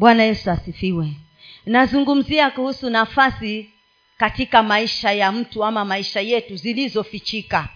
bwana 0.00 0.22
yesu 0.24 0.50
asifiwe. 0.50 1.08
Nazungumzia 1.66 2.50
kuhusu 2.50 2.90
nafasi 2.90 3.70
katika 4.16 4.62
maisha 4.62 5.12
ya 5.12 5.32
mtu 5.32 5.64
ama 5.64 5.84
maisha 5.84 6.20
yetu 6.20 6.56
zilizofichika. 6.56 7.68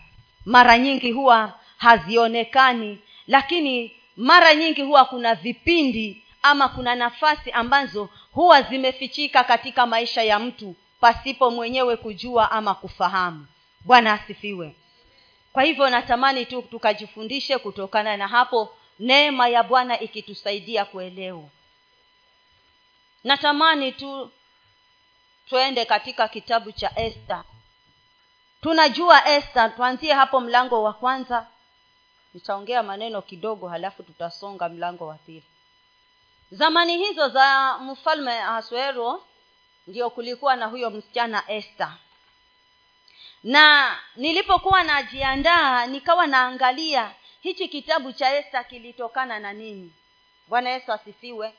Mara 0.44 0.78
nyingi 0.78 1.12
huwa 1.12 1.58
hazionekani 1.76 2.98
lakini 3.26 3.92
mara 4.16 4.54
nyingi 4.54 4.82
huwa 4.82 5.04
kuna 5.04 5.34
vipindi 5.34 6.24
ama 6.42 6.68
kuna 6.68 6.94
nafasi 6.94 7.50
ambazo 7.50 8.08
huwa 8.32 8.62
zimefichika 8.62 9.44
katika 9.44 9.86
maisha 9.86 10.22
ya 10.22 10.38
mtu 10.38 10.74
pasipo 11.00 11.50
mwenyewe 11.50 11.96
kujua 11.96 12.50
ama 12.50 12.74
kufahamu. 12.74 13.46
Bwana 13.80 14.12
asifiwe. 14.12 14.74
Kwa 15.52 15.62
hivyo 15.62 15.90
natamani 15.90 16.46
tu 16.46 16.62
tukajifundishe 16.62 17.58
kutokana 17.58 18.16
na 18.16 18.28
hapo 18.28 18.74
neema 18.98 19.48
ya 19.48 19.62
bwana 19.62 20.00
ikitusaidia 20.00 20.84
kuelewa 20.84 21.48
natamani 23.24 23.92
tu 23.92 24.30
twende 25.48 25.84
katika 25.84 26.28
kitabu 26.28 26.72
cha 26.72 26.92
esta 26.96 27.44
tunajua 28.62 29.28
esta 29.28 29.68
tuanzie 29.68 30.12
hapo 30.12 30.40
mlango 30.40 30.82
wa 30.82 30.92
kwanza. 30.92 31.46
Nitaongea 32.34 32.82
maneno 32.82 33.22
kidogo 33.22 33.68
halafu 33.68 34.02
tutasonga 34.02 34.68
mlango 34.68 35.06
wa 35.06 35.14
pili. 35.14 35.42
Zamani 36.50 36.98
hizo 36.98 37.28
za 37.28 37.78
mfalme 37.78 38.38
ahasuero 38.38 39.24
ndio 39.86 40.10
kulikuwa 40.10 40.56
na 40.56 40.66
huyo 40.66 40.90
msichana 40.90 41.50
esta 41.50 41.96
na 43.42 43.96
nilipokuwa 44.16 44.82
najiandaa 44.82 45.86
nikawa 45.86 46.26
naangalia 46.26 47.14
hichi 47.40 47.68
kitabu 47.68 48.12
cha 48.12 48.36
esta 48.38 48.64
kilitokana 48.64 49.38
na 49.38 49.52
nini. 49.52 49.92
Bwana 50.48 50.70
yesu 50.70 50.92
asifiwe 50.92 51.54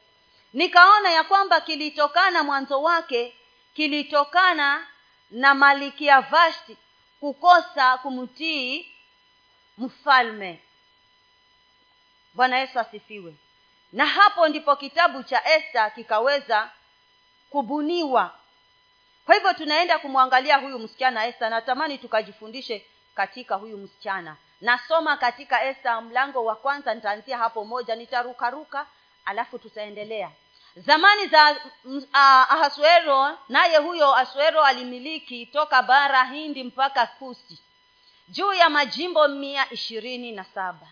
nikaona 0.56 1.10
ya 1.12 1.24
kwamba 1.24 1.62
kilitokana 1.62 2.44
mwanzo 2.44 2.82
wake 2.82 3.36
kilitokana 3.74 4.88
na 5.32 5.56
malikia 5.56 6.22
vashti 6.22 6.78
kukosa 7.20 7.98
kumtii 7.98 8.92
mfalme. 9.78 10.62
Bwana 12.34 12.58
yesu 12.58 12.80
asifiwe. 12.80 13.36
Na 13.92 14.06
hapo 14.06 14.48
ndipo 14.48 14.76
kitabu 14.76 15.24
cha 15.24 15.46
esta 15.56 15.90
kikaweza 15.90 16.72
kubuniwa. 17.50 18.40
Kwa 19.26 19.36
hivyo 19.36 19.54
tunaenda 19.54 20.00
kumwangalia 20.00 20.58
huyu 20.58 20.80
msichana 20.80 21.26
esta 21.28 21.50
natamani 21.50 21.98
tukajifundishe 21.98 22.86
katika 23.16 23.56
huyu 23.56 23.78
msichana. 23.78 24.38
Nasoma 24.62 25.18
katika 25.18 25.64
esta 25.64 26.02
mlango 26.02 26.46
wa 26.46 26.56
kwanza 26.56 26.94
nitaanzia 26.94 27.38
hapo 27.38 27.66
moja 27.66 27.96
nitarukaruka 27.96 28.88
alafu 29.26 29.60
tutaendelea 29.60 30.32
zamani 30.76 31.28
za 31.28 31.52
uh, 31.86 32.04
ahasuero 32.54 33.38
naye 33.50 33.78
huyo 33.78 34.16
asuero 34.16 34.64
alimiliki 34.64 35.46
toka 35.46 35.82
bara 35.82 36.24
hindi 36.26 36.64
mpaka 36.64 37.08
kusi 37.08 37.60
juu 38.28 38.54
ya 38.54 38.70
majimbo 38.70 39.28
mia 39.28 39.70
ishirini 39.74 40.32
na 40.32 40.44
saba. 40.44 40.88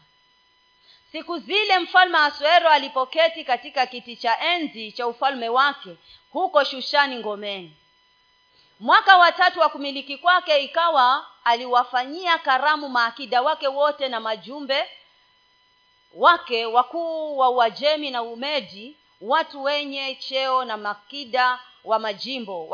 Siku 1.12 1.40
zile 1.40 1.80
mfalme 1.80 2.18
asuero 2.18 2.70
alipoketi 2.70 3.44
katika 3.46 3.86
kiti 3.88 4.16
cha 4.18 4.40
enzi 4.40 4.92
cha 4.92 5.08
ufalme 5.08 5.50
wake 5.50 5.98
huko 6.32 6.64
shushani 6.64 7.16
ngomeni. 7.16 7.78
Mwaka 8.80 9.18
wa 9.18 9.32
tatu 9.32 9.60
wa 9.60 9.70
kumiliki 9.70 10.18
kwake 10.18 10.64
ikawa 10.64 11.28
aliwafanyia 11.44 12.38
karamu 12.38 12.90
maakida 12.90 13.42
wake 13.42 13.68
wote 13.68 14.08
na 14.08 14.20
majumbe 14.20 14.90
wake 16.14 16.66
wakuu 16.66 17.38
wa 17.38 17.50
uajemi 17.50 18.12
na 18.12 18.24
umedi 18.24 18.98
watu 19.24 19.64
wenye 19.64 20.16
cheo 20.16 20.66
na 20.66 20.78
makida 20.78 21.60
wa 21.84 22.00
majimbo 22.00 22.68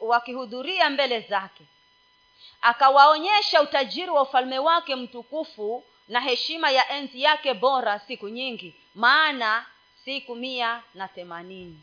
wakihudhuria 0.00 0.90
mbele 0.90 1.20
zake. 1.20 1.64
Akawaonyesha 2.62 3.62
utajiri 3.62 4.10
wa 4.10 4.22
ufalme 4.22 4.58
wake 4.58 4.96
mtukufu 4.96 5.84
na 6.08 6.20
heshima 6.20 6.70
ya 6.70 6.88
enzi 6.90 7.22
yake 7.22 7.54
bora 7.54 7.98
siku 7.98 8.28
nyingi 8.28 8.74
maana 8.94 9.66
siku 10.04 10.34
mia 10.34 10.82
na 10.94 11.08
themanini. 11.08 11.80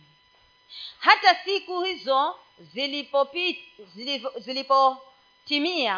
Hata 1.00 1.35
siku 1.35 1.81
hizo 1.81 2.35
zilipotimia 2.59 4.29
zilipo 4.38 4.97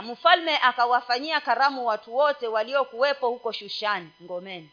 mfalme 0.04 0.58
akawafanyia 0.58 1.42
karamu 1.42 1.86
watu 1.88 2.16
wote 2.16 2.48
waliokuwepo 2.48 3.30
huko 3.30 3.52
shushani 3.52 4.10
ngomeni. 4.24 4.70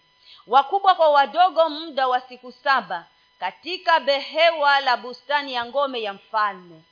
Wakubwa 0.46 0.94
kwa 0.94 1.08
wadogo 1.08 1.68
muda 1.68 2.08
wa 2.08 2.20
siku 2.20 2.52
saba 2.52 3.06
katika 3.42 4.00
behewa 4.00 4.80
la 4.80 4.96
bustani 4.96 5.52
ya 5.54 5.64
ngome 5.66 6.02
ya 6.02 6.12
mfalme 6.12 6.82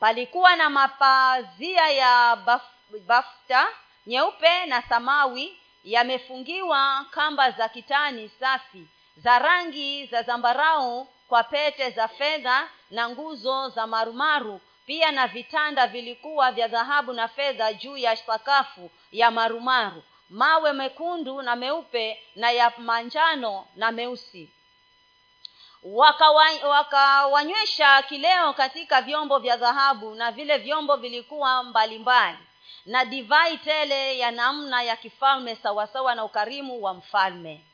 palikuwa 0.00 0.56
na 0.56 0.70
mapazia 0.70 1.88
ya 1.90 2.36
baf, 2.36 2.62
bafta 3.06 3.68
nyeupe 4.06 4.66
na 4.66 4.82
samawi 4.82 5.58
yamefungiwa 5.84 7.06
kamba 7.10 7.50
za 7.50 7.68
kitani 7.68 8.28
safi 8.28 8.86
za 9.16 9.38
rangi 9.38 10.06
za 10.06 10.22
zambarau 10.22 11.08
kwa 11.28 11.44
pete 11.44 11.90
za 11.90 12.08
fedha 12.08 12.68
na 12.90 13.08
nguzo 13.08 13.68
za 13.68 13.86
marumaru. 13.86 14.60
Pia 14.86 15.12
na 15.12 15.26
vitanda 15.26 15.86
vilikuwa 15.86 16.52
vya 16.52 16.68
dhahabu 16.68 17.12
na 17.12 17.28
fedha 17.28 17.72
juu 17.72 17.96
ya 17.96 18.16
sakafu 18.16 18.90
ya 19.12 19.30
marumaru. 19.30 20.02
Mawe 20.30 20.72
mekundu 20.72 21.42
na 21.42 21.56
meupe 21.56 22.22
na 22.36 22.50
ya 22.50 22.72
manjano 22.78 23.66
na 23.76 23.92
meusi 23.92 24.50
wakawanywesha 25.94 27.88
waka 27.88 28.02
kileo 28.08 28.52
katika 28.52 29.02
vyombo 29.02 29.38
vya 29.38 29.56
dhahabu 29.56 30.14
na 30.14 30.32
vile 30.32 30.58
vyombo 30.58 30.96
vilikuwa 30.96 31.62
mbalimbali 31.62 32.38
na 32.86 33.04
divai 33.04 33.58
tele 33.58 34.18
ya 34.18 34.30
namna 34.30 34.82
ya 34.82 34.96
kifalme 34.96 35.56
sawasawa 35.56 36.14
na 36.14 36.24
ukarimu 36.24 36.82
wa 36.82 36.94
mfalme. 36.94 37.64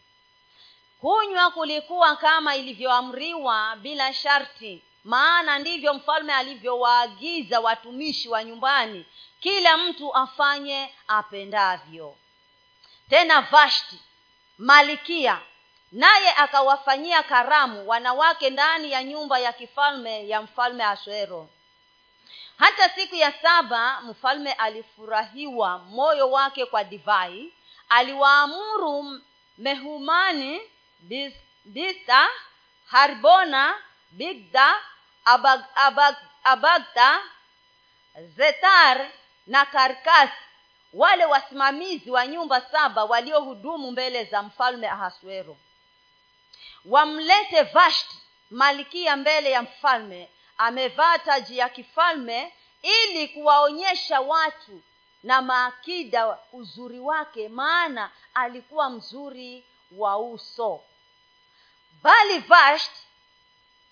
Kunywa 1.00 1.50
kulikuwa 1.50 2.16
kama 2.16 2.56
ilivyoamriwa 2.56 3.76
bila 3.76 4.12
sharti 4.14 4.82
maana 5.04 5.58
ndivyo 5.58 5.94
mfalme 5.94 6.34
alivyowaagiza 6.34 7.60
watumishi 7.60 8.28
wa 8.28 8.44
nyumbani 8.44 9.06
kila 9.40 9.76
mtu 9.76 10.14
afanye 10.14 10.94
apendavyo. 11.08 12.16
Tena 13.10 13.40
vashti 13.40 13.98
malikia 14.58 15.40
naye 15.92 16.30
akawafanyia 16.34 17.22
karamu 17.22 17.88
wanawake 17.88 18.50
ndani 18.50 18.92
ya 18.92 19.04
nyumba 19.04 19.38
ya 19.38 19.52
kifalme 19.52 20.28
ya 20.28 20.42
mfalme 20.42 20.84
aswero 20.84 21.48
hata 22.58 22.88
siku 22.88 23.14
ya 23.14 23.32
saba 23.32 24.00
mfalme 24.00 24.52
alifurahiwa 24.52 25.78
moyo 25.78 26.30
wake 26.30 26.66
kwa 26.66 26.84
divai. 26.84 27.52
Aliwaamuru 27.88 29.20
mehumani 29.58 30.60
bis, 31.00 31.34
bisa 31.64 32.28
harbona 32.86 33.74
bigda 34.10 34.74
abag, 35.24 35.60
abag, 35.74 36.14
abagda 36.44 37.20
zetar 38.36 39.10
na 39.46 39.66
karkas 39.66 40.30
wale 40.92 41.24
wasimamizi 41.24 42.10
wa 42.10 42.26
nyumba 42.26 42.60
saba 42.60 43.04
waliohudumu 43.04 43.90
mbele 43.90 44.24
za 44.24 44.42
mfalme 44.42 44.88
ahasuero 44.88 45.56
wamlete 46.84 47.62
vashti 47.62 48.16
malikia 48.50 49.16
mbele 49.16 49.50
ya 49.50 49.62
mfalme 49.62 50.28
amevaa 50.58 51.18
taji 51.18 51.58
ya 51.58 51.68
kifalme 51.68 52.52
ili 52.82 53.28
kuwaonyesha 53.28 54.20
watu 54.20 54.80
na 55.22 55.42
maakida 55.42 56.38
uzuri 56.52 56.98
wake 57.00 57.48
maana 57.48 58.10
alikuwa 58.34 58.90
mzuri 58.90 59.64
wa 59.96 60.18
uso. 60.18 60.80
Bali 62.02 62.38
vasht 62.38 62.92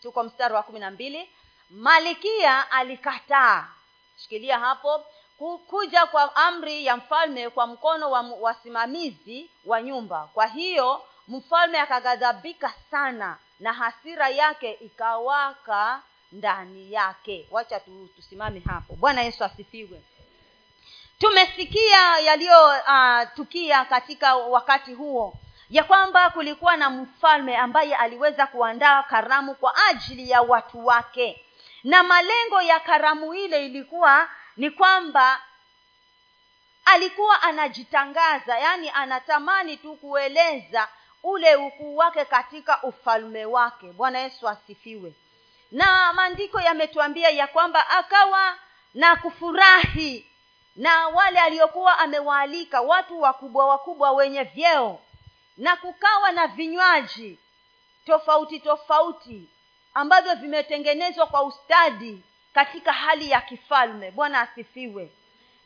tuko 0.02 0.22
mstari 0.22 0.54
wa 0.54 0.62
kumi 0.62 0.78
na 0.80 0.90
mbili 0.90 1.30
malikia 1.70 2.70
alikataa. 2.70 3.68
Shikilia 4.16 4.58
hapo 4.58 5.04
kuja 5.66 6.06
kwa 6.06 6.36
amri 6.36 6.86
ya 6.86 6.96
mfalme 6.96 7.50
kwa 7.50 7.66
mkono 7.66 8.10
wa 8.10 8.20
wasimamizi 8.20 9.50
wa 9.64 9.82
nyumba. 9.82 10.28
Kwa 10.34 10.46
hiyo 10.46 11.04
mfalme 11.30 11.80
akaghadhabika 11.80 12.72
sana 12.90 13.38
na 13.60 13.72
hasira 13.72 14.28
yake 14.28 14.72
ikawaka 14.72 16.02
ndani 16.32 16.92
yake. 16.92 17.48
Wacha 17.50 17.80
tu, 17.80 18.08
tusimame 18.16 18.60
hapo. 18.66 18.94
Bwana 18.96 19.22
yesu 19.22 19.44
asifiwe. 19.44 20.02
Tumesikia 21.18 22.18
yaliyotukia 22.18 23.82
uh, 23.82 23.88
katika 23.88 24.36
wakati 24.36 24.94
huo 24.94 25.34
ya 25.70 25.84
kwamba 25.84 26.30
kulikuwa 26.30 26.76
na 26.76 26.90
mfalme 26.90 27.56
ambaye 27.56 27.94
aliweza 27.94 28.46
kuandaa 28.46 29.02
karamu 29.02 29.54
kwa 29.54 29.74
ajili 29.86 30.30
ya 30.30 30.42
watu 30.42 30.86
wake. 30.86 31.44
Na 31.84 32.02
malengo 32.02 32.62
ya 32.62 32.80
karamu 32.80 33.34
ile 33.34 33.66
ilikuwa 33.66 34.28
ni 34.56 34.70
kwamba 34.70 35.40
alikuwa 36.84 37.42
anajitangaza 37.42 38.58
yaani 38.58 38.90
anatamani 38.90 39.76
tu 39.76 39.96
kueleza 39.96 40.88
ule 41.22 41.56
ukuu 41.56 41.96
wake 41.96 42.24
katika 42.24 42.82
ufalme 42.82 43.44
wake. 43.44 43.86
Bwana 43.92 44.18
yesu 44.18 44.48
asifiwe. 44.48 45.14
Na 45.70 46.12
maandiko 46.12 46.60
yametuambia 46.60 47.30
ya 47.30 47.46
kwamba 47.46 47.88
akawa 47.88 48.56
na 48.94 49.16
kufurahi 49.16 50.26
na 50.76 51.08
wale 51.08 51.40
aliokuwa 51.40 51.98
amewaalika 51.98 52.80
watu 52.80 53.20
wakubwa 53.20 53.66
wakubwa 53.66 54.10
wenye 54.12 54.42
vyeo 54.42 55.00
na 55.56 55.76
kukawa 55.76 56.32
na 56.32 56.46
vinywaji 56.46 57.38
tofauti 58.06 58.60
tofauti 58.60 59.48
ambavyo 59.94 60.34
vimetengenezwa 60.34 61.26
kwa 61.26 61.42
ustadi 61.42 62.22
katika 62.54 62.92
hali 62.92 63.30
ya 63.30 63.40
kifalme 63.40 64.10
bwana 64.10 64.40
asifiwe. 64.40 65.10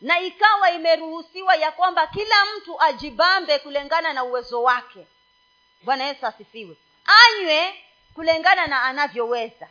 Na 0.01 0.21
ikawa 0.21 0.71
imeruhusiwa 0.71 1.55
ya 1.57 1.73
kwamba 1.73 2.07
kila 2.07 2.37
mtu 2.57 2.83
ajibambe 2.83 3.59
kulingana 3.59 4.13
na 4.13 4.25
uwezo 4.25 4.63
wake 4.63 5.07
bwana 5.85 6.05
yesu 6.05 6.27
asifiwe. 6.27 6.77
Anywe 7.07 7.85
kulingana 8.15 8.67
na 8.67 8.83
anavyoweza. 8.83 9.69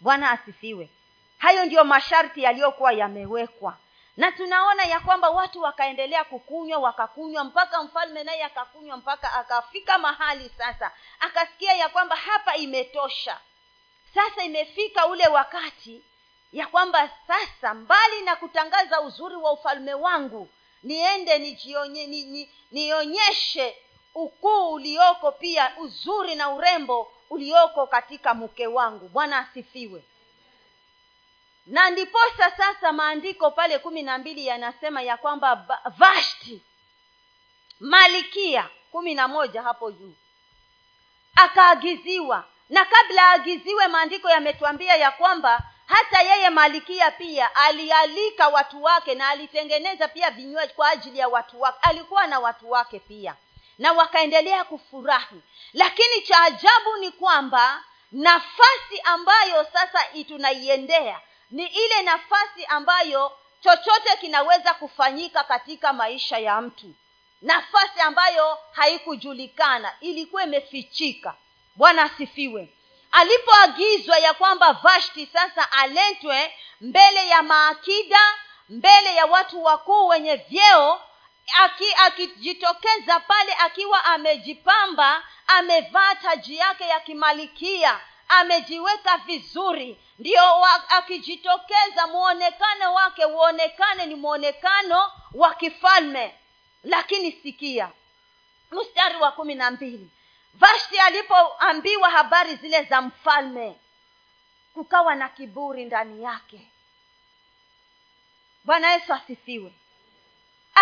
Bwana 0.00 0.30
asifiwe. 0.30 0.90
Hayo 1.38 1.64
ndiyo 1.64 1.84
masharti 1.84 2.42
yaliyokuwa 2.42 2.92
yamewekwa. 2.92 3.76
Na 4.16 4.32
tunaona 4.32 4.84
ya 4.84 5.00
kwamba 5.00 5.30
watu 5.30 5.60
wakaendelea 5.62 6.24
kukunywa 6.24 6.78
wakakunywa 6.78 7.44
mpaka 7.44 7.82
mfalme 7.82 8.24
naye 8.24 8.44
akakunywa 8.44 8.96
mpaka 8.96 9.32
akafika 9.34 9.98
mahali 9.98 10.50
sasa. 10.58 10.92
Akasikia 11.20 11.72
ya 11.72 11.88
kwamba 11.88 12.16
hapa 12.16 12.56
imetosha. 12.56 13.40
Sasa 14.14 14.42
imefika 14.44 15.06
ule 15.06 15.26
wakati 15.28 16.02
ya 16.52 16.66
kwamba 16.66 17.10
sasa 17.26 17.74
mbali 17.74 18.22
na 18.22 18.36
kutangaza 18.36 19.00
uzuri 19.00 19.36
wa 19.36 19.52
ufalme 19.52 19.94
wangu 19.94 20.48
niende 20.82 21.38
nijionye, 21.38 22.06
ni, 22.06 22.24
ni, 22.24 22.50
nionyeshe 22.70 23.76
ukuu 24.14 24.72
ulioko 24.72 25.32
pia 25.32 25.72
uzuri 25.78 26.34
na 26.34 26.50
urembo 26.50 27.12
ulioko 27.30 27.86
katika 27.86 28.34
mke 28.34 28.66
wangu. 28.66 29.08
Bwana 29.08 29.38
asifiwe. 29.38 30.04
Na 31.66 31.90
ndiposa 31.90 32.50
sasa 32.56 32.92
maandiko 32.92 33.50
pale 33.50 33.78
kumi 33.78 34.02
na 34.02 34.18
mbili 34.18 34.46
yanasema 34.46 35.02
ya 35.02 35.16
kwamba 35.16 35.66
vashti 35.98 36.62
malikia 37.80 38.68
kumi 38.92 39.14
na 39.14 39.28
moja 39.28 39.62
hapo 39.62 39.90
juu 39.90 40.14
akaagiziwa. 41.36 42.44
Na 42.68 42.84
kabla 42.84 43.22
aagiziwe 43.30 43.88
maandiko 43.88 44.30
yametuambia 44.30 44.96
ya 44.96 45.10
kwamba 45.10 45.62
hata 45.86 46.22
yeye 46.22 46.50
malikia 46.50 47.10
pia 47.10 47.54
alialika 47.54 48.48
watu 48.48 48.82
wake 48.82 49.14
na 49.14 49.28
alitengeneza 49.28 50.08
pia 50.08 50.30
vinywaji 50.30 50.72
kwa 50.74 50.88
ajili 50.90 51.18
ya 51.18 51.28
watu 51.28 51.60
wake. 51.60 51.78
Alikuwa 51.82 52.26
na 52.26 52.38
watu 52.40 52.70
wake 52.70 52.98
pia 52.98 53.34
na 53.80 53.92
wakaendelea 53.92 54.64
kufurahi. 54.64 55.40
Lakini 55.72 56.22
cha 56.22 56.42
ajabu 56.42 56.96
ni 57.00 57.10
kwamba 57.10 57.84
nafasi 58.12 59.00
ambayo 59.04 59.66
sasa 59.72 60.04
tunaiendea 60.28 61.20
ni 61.50 61.66
ile 61.66 62.02
nafasi 62.02 62.64
ambayo 62.68 63.32
chochote 63.60 64.16
kinaweza 64.20 64.74
kufanyika 64.74 65.44
katika 65.44 65.92
maisha 65.92 66.38
ya 66.38 66.60
mtu. 66.60 66.94
Nafasi 67.42 68.00
ambayo 68.00 68.58
haikujulikana 68.72 69.92
ilikuwa 70.00 70.42
imefichika. 70.42 71.34
Bwana 71.76 72.02
asifiwe. 72.02 72.68
Alipoagizwa 73.12 74.18
ya 74.18 74.34
kwamba 74.34 74.72
vashti 74.72 75.26
sasa 75.26 75.72
aletwe 75.72 76.54
mbele 76.80 77.28
ya 77.28 77.42
maakida 77.42 78.20
mbele 78.68 79.14
ya 79.14 79.26
watu 79.26 79.64
wakuu 79.64 80.08
wenye 80.08 80.36
vyeo 80.36 81.00
akijitokeza 82.06 83.16
aki 83.16 83.26
pale 83.28 83.54
akiwa 83.54 84.04
amejipamba 84.04 85.22
amevaa 85.46 86.14
taji 86.14 86.56
yake 86.56 86.84
ya 86.84 87.00
kimalikia 87.00 88.00
amejiweka 88.28 89.16
vizuri 89.18 90.00
ndio 90.18 90.64
akijitokeza 90.88 92.06
mwonekano 92.06 92.94
wake 92.94 93.24
uonekane 93.24 94.06
ni 94.06 94.14
mwonekano 94.14 95.12
wa 95.34 95.54
kifalme. 95.54 96.34
Lakini 96.84 97.32
sikia 97.32 97.90
mstari 98.70 99.16
wa 99.16 99.32
kumi 99.32 99.54
na 99.54 99.70
mbili 99.70 100.10
vashti 100.54 100.98
alipoambiwa 100.98 102.10
habari 102.10 102.56
zile 102.56 102.82
za 102.82 103.02
mfalme 103.02 103.76
kukawa 104.74 105.14
na 105.14 105.28
kiburi 105.28 105.84
ndani 105.84 106.22
yake. 106.22 106.60
Bwana 108.64 108.92
yesu 108.92 109.12
asifiwe 109.12 109.72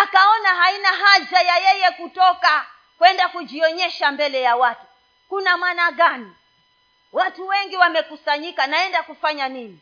akaona 0.01 0.49
haina 0.55 0.87
haja 0.89 1.41
ya 1.41 1.57
yeye 1.57 1.91
kutoka 1.91 2.65
kwenda 2.97 3.29
kujionyesha 3.29 4.11
mbele 4.11 4.41
ya 4.41 4.55
watu. 4.55 4.85
Kuna 5.29 5.57
maana 5.57 5.91
gani? 5.91 6.35
Watu 7.11 7.47
wengi 7.47 7.77
wamekusanyika 7.77 8.67
naenda 8.67 9.03
kufanya 9.03 9.49
nini? 9.49 9.79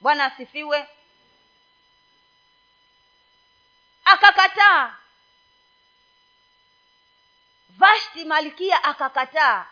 Bwana 0.00 0.24
asifiwe. 0.24 0.88
Akakataa. 4.04 4.94
Vashti 7.68 8.24
malkia 8.24 8.84
akakataa 8.84 9.66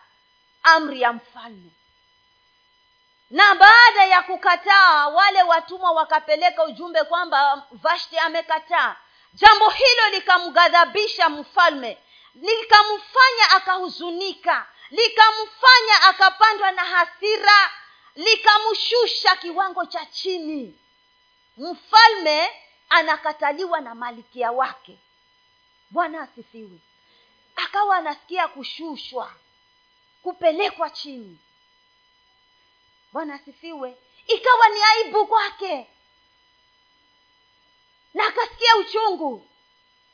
amri 0.63 1.01
ya 1.01 1.13
mfalme. 1.13 1.69
Na 3.29 3.55
baada 3.55 4.05
ya 4.05 4.21
kukataa 4.21 5.07
wale 5.07 5.43
watumwa 5.43 5.91
wakapeleka 5.91 6.63
ujumbe 6.63 7.03
kwamba 7.03 7.63
vashti 7.71 8.17
amekataa 8.19 8.95
jambo 9.33 9.69
hilo 9.69 10.09
likamghadhabisha 10.11 11.29
mfalme. 11.29 11.97
Likamfanya 12.35 13.49
akahuzunika. 13.55 14.67
Likamfanya 14.89 16.01
akapandwa 16.09 16.71
na 16.71 16.83
hasira. 16.83 17.71
Likamshusha 18.15 19.35
kiwango 19.35 19.85
cha 19.85 20.05
chini. 20.05 20.79
Mfalme 21.57 22.49
anakataliwa 22.89 23.81
na 23.81 23.95
malikia 23.95 24.51
wake. 24.51 24.97
Bwana 25.89 26.21
asifiwe. 26.21 26.77
Akawa 27.55 27.97
anasikia 27.97 28.47
kushushwa 28.47 29.33
kupelekwa 30.23 30.89
chini. 30.89 31.39
Bwana 33.13 33.33
asifiwe. 33.35 33.97
Ikawa 34.27 34.69
ni 34.69 34.83
aibu 34.83 35.27
kwake 35.27 35.87
na 38.13 38.27
akasikia 38.27 38.75
uchungu. 38.75 39.47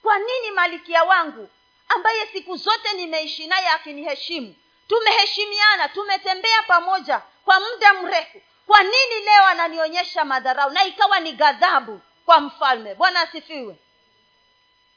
Kwa 0.02 0.20
nini 0.20 0.52
malikia 0.52 1.04
wangu 1.04 1.50
ambaye 1.88 2.28
siku 2.28 2.58
zote 2.58 2.94
nimeishi 2.94 3.48
naye 3.48 3.68
akiniheshimu? 3.70 4.56
Tumeheshimiana 4.88 5.90
tumetembea 5.90 6.64
pamoja 6.64 7.22
kwa 7.46 7.60
muda 7.60 7.94
mrefu. 7.94 8.42
Kwa 8.68 8.84
nini 8.84 9.20
leo 9.26 9.46
ananionyesha 9.46 10.26
madharau 10.26 10.70
na 10.70 10.84
ikawa 10.84 11.20
ni 11.20 11.32
ghadhabu 11.34 12.02
kwa 12.26 12.40
mfalme? 12.40 12.96
Bwana 12.96 13.22
asifiwe. 13.22 13.76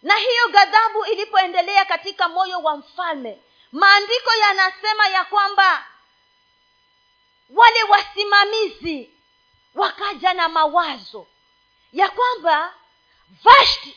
Na 0.02 0.14
hiyo 0.16 0.48
ghadhabu 0.48 1.04
ilipoendelea 1.04 1.84
katika 1.84 2.28
moyo 2.28 2.58
wa 2.58 2.76
mfalme 2.76 3.38
maandiko 3.72 4.34
yanasema 4.34 5.08
ya 5.08 5.24
kwamba 5.24 5.86
wale 7.50 7.82
wasimamizi 7.82 9.10
wakaja 9.74 10.34
na 10.34 10.48
mawazo 10.48 11.26
ya 11.92 12.08
kwamba 12.08 12.74
vashti 13.44 13.96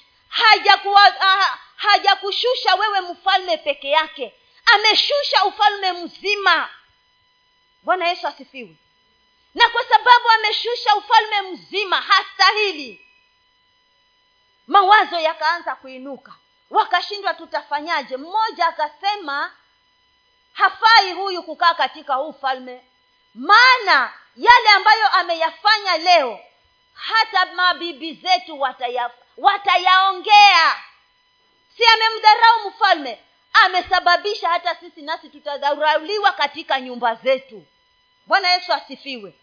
hajakushusha 1.78 2.70
haja 2.72 2.82
wewe 2.82 3.02
mfalme 3.02 3.58
peke 3.58 3.90
yake 3.90 4.34
ameshusha 4.66 5.46
ufalme 5.46 5.94
mzima. 5.94 6.70
Bwana 7.84 8.08
yesu 8.08 8.28
asifiwe. 8.28 8.76
Na 9.56 9.70
kwa 9.70 9.84
sababu 9.84 10.30
ameshusha 10.36 10.96
ufalme 10.96 11.42
mzima 11.42 12.02
hastahili. 12.02 13.06
Mawazo 14.68 15.20
yakaanza 15.20 15.76
kuinuka. 15.76 16.36
Wakashindwa 16.70 17.34
tutafanyaje? 17.34 18.18
Mmoja 18.18 18.68
akasema 18.68 19.56
hafai 20.54 21.14
huyu 21.14 21.44
kukaa 21.44 21.74
katika 21.74 22.14
huu 22.14 22.30
ufalme. 22.30 22.86
Maana 23.36 24.14
yale 24.36 24.70
ambayo 24.70 25.08
ameyafanya 25.08 25.98
leo 25.98 26.40
hata 27.00 27.46
mabibi 27.54 28.14
zetu 28.14 28.60
wataya, 28.62 29.12
watayaongea. 29.38 30.76
Si 31.78 31.84
amemdharau 31.86 32.70
mfalme 32.70 33.20
amesababisha 33.54 34.50
hata 34.50 34.76
sisi 34.76 35.02
nasi 35.02 35.30
tutadharauliwa 35.30 36.32
katika 36.32 36.82
nyumba 36.82 37.16
zetu. 37.16 37.66
Bwana 38.26 38.52
yesu 38.52 38.74
asifiwe. 38.74 39.34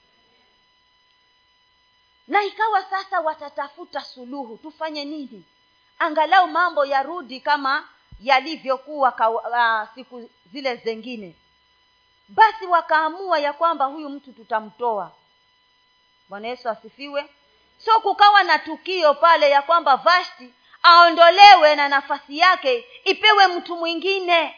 Na 2.29 2.45
ikawa 2.45 2.83
sasa 2.85 3.21
watatafuta 3.21 4.01
suluhu 4.05 4.57
tufanye 4.57 5.05
nini? 5.05 5.45
Angalau 5.99 6.49
mambo 6.49 6.85
yarudi 6.85 7.41
kama 7.41 7.89
yalivyokuwa 8.21 9.31
uh, 9.31 9.95
siku 9.95 10.31
zile 10.53 10.77
zengine. 10.77 11.35
Basi 12.29 12.67
wakaamua 12.67 13.39
ya 13.39 13.53
kwamba 13.53 13.85
huyu 13.85 14.09
mtu 14.09 14.33
tutamtoa. 14.33 15.13
Bwana 16.29 16.49
yesu 16.49 16.69
asifiwe 16.69 17.29
so 17.79 18.01
kukawa 18.01 18.43
na 18.43 18.59
tukio 18.59 19.15
pale 19.15 19.51
ya 19.51 19.63
kwamba 19.63 19.97
vashti 19.97 20.55
aondolewe 20.83 21.77
na 21.77 21.89
nafasi 21.89 22.39
yake 22.39 22.87
ipewe 23.05 23.47
mtu 23.47 23.77
mwingine. 23.77 24.57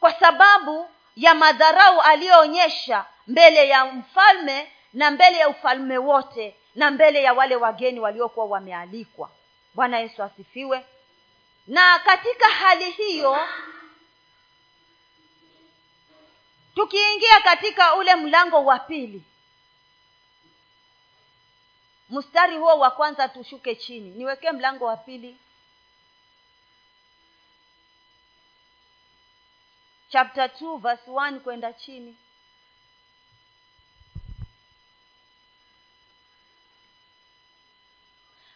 Kwa 0.00 0.12
sababu 0.12 0.90
ya 1.16 1.34
madharau 1.34 2.00
aliyoonyesha 2.00 3.04
mbele 3.26 3.68
ya 3.68 3.84
mfalme 3.84 4.72
na 4.92 5.10
mbele 5.10 5.38
ya 5.38 5.48
ufalme 5.48 5.98
wote 5.98 6.56
na 6.74 6.90
mbele 6.90 7.22
ya 7.22 7.32
wale 7.32 7.56
wageni 7.56 8.00
waliokuwa 8.00 8.46
wamealikwa. 8.46 9.30
Bwana 9.74 9.98
yesu 9.98 10.22
asifiwe. 10.22 10.84
Na 11.66 11.98
katika 11.98 12.48
hali 12.48 12.90
hiyo 12.90 13.38
tukiingia 16.74 17.40
katika 17.40 17.94
ule 17.94 18.14
mlango 18.16 18.64
wa 18.64 18.78
pili 18.78 19.22
mstari 22.10 22.56
huo 22.56 22.78
wa 22.78 22.90
kwanza 22.90 23.28
tushuke 23.28 23.74
chini. 23.74 24.10
Niwekee 24.10 24.52
mlango 24.52 24.84
wa 24.84 24.96
pili. 24.96 25.38
Chapter 30.08 30.46
2 30.46 30.78
verse 30.78 31.10
1 31.10 31.40
kwenda 31.40 31.72
chini. 31.72 32.16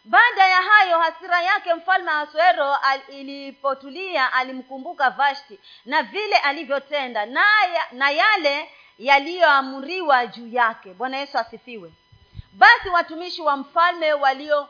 Baada 0.05 0.47
ya 0.49 0.63
hayo 0.63 0.99
hasira 0.99 1.43
yake 1.43 1.75
mfalme 1.75 2.11
asuero 2.11 2.75
al, 2.75 3.01
ilipotulia 3.09 4.33
alimkumbuka 4.33 5.11
vashti 5.11 5.61
na 5.85 6.03
vile 6.03 6.37
alivyotenda 6.37 7.27
na, 7.27 7.45
na 7.93 8.11
yale 8.11 8.71
yaliyoamriwa 8.99 10.27
juu 10.27 10.49
yake. 10.49 10.95
Bwana 10.95 11.17
yesu 11.17 11.39
asifiwe 11.39 11.93
basi 12.61 12.89
watumishi 12.89 13.43
wa 13.43 13.57
mfalme 13.57 14.13
walio 14.13 14.69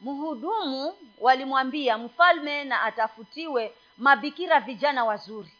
mhudumu 0.00 0.98
walimwambia 1.18 1.98
mfalme 1.98 2.64
na 2.64 2.82
atafutiwe 2.82 3.74
mabikira 3.98 4.60
vijana 4.60 5.04
wazuri. 5.04 5.52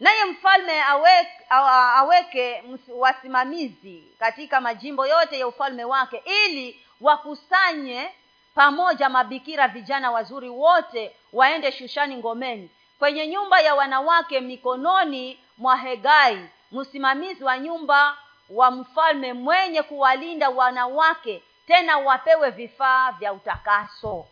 Naye 0.00 0.24
mfalme 0.24 0.82
aweke, 0.82 1.44
aweke 1.50 2.62
wasimamizi 2.88 4.04
katika 4.18 4.60
majimbo 4.60 5.06
yote 5.06 5.38
ya 5.38 5.48
ufalme 5.48 5.84
wake 5.84 6.22
ili 6.46 6.86
wakusanye 7.00 8.10
pamoja 8.54 9.08
mabikira 9.08 9.68
vijana 9.68 10.10
wazuri 10.10 10.48
wote 10.48 11.16
waende 11.32 11.72
shushani 11.72 12.16
ngomeni. 12.16 12.70
Kwenye 12.98 13.26
nyumba 13.26 13.60
ya 13.60 13.74
wanawake 13.74 14.40
mikononi 14.40 15.40
mwa 15.58 15.76
hegai 15.76 16.48
msimamizi 16.72 17.44
wa 17.44 17.58
nyumba 17.58 18.16
wa 18.50 18.70
mfalme 18.70 19.32
mwenye 19.32 19.82
kuwalinda 19.82 20.48
wanawake 20.50 21.42
tena 21.66 21.98
wapewe 21.98 22.50
vifaa 22.50 23.12
vya 23.12 23.32
utakaso. 23.32 24.26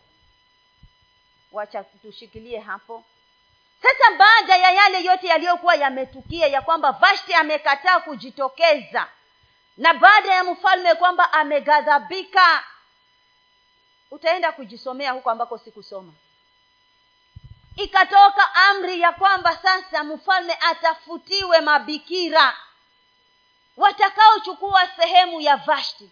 Wacha 1.51 1.83
tushikilie 1.83 2.59
hapo. 2.59 3.03
Sasa 3.81 4.11
baada 4.17 4.55
ya 4.57 4.71
yale 4.71 5.03
yote 5.03 5.27
yaliyokuwa 5.27 5.75
yametukia 5.75 6.47
ya 6.47 6.61
kwamba 6.61 6.91
vashti 6.91 7.33
amekataa 7.33 7.99
kujitokeza 7.99 9.07
na 9.77 9.93
baada 9.93 10.33
ya 10.33 10.43
mfalme 10.43 10.95
kwamba 10.95 11.33
ameghadhabika 11.33 12.63
utaenda 14.11 14.51
kujisomea 14.51 15.11
huko 15.11 15.29
ambako 15.31 15.57
sikusoma. 15.57 16.13
Ikatoka 17.75 18.55
amri 18.55 19.01
ya 19.01 19.11
kwamba 19.11 19.57
sasa 19.57 20.03
mfalme 20.03 20.53
atafutiwe 20.61 21.61
mabikira 21.61 22.57
watakaochukua 23.77 24.87
sehemu 24.99 25.41
ya 25.41 25.55
vashti. 25.57 26.09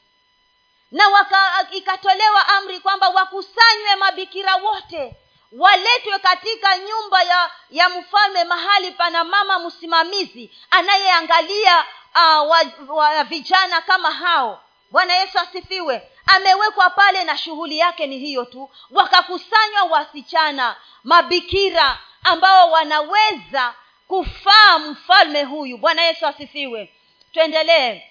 Na 0.92 1.08
waka, 1.08 1.68
ikatolewa 1.72 2.48
amri 2.48 2.80
kwamba 2.80 3.10
wakusanywe 3.10 3.96
mabikira 3.96 4.56
wote 4.56 5.16
waletwe 5.52 6.20
katika 6.20 6.78
nyumba 6.78 7.24
ya 7.24 7.52
ya 7.70 7.90
mfalme 7.90 8.44
mahali 8.44 8.92
pana 8.92 9.24
mama 9.24 9.60
msimamizi 9.60 10.52
anayeangalia 10.72 11.86
uh, 12.16 12.50
wa, 12.50 12.62
wa 12.96 13.24
vijana 13.24 13.82
kama 13.82 14.12
hao. 14.12 14.62
Bwana 14.92 15.14
yesu 15.16 15.40
asifiwe. 15.40 16.12
Amewekwa 16.26 16.90
pale 16.90 17.24
na 17.24 17.38
shughuli 17.38 17.78
yake 17.80 18.08
ni 18.08 18.18
hiyo 18.20 18.46
tu. 18.46 18.72
Wakakusanywa 18.92 19.84
wasichana 19.84 20.76
mabikira 21.04 22.00
ambao 22.24 22.72
wanaweza 22.72 23.74
kufaa 24.08 24.80
mfalme 24.80 25.44
huyu. 25.44 25.78
Bwana 25.78 26.02
yesu 26.02 26.28
asifiwe 26.28 26.95
tuendelee. 27.36 28.02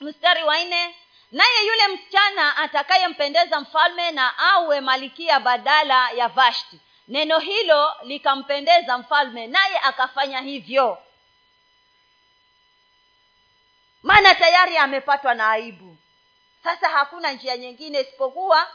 Mstari 0.00 0.44
wa 0.44 0.64
nne. 0.64 0.94
Naye 1.32 1.66
yule 1.66 1.88
msichana 1.88 2.56
atakayempendeza 2.56 3.60
mfalme 3.60 4.10
na 4.10 4.38
awe 4.38 4.80
malikia 4.80 5.40
badala 5.40 6.10
ya 6.10 6.28
vashti. 6.28 6.80
Neno 7.08 7.38
hilo 7.38 7.94
likampendeza 8.02 8.98
mfalme 8.98 9.46
naye 9.46 9.78
akafanya 9.78 10.40
hivyo. 10.40 10.98
Maana 14.02 14.34
tayari 14.34 14.76
amepatwa 14.76 15.34
na 15.34 15.50
aibu. 15.50 15.96
Sasa 16.64 16.88
hakuna 16.88 17.32
njia 17.32 17.56
nyingine 17.56 18.00
isipokuwa 18.00 18.70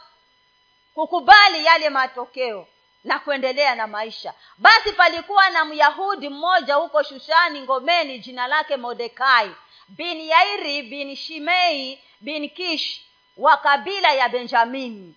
kukubali 0.94 1.64
yale 1.64 1.90
matokeo 1.90 2.68
na 3.04 3.18
kuendelea 3.18 3.74
na 3.74 3.86
maisha. 3.86 4.34
Basi 4.58 4.92
palikuwa 4.92 5.50
na 5.50 5.64
myahudi 5.64 6.28
mmoja 6.28 6.74
huko 6.74 7.02
shushani 7.02 7.60
ngomeni 7.60 8.18
jina 8.18 8.46
lake 8.46 8.76
modekai 8.76 9.50
bin 9.96 10.20
yairi 10.20 10.82
bin 10.82 11.16
shimei 11.16 11.98
bin 12.20 12.48
kish 12.50 13.00
wa 13.36 13.56
kabila 13.56 14.12
ya 14.12 14.28
benjamini 14.28 15.14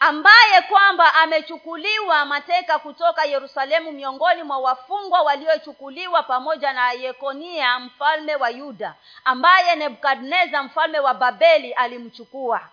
ambaye 0.00 0.62
kwamba 0.62 1.14
amechukuliwa 1.14 2.24
mateka 2.24 2.78
kutoka 2.78 3.24
yerusalemu 3.24 3.92
miongoni 3.92 4.42
mwa 4.42 4.58
wafungwa 4.58 5.22
waliochukuliwa 5.22 6.22
pamoja 6.22 6.72
na 6.72 6.92
yekonia 6.92 7.78
mfalme 7.78 8.34
wa 8.36 8.50
yuda 8.50 8.94
ambaye 9.24 9.76
nebukadneza 9.76 10.62
mfalme 10.62 10.98
wa 10.98 11.14
babeli 11.14 11.72
alimchukua. 11.72 12.68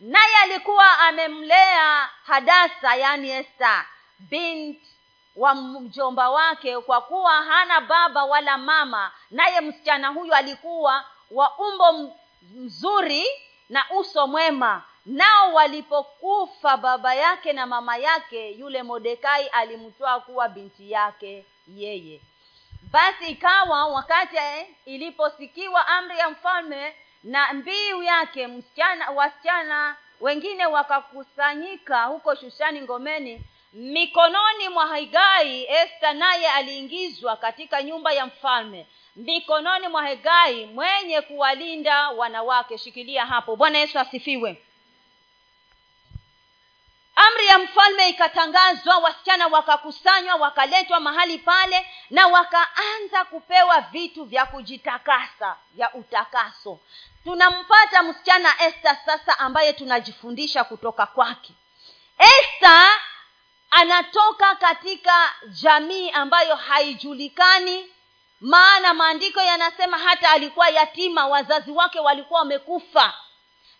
Naye 0.00 0.36
alikuwa 0.42 0.98
amemlea 0.98 2.08
hadasa 2.26 2.96
yani 2.96 3.30
esta 3.30 3.86
bint 4.18 4.82
wa 5.36 5.54
mjomba 5.54 6.30
wake 6.30 6.78
kwa 6.80 7.00
kuwa 7.00 7.32
hana 7.42 7.80
baba 7.80 8.24
wala 8.24 8.58
mama 8.58 9.12
naye 9.30 9.60
msichana 9.60 10.08
huyu 10.08 10.34
alikuwa 10.34 11.04
wa 11.30 11.58
umbo 11.58 12.14
mzuri 12.54 13.24
na 13.68 13.84
uso 13.98 14.26
mwema. 14.26 14.82
Nao 15.06 15.52
walipokufa 15.54 16.76
baba 16.76 17.14
yake 17.14 17.52
na 17.52 17.66
mama 17.66 17.96
yake 17.96 18.50
yule 18.50 18.82
modekai 18.82 19.46
alimtoa 19.46 20.20
kuwa 20.20 20.48
binti 20.48 20.90
yake 20.90 21.46
yeye. 21.68 22.20
Basi 22.90 23.26
ikawa 23.26 23.86
wakati 23.86 24.36
iliposikiwa 24.84 25.86
amri 25.86 26.18
ya 26.18 26.30
mfalme 26.30 26.96
na 27.24 27.52
mbiu 27.52 28.02
yake 28.02 28.46
msichana 28.46 29.10
wasichana 29.10 29.96
wengine 30.20 30.66
wakakusanyika 30.66 32.04
huko 32.04 32.34
shushani 32.34 32.80
ngomeni 32.80 33.42
mikononi 33.76 34.68
mwa 34.68 34.86
haigai 34.86 35.64
esta 35.68 36.12
naye 36.12 36.48
aliingizwa 36.50 37.36
katika 37.36 37.82
nyumba 37.82 38.12
ya 38.12 38.26
mfalme. 38.26 38.86
Mikononi 39.16 39.88
mwa 39.88 40.06
hegai 40.06 40.66
mwenye 40.66 41.20
kuwalinda 41.20 42.08
wanawake. 42.08 42.78
Shikilia 42.78 43.26
hapo. 43.26 43.56
Bwana 43.56 43.78
yesu 43.78 43.98
asifiwe. 43.98 44.62
Amri 47.16 47.46
ya 47.46 47.58
mfalme 47.58 48.08
ikatangazwa 48.08 48.98
wasichana 48.98 49.46
wakakusanywa 49.46 50.34
wakaletwa 50.34 51.00
mahali 51.00 51.38
pale 51.38 51.86
na 52.10 52.26
wakaanza 52.26 53.24
kupewa 53.30 53.80
vitu 53.80 54.24
vya 54.24 54.46
kujitakasa 54.46 55.56
vya 55.72 55.94
utakaso. 55.94 56.78
Tunampata 57.24 58.02
msichana 58.02 58.60
esta 58.62 58.96
sasa 59.06 59.38
ambaye 59.38 59.72
tunajifundisha 59.72 60.64
kutoka 60.64 61.06
kwake. 61.06 61.52
Esta 62.18 62.88
anatoka 63.70 64.54
katika 64.54 65.34
jamii 65.62 66.10
ambayo 66.10 66.56
haijulikani. 66.56 67.92
Maana 68.40 68.94
maandiko 68.94 69.40
yanasema 69.40 69.98
hata 69.98 70.30
alikuwa 70.30 70.68
yatima 70.68 71.26
wazazi 71.26 71.70
wake 71.70 72.00
walikuwa 72.00 72.40
wamekufa. 72.40 73.14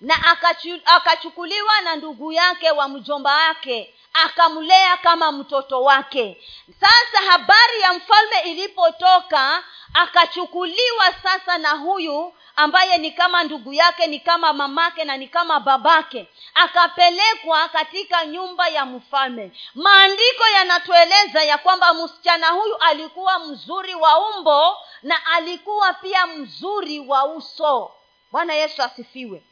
Na 0.00 0.14
akachu, 0.26 0.80
akachukuliwa 0.84 1.80
na 1.80 1.96
ndugu 1.96 2.32
yake 2.32 2.70
wa 2.70 2.88
mjomba 2.88 3.34
wake 3.34 3.95
akamlea 4.25 4.96
kama 4.96 5.32
mtoto 5.32 5.82
wake. 5.82 6.44
Sasa 6.80 7.30
habari 7.30 7.80
ya 7.80 7.92
mfalme 7.92 8.40
ilipotoka 8.40 9.64
akachukuliwa 9.94 11.12
sasa 11.23 11.58
na 11.58 11.70
huyu 11.70 12.35
ambaye 12.56 12.99
ni 12.99 13.11
kama 13.11 13.44
ndugu 13.44 13.73
yake 13.73 14.06
ni 14.06 14.20
kama 14.20 14.52
mamake 14.52 15.04
na 15.04 15.16
ni 15.16 15.28
kama 15.28 15.61
babake. 15.61 16.28
Akapelekwa 16.54 17.68
katika 17.68 18.26
nyumba 18.26 18.68
ya 18.68 18.85
mfalme. 18.87 19.52
Maandiko 19.75 20.46
yanatueleza 20.54 21.42
ya 21.42 21.58
kwamba 21.58 21.94
msichana 21.94 22.49
huyu 22.49 22.76
alikuwa 22.76 23.38
mzuri 23.38 23.94
wa 23.94 24.18
umbo 24.30 24.76
na 25.02 25.26
alikuwa 25.26 25.94
pia 25.94 26.26
mzuri 26.26 27.00
wa 27.00 27.25
uso. 27.25 27.92
Bwana 28.32 28.54
yesu 28.54 28.82
asifiwe. 28.82 29.42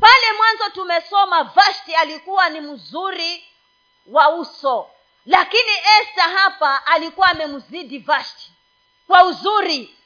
Pale 0.00 0.32
mwanzo 0.36 0.68
tumesoma 0.74 1.42
vashti 1.44 1.94
alikuwa 1.94 2.48
ni 2.48 2.60
mzuri 2.60 3.44
wa 4.06 4.28
uso. 4.34 4.90
Lakini 5.26 5.72
esta 6.00 6.22
hapa 6.22 6.86
alikuwa 6.86 7.28
amemzidi 7.28 7.98
vashti. 7.98 8.52
Kwa 9.06 9.24
uzuri 9.24 9.96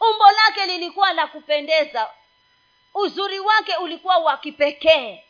umbo 0.00 0.24
lake 0.30 0.66
lilikuwa 0.66 1.12
la 1.12 1.26
kupendeza. 1.26 2.10
Uzuri 2.94 3.40
wake 3.40 3.76
ulikuwa 3.76 4.16
wa 4.18 4.36
kipekee. 4.36 5.24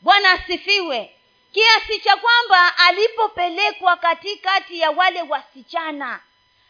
Bwana 0.00 0.30
asifiwe. 0.32 1.16
Kiasi 1.52 2.00
cha 2.00 2.16
kwamba 2.16 2.78
alipopelekwa 2.78 3.96
katikati 3.96 4.80
ya 4.80 4.90
wale 4.90 5.22
wasichana. 5.22 6.20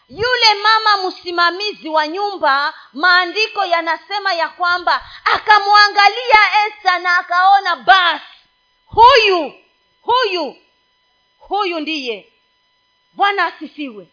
Yule 0.09 0.55
mama 0.63 1.09
msimamizi 1.09 1.89
wa 1.89 2.07
nyumba 2.09 2.75
maandiko 2.93 3.65
yanasema 3.65 4.33
ya 4.35 4.49
kwamba 4.49 5.05
akamwangalia 5.25 6.67
esta 6.67 6.99
na 6.99 7.19
akaona 7.19 7.77
basi 7.77 8.25
huyu 8.87 9.55
huyu 10.03 10.57
huyu 11.49 11.81
ndiye. 11.81 12.33
Bwana 13.13 13.45
asifiwe. 13.47 14.07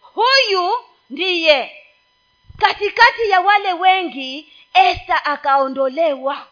Huyu 0.00 0.72
ndiye. 1.10 1.84
Katikati 2.60 3.30
ya 3.30 3.40
wale 3.40 3.72
wengi 3.72 4.52
esta 4.74 5.24
akaondolewa. 5.24 6.46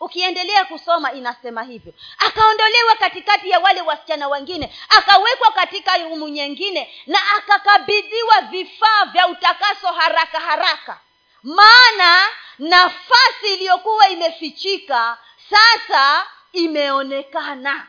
Ukiendelea 0.00 0.64
kusoma 0.64 1.12
inasema 1.12 1.62
hivyo. 1.62 1.92
Akaondolewa 2.18 2.94
katikati 2.96 3.50
ya 3.50 3.58
wale 3.60 3.80
wasichana 3.80 4.28
wengine 4.28 4.74
akawekwa 4.88 5.52
katika 5.52 5.98
rumu 5.98 6.28
nyingine 6.28 6.94
na 7.06 7.18
akakabidhiwa 7.36 8.40
vifaa 8.40 9.04
vya 9.04 9.28
utakaso 9.28 9.86
haraka 9.92 10.40
haraka. 10.40 11.00
Maana 11.42 12.28
nafasi 12.58 13.54
iliyokuwa 13.54 14.08
imefichika 14.08 15.18
sasa 15.50 16.26
imeonekana 16.52 17.86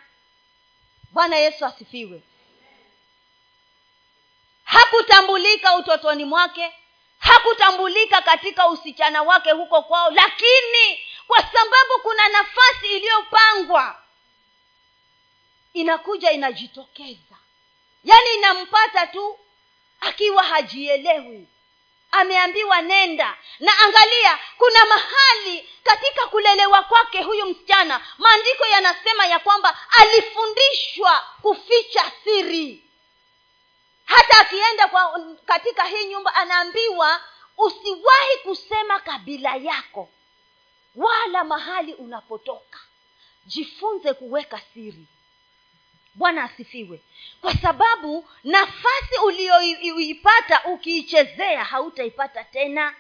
bwana 1.12 1.36
yesu 1.36 1.66
asifiwe. 1.66 2.22
Hakutambulika 4.64 5.76
utotoni 5.76 6.26
mwake 6.26 6.74
hakutambulika 7.20 8.22
katika 8.22 8.68
usichana 8.68 9.24
wake 9.24 9.52
huko 9.52 9.82
kwao 9.82 10.10
lakini 10.12 11.00
kwa 11.28 11.38
sababu 11.42 12.02
kuna 12.02 12.28
nafasi 12.30 12.88
iliyopangwa 12.96 14.04
inakuja 15.74 16.32
inajitokeza. 16.32 17.36
Yaani 18.04 18.34
inampata 18.38 19.08
tu 19.08 19.40
akiwa 20.00 20.44
hajielewi 20.44 21.48
ameambiwa 22.12 22.82
nenda. 22.82 23.38
Na 23.60 23.80
angalia 23.80 24.40
kuna 24.58 24.86
mahali 24.86 25.70
katika 25.84 26.28
kulelewa 26.28 26.84
kwake 26.84 27.22
huyu 27.24 27.46
msichana 27.46 28.02
maandiko 28.18 28.66
yanasema 28.66 29.26
ya 29.26 29.40
kwamba 29.40 29.78
alifundishwa 29.92 31.24
kuficha 31.42 32.12
siri. 32.24 32.84
Hata 34.06 34.38
akienda 34.40 34.88
kwa 34.88 35.26
katika 35.46 35.84
hii 35.84 36.06
nyumba 36.06 36.36
anaambiwa 36.36 37.22
usiwahi 37.58 38.38
kusema 38.44 39.00
kabila 39.00 39.56
yako 39.56 40.10
wala 40.96 41.44
mahali 41.44 41.94
unapotoka. 41.94 42.80
Jifunze 43.46 44.14
kuweka 44.14 44.62
siri 44.74 45.06
bwana 46.14 46.44
asifiwe. 46.44 47.02
Kwa 47.42 47.54
sababu 47.54 48.30
nafasi 48.44 49.18
uliyoipata 49.26 50.64
ukiichezea 50.64 51.64
hautaipata 51.64 52.44
tena. 52.44 52.96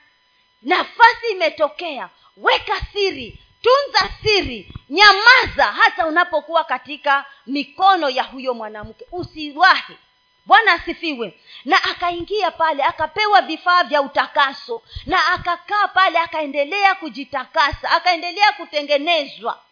Nafasi 0.62 1.28
imetokea. 1.32 2.10
Weka 2.38 2.82
siri 2.94 3.40
tunza 3.62 4.10
siri 4.24 4.72
nyamaza 4.90 5.64
hata 5.66 6.08
unapokuwa 6.08 6.64
katika 6.64 7.26
mikono 7.48 8.10
ya 8.10 8.24
huyo 8.24 8.54
mwanamke. 8.54 9.06
Usiwahi. 9.12 9.98
Bwana 10.46 10.74
asifiwe. 10.74 11.40
Na 11.66 11.84
akaingia 11.84 12.52
pale 12.52 12.84
akapewa 12.84 13.42
vifaa 13.42 13.84
vya 13.84 14.02
utakaso 14.02 14.84
na 15.06 15.26
akakaa 15.28 15.88
pale 15.88 16.20
akaendelea 16.20 16.96
kujitakasa 16.96 17.92
akaendelea 17.92 18.52
kutengenezwa 18.52 19.64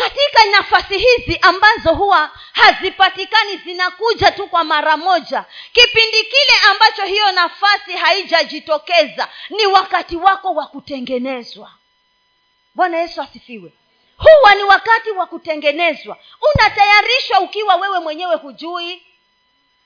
katika 0.00 0.44
nafasi 0.50 0.98
hizi 0.98 1.38
ambazo 1.42 1.94
huwa 1.94 2.30
hazipatikani 2.52 3.56
zinakuja 3.56 4.30
tu 4.30 4.48
kwa 4.48 4.64
mara 4.64 4.96
moja. 4.96 5.44
Kipindi 5.72 6.22
kile 6.24 6.58
ambacho 6.70 7.04
hiyo 7.04 7.32
nafasi 7.32 7.92
haijajitokeza 7.92 9.28
ni 9.50 9.66
wakati 9.66 10.16
wako 10.16 10.54
wa 10.54 10.66
kutengenezwa. 10.66 11.70
Bwana 12.74 12.98
yesu 12.98 13.22
asifiwe. 13.22 13.72
Huwa 14.16 14.54
ni 14.54 14.62
wakati 14.62 15.10
wa 15.10 15.26
kutengenezwa. 15.26 16.16
Unatayarishwa 16.54 17.40
ukiwa 17.40 17.76
wewe 17.76 17.98
mwenyewe 17.98 18.36
hujui. 18.36 19.02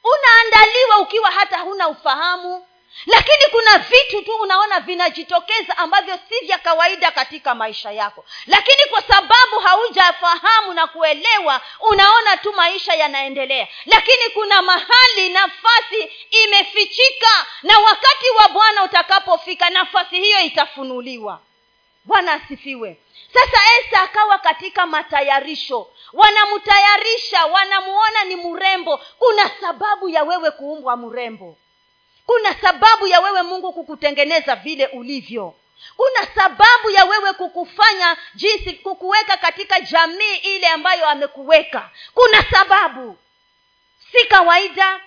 Unaandaliwa 0.05 0.99
ukiwa 0.99 1.31
hata 1.31 1.59
huna 1.59 1.89
ufahamu 1.89 2.67
lakini 3.07 3.45
kuna 3.51 3.79
vitu 3.79 4.23
tu 4.23 4.35
unaona 4.37 4.81
vinajitokeza 4.81 5.79
ambavyo 5.79 6.19
si 6.29 6.47
vya 6.47 6.59
kawaida 6.59 7.11
katika 7.11 7.55
maisha 7.55 7.91
yako. 7.93 8.25
Lakini 8.47 8.83
kwa 8.91 9.03
sababu 9.03 9.59
haujafahamu 9.65 10.75
na 10.75 10.87
kuelewa 10.87 11.61
unaona 11.81 12.37
tu 12.37 12.53
maisha 12.53 12.95
yanaendelea. 12.95 13.69
Lakini 13.87 14.29
kuna 14.35 14.63
mahali 14.63 15.29
nafasi 15.29 16.11
imefichika 16.45 17.47
na 17.63 17.79
wakati 17.79 18.31
wa 18.39 18.49
bwana 18.49 18.85
utakapofika 18.85 19.71
nafasi 19.71 20.21
hiyo 20.21 20.41
itafunuliwa. 20.41 21.41
Bwana 22.05 22.33
asifiwe. 22.33 22.97
Sasa 23.35 23.59
esa 23.81 24.03
akawa 24.03 24.39
katika 24.39 24.87
matayarisho. 24.87 25.91
Wanamtayarisha 26.13 27.47
wanamuona 27.47 28.25
ni 28.25 28.37
mrembo. 28.37 28.97
Kuna 29.19 29.51
sababu 29.61 30.09
ya 30.09 30.23
wewe 30.23 30.51
kuumbwa 30.51 30.97
mrembo 30.97 31.57
kuna 32.27 32.55
sababu 32.55 33.07
ya 33.07 33.21
wewe 33.21 33.43
mungu 33.43 33.73
kukutengeneza 33.73 34.57
vile 34.57 34.87
ulivyo. 34.87 35.55
Kuna 35.97 36.27
sababu 36.35 36.91
ya 36.91 37.05
wewe 37.05 37.33
kukufanya 37.33 38.17
jinsi 38.35 38.73
kukuweka 38.73 39.37
katika 39.37 39.81
jamii 39.81 40.35
ile 40.37 40.67
ambayo 40.69 41.07
amekuweka. 41.09 41.91
Kuna 42.15 42.43
sababu. 42.51 43.19
Si 44.13 44.27
kawaida. 44.27 45.01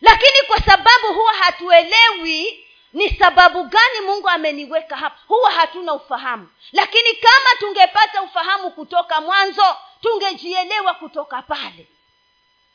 Lakini 0.00 0.38
kwa 0.46 0.60
sababu 0.60 1.14
huwa 1.14 1.32
hatuelewi 1.34 2.66
ni 2.92 3.10
sababu 3.18 3.64
gani 3.64 4.00
mungu 4.06 4.28
ameniweka 4.28 4.96
hapa? 4.96 5.18
Huwa 5.28 5.50
hatuna 5.50 5.92
ufahamu. 5.94 6.48
Lakini 6.72 7.14
kama 7.14 7.50
tungepata 7.58 8.22
ufahamu 8.22 8.70
kutoka 8.70 9.20
mwanzo 9.20 9.76
tungejielewa 10.00 10.94
kutoka 10.94 11.42
pale. 11.42 11.86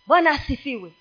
Bwana 0.05 0.31
asifiwe 0.31 0.91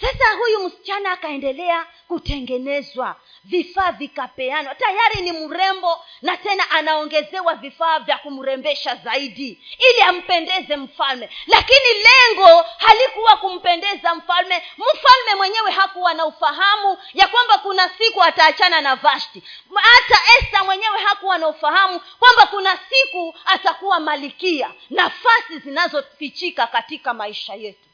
sasa 0.00 0.32
huyu 0.38 0.64
msichana 0.68 1.12
akaendelea 1.12 1.86
kutengenezwa. 2.08 3.16
Vifaa 3.44 3.92
vikapeanwa. 3.92 4.74
Tayari 4.74 5.20
ni 5.22 5.32
mrembo 5.32 6.04
na 6.22 6.36
tena 6.36 6.70
anaongezewa 6.70 7.54
vifaa 7.54 7.98
vya 7.98 8.18
kumrembesha 8.18 8.94
zaidi 8.94 9.64
ili 9.90 10.00
ampendeze 10.02 10.76
mfalme. 10.76 11.30
Lakini 11.46 11.88
lengo 11.94 12.64
halikuwa 12.78 13.36
kumpendeza 13.36 14.14
mfalme. 14.14 14.62
Mfalme 14.78 15.34
mwenyewe 15.36 15.70
hakuwa 15.70 16.14
na 16.14 16.26
ufahamu 16.26 16.98
ya 17.14 17.28
kwamba 17.28 17.58
kuna 17.58 17.88
siku 17.88 18.22
ataachana 18.22 18.80
na 18.80 18.96
vashti. 18.96 19.42
Hata 19.74 20.18
esta 20.38 20.64
mwenyewe 20.64 20.98
hakuwa 20.98 21.38
na 21.38 21.48
ufahamu 21.48 22.00
kwamba 22.18 22.46
kuna 22.46 22.78
siku 22.90 23.34
atakuwa 23.44 24.00
malikia. 24.00 24.70
Nafasi 24.90 25.58
zinazofichika 25.58 26.66
katika 26.66 27.14
maisha 27.14 27.54
yetu 27.54 27.89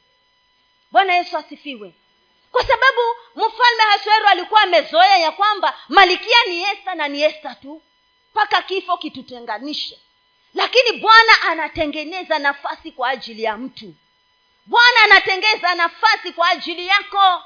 bwana 0.91 1.13
yesu 1.15 1.37
asifiwe. 1.37 1.93
Kwa 2.51 2.61
sababu 2.61 3.01
mfalme 3.35 3.83
hasuero 3.91 4.27
alikuwa 4.27 4.61
amezoea 4.61 5.17
ya 5.17 5.31
kwamba 5.31 5.79
malikia 5.89 6.37
ni 6.47 6.63
esta 6.63 6.95
na 6.95 7.07
ni 7.07 7.21
esta 7.23 7.55
tu 7.55 7.81
mpaka 8.31 8.61
kifo 8.61 8.97
kitutenganishe. 8.97 9.99
Lakini 10.53 10.91
bwana 10.91 11.41
anatengeneza 11.41 12.39
nafasi 12.39 12.91
kwa 12.91 13.09
ajili 13.09 13.43
ya 13.43 13.57
mtu. 13.57 13.93
Bwana 14.65 14.99
anatengeza 15.03 15.75
nafasi 15.75 16.31
kwa 16.31 16.49
ajili 16.49 16.87
yako. 16.87 17.43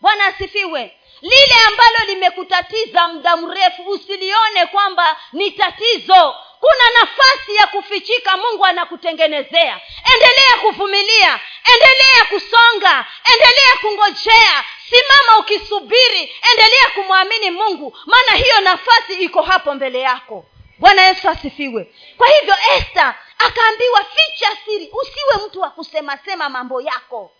Bwana 0.00 0.26
asifiwe. 0.26 0.98
Lile 1.20 1.54
ambalo 1.66 1.98
limekutatiza 2.06 3.08
muda 3.08 3.36
mrefu 3.36 3.82
usilione 3.82 4.66
kwamba 4.66 5.20
ni 5.32 5.50
tatizo 5.50 6.34
kuna 6.62 6.90
nafasi 7.00 7.54
ya 7.54 7.66
kufichika 7.66 8.36
mungu 8.36 8.64
anakutengenezea. 8.66 9.80
Endelea 10.14 10.56
kuvumilia 10.60 11.40
endelea 11.74 12.24
kusonga 12.28 13.06
endelea 13.32 13.72
kungojea. 13.80 14.64
Simama 14.90 15.38
ukisubiri 15.38 16.34
endelea 16.50 16.88
kumwamini 16.94 17.50
mungu 17.50 17.96
maana 18.06 18.32
hiyo 18.32 18.60
nafasi 18.60 19.14
iko 19.14 19.42
hapo 19.42 19.74
mbele 19.74 20.00
yako. 20.00 20.44
Bwana 20.78 21.02
yesu 21.02 21.28
asifiwe. 21.28 21.94
Kwa 22.16 22.28
hivyo 22.28 22.54
esta 22.76 23.18
akaambiwa 23.38 24.04
ficha 24.04 24.56
siri 24.64 24.90
usiwe 24.92 25.46
mtu 25.46 25.60
wa 25.60 25.70
kusemasema 25.70 26.48
mambo 26.48 26.80
yako. 26.80 27.32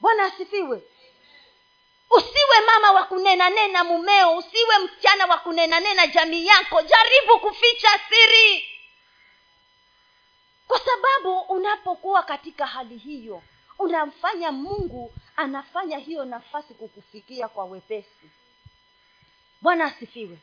Bwana 0.00 0.24
asifiwe 0.24 0.82
usiwe 2.16 2.60
mama 2.66 2.92
wa 2.92 3.04
kunena 3.04 3.50
nena 3.50 3.84
mumeo 3.84 4.36
usiwe 4.36 4.78
msichana 4.78 5.26
wa 5.26 5.38
kunena 5.38 5.80
nena 5.80 6.06
jamii 6.06 6.46
yako. 6.46 6.82
Jaribu 6.82 7.38
kuficha 7.40 7.88
siri. 8.08 8.68
Kwa 10.68 10.80
sababu 10.80 11.40
unapokuwa 11.40 12.22
katika 12.22 12.66
hali 12.66 12.96
hiyo 12.98 13.42
unamfanya 13.78 14.52
mungu 14.52 15.14
anafanya 15.36 15.98
hiyo 15.98 16.24
nafasi 16.24 16.74
kukufikia 16.74 17.48
kwa 17.48 17.64
wepesi. 17.64 18.30
Bwana 19.60 19.84
asifiwe 19.84 20.38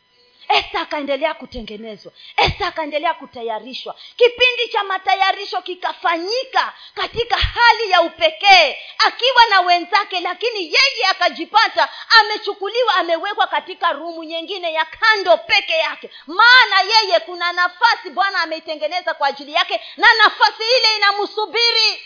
esta 0.48 0.82
akaendelea 0.82 1.34
kutengenezwa 1.34 2.12
esta 2.38 2.68
akaendelea 2.68 3.14
kutayarishwa. 3.14 3.96
Kipindi 4.16 4.68
cha 4.72 4.84
matayarisho 4.84 5.62
kikafanyika 5.62 6.74
katika 6.94 7.38
hali 7.38 7.92
ya 7.92 8.02
upekee 8.02 8.78
akiwa 9.08 9.46
na 9.50 9.62
wenzake 9.62 10.20
lakini 10.20 10.60
yeye 10.64 11.06
akajipata 11.10 11.90
amechukuliwa 12.20 12.96
amewekwa 12.96 13.48
katika 13.48 13.92
rumu 13.94 14.24
nyingine 14.24 14.74
ya 14.74 14.86
kando 14.86 15.38
peke 15.38 15.74
yake. 15.74 16.10
Maana 16.28 16.82
yeye 16.82 17.20
kuna 17.20 17.52
nafasi 17.54 18.10
bwana 18.10 18.42
ameitengeneza 18.42 19.14
kwa 19.14 19.28
ajili 19.28 19.54
yake 19.54 19.82
na 19.98 20.08
nafasi 20.24 20.64
ile 20.78 20.96
inamsubiri. 20.98 22.02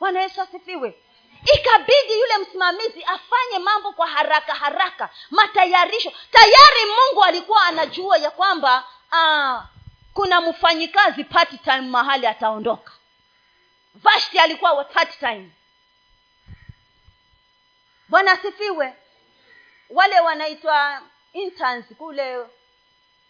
Bwana 0.00 0.22
yesu 0.22 0.40
asifiwe 0.42 0.94
ikabidi 1.54 2.20
yule 2.20 2.38
msimamizi 2.38 3.04
afanye 3.04 3.58
mambo 3.58 3.92
kwa 3.92 4.06
haraka 4.08 4.54
haraka. 4.54 5.08
Matayarisho. 5.30 6.12
Tayari 6.32 6.84
mungu 6.96 7.24
alikuwa 7.24 7.62
anajua 7.64 8.16
ya 8.18 8.30
kwamba 8.30 8.84
aa, 9.12 9.66
kuna 10.14 10.40
mfanyikazi 10.40 11.24
time 11.58 11.80
mahali 11.80 12.26
ataondoka. 12.26 12.92
Vashti 13.94 14.38
alikuwa 14.38 14.72
time 15.18 15.50
bwana 18.08 18.32
asifiwe. 18.32 18.94
Wale 19.90 20.20
wanaitwa 20.20 21.02
interns 21.32 21.84
kule 21.98 22.38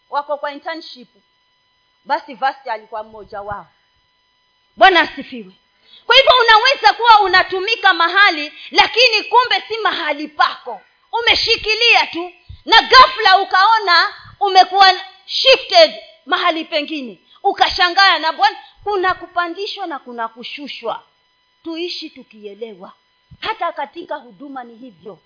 wako 0.09 0.37
kwa 0.37 0.51
internship. 0.51 1.07
Basi 2.05 2.33
vasti 2.33 2.69
alikuwa 2.69 3.03
mmoja 3.03 3.41
wao. 3.41 3.67
Bwana 4.75 4.99
asifiwe 5.01 5.53
kwa 6.05 6.15
hivyo 6.15 6.31
unaweza 6.41 6.93
kuwa 6.93 7.19
unatumika 7.21 7.93
mahali 7.93 8.53
lakini 8.71 9.23
kumbe 9.23 9.63
si 9.67 9.77
mahali 9.77 10.27
pako. 10.27 10.81
Umeshikilia 11.21 12.05
tu 12.07 12.31
na 12.65 12.81
ghafla 12.81 13.37
ukaona 13.39 14.13
umekuwa 14.39 14.91
shifted 15.25 15.93
mahali 16.25 16.65
pengine. 16.65 17.19
Ukashangaa 17.43 18.19
na 18.19 18.31
bwana 18.33 18.57
kuna 18.83 19.13
kupandishwa 19.13 19.87
na 19.87 19.99
kuna 19.99 20.27
kushushwa. 20.27 21.03
Tuishi 21.63 22.09
tukielewa. 22.09 22.91
Hata 23.39 23.71
katika 23.71 24.15
huduma 24.15 24.63
ni 24.63 24.75
hivyo 24.75 25.19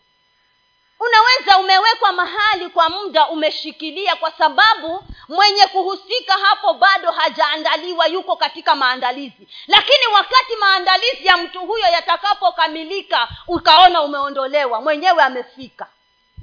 unaweza 0.99 1.57
umewekwa 1.59 2.11
mahali 2.11 2.69
kwa 2.69 2.89
muda 2.89 3.27
umeshikilia 3.27 4.15
kwa 4.15 4.31
sababu 4.31 5.03
mwenye 5.27 5.61
kuhusika 5.67 6.33
hapo 6.37 6.73
bado 6.73 7.11
hajaandaliwa 7.11 8.07
yuko 8.07 8.35
katika 8.35 8.75
maandalizi. 8.75 9.47
Lakini 9.67 10.07
wakati 10.13 10.55
maandalizi 10.59 11.25
ya 11.25 11.37
mtu 11.37 11.59
huyo 11.59 11.87
yatakapokamilika 11.87 13.29
ukaona 13.47 14.01
umeondolewa 14.01 14.81
mwenyewe 14.81 15.23
amefika. 15.23 15.87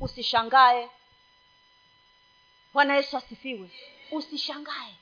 Usishangae. 0.00 0.90
Bwana 2.72 2.96
yesu 2.96 3.16
asifiwe. 3.16 3.70
Usishangae. 4.10 4.94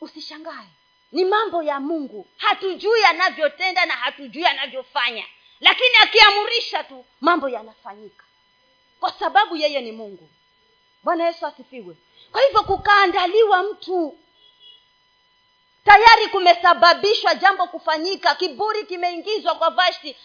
Usishangae. 0.00 0.68
Ni 1.12 1.24
mambo 1.24 1.62
ya 1.62 1.80
mungu. 1.80 2.26
Hatujui 2.36 3.04
anavyotenda 3.04 3.86
na 3.86 3.94
hatujui 3.96 4.44
anavyofanya 4.46 5.24
lakini 5.60 5.96
akiamurisha 6.02 6.84
tu 6.84 7.04
mambo 7.20 7.48
yanafanyika. 7.48 8.24
Kwa 9.00 9.12
sababu 9.12 9.56
yeye 9.56 9.80
ni 9.80 9.92
mungu. 9.92 10.28
Bwana 11.02 11.26
yesu 11.26 11.46
asifiwe. 11.46 11.96
Kwa 12.32 12.42
hivyo 12.42 12.62
kukaandaliwa 12.62 13.62
mtu 13.62 14.18
tayari 15.84 16.26
kumesababishwa 16.28 17.34
jambo 17.34 17.66
kufanyika. 17.66 18.34
Kiburi 18.34 18.86
kimeingizwa 18.86 19.54
kwa 19.54 19.70
vashti. 19.70 20.16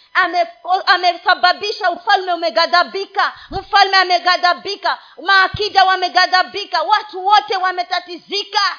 Amesababisha 0.85 1.87
ame 1.87 1.95
ufalme 1.97 2.33
umeghadhabika. 2.33 3.33
Mfalme 3.51 3.97
ameghadhabika. 3.97 4.99
Maakida 5.21 5.83
wameghadhabika. 5.83 6.81
Watu 6.81 7.25
wote 7.25 7.57
wametatizika. 7.57 8.77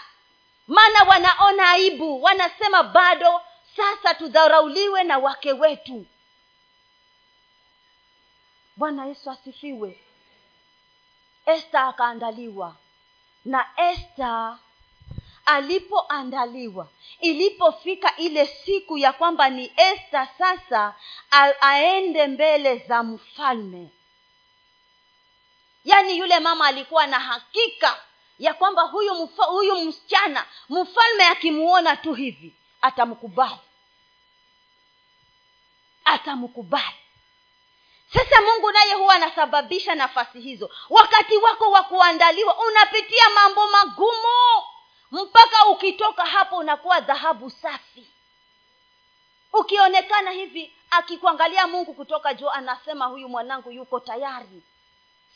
Maana 0.67 1.03
wanaona 1.03 1.71
aibu. 1.71 2.23
Wanasema 2.23 2.83
bado 2.83 3.41
sasa 3.77 4.15
tudharauliwe 4.15 5.05
na 5.05 5.19
wake 5.19 5.53
wetu 5.53 6.07
bwana 8.77 9.07
yesu 9.07 9.31
asifiwe. 9.31 10.01
Esta 11.47 11.87
akaandaliwa. 11.87 12.77
Na 13.45 13.67
esta 13.77 14.59
alipoandaliwa 15.47 16.89
ilipofika 17.21 18.17
ile 18.17 18.47
siku 18.47 18.99
ya 18.99 19.13
kwamba 19.13 19.51
ni 19.51 19.73
esta 19.77 20.27
sasa 20.39 20.95
a- 21.31 21.61
aende 21.61 22.27
mbele 22.27 22.77
za 22.79 23.03
mfalme. 23.03 23.89
Yaani 25.85 26.19
yule 26.19 26.41
mama 26.41 26.67
alikuwa 26.67 27.07
na 27.07 27.19
hakika 27.21 28.01
ya 28.39 28.55
kwamba 28.55 28.83
huyu 28.83 29.15
mfa, 29.15 29.45
huyu 29.45 29.81
msichana 29.85 30.47
mfalme 30.69 31.25
akimuona 31.27 31.97
tu 31.97 32.15
hivi 32.15 32.55
atamkubali. 32.83 33.59
Atamkubali 36.05 36.97
sasa 38.13 38.41
mungu 38.43 38.73
naye 38.73 38.95
huwa 38.95 39.15
anasababisha 39.15 39.95
nafasi 39.95 40.41
hizo. 40.41 40.71
Wakati 40.91 41.37
wako 41.37 41.71
wa 41.71 41.83
kuandaliwa 41.83 42.59
unapitia 42.67 43.31
mambo 43.35 43.67
magumu. 43.69 44.63
Mpaka 45.11 45.67
ukitoka 45.67 46.25
hapo 46.25 46.57
unakuwa 46.57 47.01
dhahabu 47.01 47.51
safi. 47.51 48.07
Ukionekana 49.53 50.31
hivi 50.31 50.77
akikuangalia 50.91 51.67
mungu 51.67 51.95
kutoka 51.95 52.35
juu 52.35 52.49
anasema 52.51 53.07
huyu 53.07 53.29
mwanangu 53.29 53.71
yuko 53.71 54.01
tayari. 54.01 54.63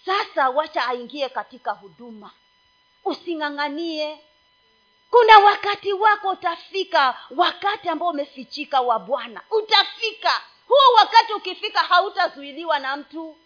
Sasa 0.07 0.51
wacha 0.51 0.87
aingie 0.89 1.29
katika 1.29 1.73
huduma. 1.73 2.31
Using'ang'anie. 3.05 4.19
Kuna 5.11 5.39
wakati 5.39 5.93
wako 5.93 6.29
utafika 6.29 7.19
wakati 7.31 7.89
ambao 7.89 8.09
umefichika 8.09 8.81
wa 8.81 8.99
bwana. 8.99 9.41
Utafika 9.51 10.43
huo 10.69 10.95
wakati 10.97 11.33
ukifika 11.33 11.81
hautazuiliwa 11.81 12.79
na 12.79 12.97
mtu. 12.97 13.37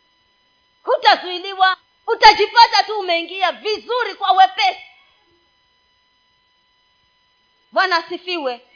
Hutazuiliwa. 0.84 1.76
Utajipata 2.06 2.82
tu 2.82 2.98
umeingia 2.98 3.52
vizuri 3.52 4.14
kwa 4.14 4.32
wepesi. 4.32 4.82
Bwana 7.72 7.96
asifiwe. 7.96 8.66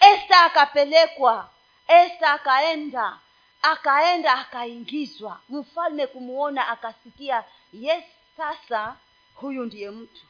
Esta 0.00 0.44
akapelekwa. 0.44 1.50
Esta 1.88 2.32
akaenda. 2.32 3.18
Akaenda 3.62 4.34
akaingizwa. 4.34 5.40
Mfalme 5.48 6.06
kumuona 6.06 6.68
akasikia 6.68 7.44
yes 7.72 8.04
sasa 8.36 8.96
huyu 9.34 9.64
ndiye 9.64 9.90
mtu. 9.90 10.22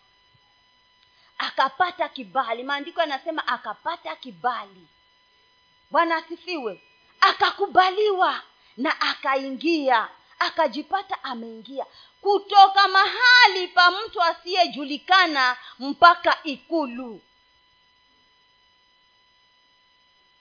Akapata 1.38 2.08
kibali. 2.08 2.62
Maandiko 2.62 3.00
yanasema 3.00 3.48
akapata 3.48 4.16
kibali. 4.16 4.86
Bwana 5.90 6.16
asifiwe 6.16 6.82
akakubaliwa 7.26 8.42
na 8.76 9.00
akaingia 9.00 10.08
akajipata 10.38 11.24
ameingia. 11.24 11.86
Kutoka 12.20 12.88
mahali 12.88 13.68
pa 13.68 13.90
mtu 13.90 14.22
asiyejulikana 14.22 15.56
mpaka 15.78 16.42
ikulu. 16.42 17.22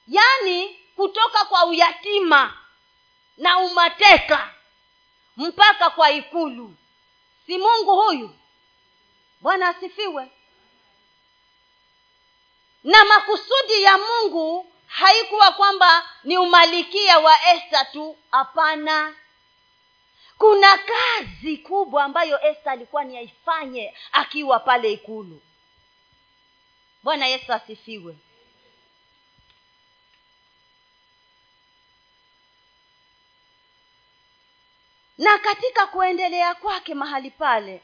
Yaani 0.07 0.79
kutoka 0.95 1.45
kwa 1.45 1.65
uyatima 1.65 2.57
na 3.37 3.57
umateka 3.57 4.53
mpaka 5.37 5.89
kwa 5.89 6.11
ikulu. 6.11 6.75
Si 7.45 7.57
mungu 7.57 7.95
huyu? 8.01 8.35
Bwana 9.41 9.69
asifiwe. 9.69 10.31
Na 12.83 13.05
makusudi 13.05 13.83
ya 13.83 13.97
mungu 13.97 14.71
haikuwa 14.95 15.51
kwamba 15.51 16.09
ni 16.23 16.37
umalikia 16.37 17.19
wa 17.19 17.33
esta 17.53 17.85
tu 17.85 18.17
hapana. 18.31 19.15
Kuna 20.37 20.77
kazi 20.77 21.57
kubwa 21.57 22.03
ambayo 22.03 22.41
esta 22.41 22.71
alikuwa 22.71 23.03
ni 23.03 23.17
aifanye 23.17 23.97
akiwa 24.11 24.59
pale 24.59 24.91
ikulu. 24.93 25.41
Bwana 27.03 27.27
yesu 27.27 27.53
asifiwe. 27.53 28.17
Na 35.17 35.37
katika 35.39 35.87
kuendelea 35.87 36.55
kwake 36.55 36.93
mahali 36.95 37.31
pale 37.31 37.81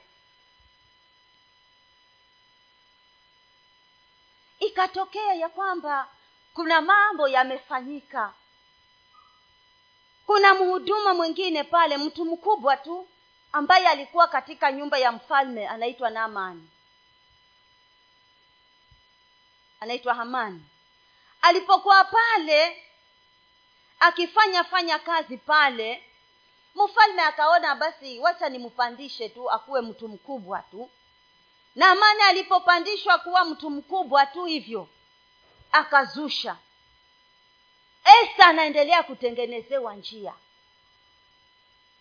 ikatokea 4.60 5.34
ya 5.34 5.50
kwamba 5.50 6.08
kuna 6.54 6.82
mambo 6.82 7.28
yamefanyika. 7.28 8.34
Kuna 10.26 10.54
mhuduma 10.54 11.14
mwingine 11.14 11.64
pale 11.64 11.98
mtu 11.98 12.26
mkubwa 12.26 12.78
tu 12.78 13.08
ambaye 13.52 13.88
alikuwa 13.88 14.28
katika 14.28 14.72
nyumba 14.72 14.98
ya 14.98 15.12
mfalme 15.12 15.68
anaitwa 15.68 16.10
naamani 16.10 16.70
anaitwa 19.80 20.14
hamani 20.14 20.66
alipokuwa 21.42 22.04
pale 22.04 22.84
akifanya 24.00 24.64
fanya 24.64 25.00
kazi 25.00 25.38
pale 25.38 26.04
mfalme 26.76 27.22
akaona 27.22 27.76
basi 27.76 28.20
wacha 28.20 28.50
nimpandishe 28.50 29.30
tu 29.30 29.52
akuwe 29.52 29.82
mtu 29.82 30.08
mkubwa 30.08 30.60
tu. 30.62 30.90
Naamani 31.76 32.22
alipopandishwa 32.22 33.18
kuwa 33.20 33.46
mtu 33.46 33.70
mkubwa 33.70 34.26
tu 34.26 34.46
hivyo 34.46 34.88
akazusha. 35.72 36.58
Esta 38.24 38.46
anaendelea 38.48 39.04
kutengenezewa 39.04 39.96
njia. 39.96 40.34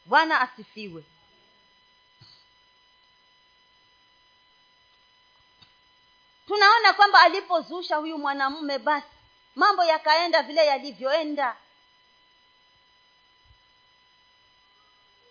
Bwana 0.04 0.40
asifiwe. 0.40 1.04
Tunaona 6.46 6.92
kwamba 6.92 7.20
alipozusha 7.20 7.96
huyu 7.96 8.18
mwanamume 8.18 8.78
basi 8.78 9.06
mambo 9.54 9.84
yakaenda 9.84 10.42
vile 10.42 10.66
yalivyoenda. 10.66 11.56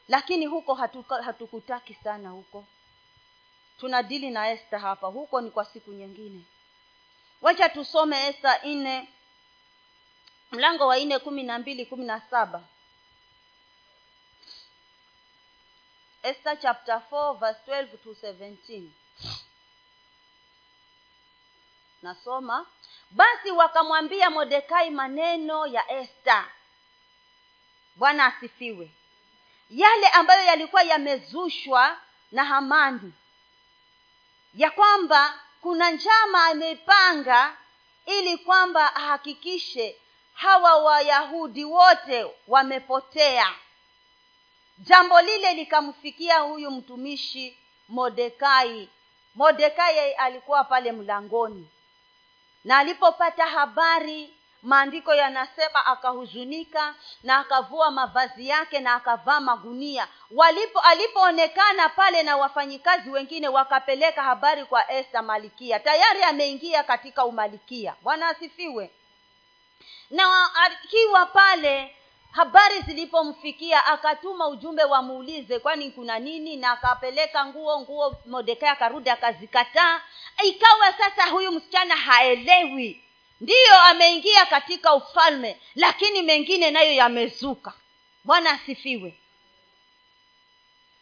Lakini 0.07 0.45
huko 0.45 0.73
hatuka, 0.73 1.23
hatukutaki 1.23 1.93
sana 1.93 2.29
huko. 2.29 2.65
Tunadili 3.79 4.29
na 4.29 4.49
esta 4.51 4.79
hapa. 4.79 5.07
Huko 5.07 5.41
ni 5.41 5.51
kwa 5.51 5.65
siku 5.65 5.91
nyingine 5.91 6.41
wacha 7.41 7.69
tusome 7.69 8.27
esta 8.27 8.59
nne 8.65 9.07
mlango 10.51 10.87
wa 10.87 10.97
nne 10.99 11.19
kumi 11.19 11.43
na 11.43 11.59
mbili 11.59 11.85
kumi 11.85 12.05
na 12.05 12.21
saba. 12.29 12.63
Esther 16.23 16.59
chapter 16.61 17.01
4 17.11 17.39
verse 17.39 17.59
12 17.67 17.97
to 18.03 18.11
17 18.11 18.83
nasoma 22.01 22.65
basi 23.11 23.51
wakamwambia 23.51 24.29
modekai 24.29 24.89
maneno 24.89 25.67
ya 25.67 25.91
esta. 25.91 26.47
Bwana 27.95 28.25
asifiwe. 28.25 28.91
Yale 29.69 30.07
ambayo 30.07 30.43
yalikuwa 30.45 30.83
yamezushwa 30.83 31.97
na 32.31 32.43
hamani 32.45 33.13
ya 34.53 34.71
kwamba 34.71 35.39
kuna 35.61 35.91
njama 35.91 36.45
amepanga 36.45 37.57
ili 38.05 38.37
kwamba 38.37 38.95
ahakikishe 38.95 40.01
hawa 40.33 40.75
wayahudi 40.75 41.65
wote 41.65 42.25
wamepotea. 42.47 43.53
Jambo 44.77 45.21
lile 45.21 45.53
likamfikia 45.53 46.39
huyu 46.39 46.71
mtumishi 46.71 47.57
modekai 47.87 48.89
modekai 49.35 50.13
alikuwa 50.13 50.63
pale 50.63 50.91
mlangoni. 50.91 51.69
Na 52.63 52.77
alipopata 52.77 53.45
habari 53.45 54.33
maandiko 54.63 55.13
yanasema 55.13 55.85
akahuzunika 55.85 56.95
na 57.23 57.37
akavua 57.39 57.91
mavazi 57.91 58.47
yake 58.47 58.79
na 58.79 58.93
akavaa 58.93 59.39
magunia. 59.39 60.07
Walipo 60.31 60.79
alipoonekana 60.79 61.89
pale 61.89 62.23
na 62.23 62.37
wafanyikazi 62.37 63.09
wengine 63.09 63.47
wakapeleka 63.47 64.23
habari 64.23 64.65
kwa 64.65 64.91
esta 64.91 65.21
malikia. 65.21 65.79
Tayari 65.79 66.23
ameingia 66.23 66.83
katika 66.83 67.25
umalikia 67.25 67.95
bwana 68.01 68.27
asifiwe. 68.29 68.91
Na 70.09 70.49
akiwa 70.55 71.25
pale 71.25 71.95
habari 72.31 72.81
zilipomfikia 72.81 73.85
akatuma 73.85 74.47
ujumbe 74.47 74.83
wamuulize 74.83 75.59
kwani 75.59 75.91
kuna 75.91 76.19
nini? 76.19 76.55
Na 76.57 76.71
akapeleka 76.71 77.45
nguo 77.45 77.79
nguo 77.81 78.15
modekai 78.25 78.69
akarudi 78.69 79.09
akazikataa. 79.09 80.01
Ikawa 80.43 80.93
sasa 80.93 81.25
huyu 81.25 81.51
msichana 81.51 81.95
haelewi 81.95 83.03
ndiyo 83.41 83.81
ameingia 83.83 84.45
katika 84.45 84.93
ufalme 84.95 85.61
lakini 85.75 86.21
mengine 86.21 86.71
nayo 86.71 86.93
yamezuka. 86.93 87.73
Bwana 88.23 88.51
asifiwe. 88.51 89.19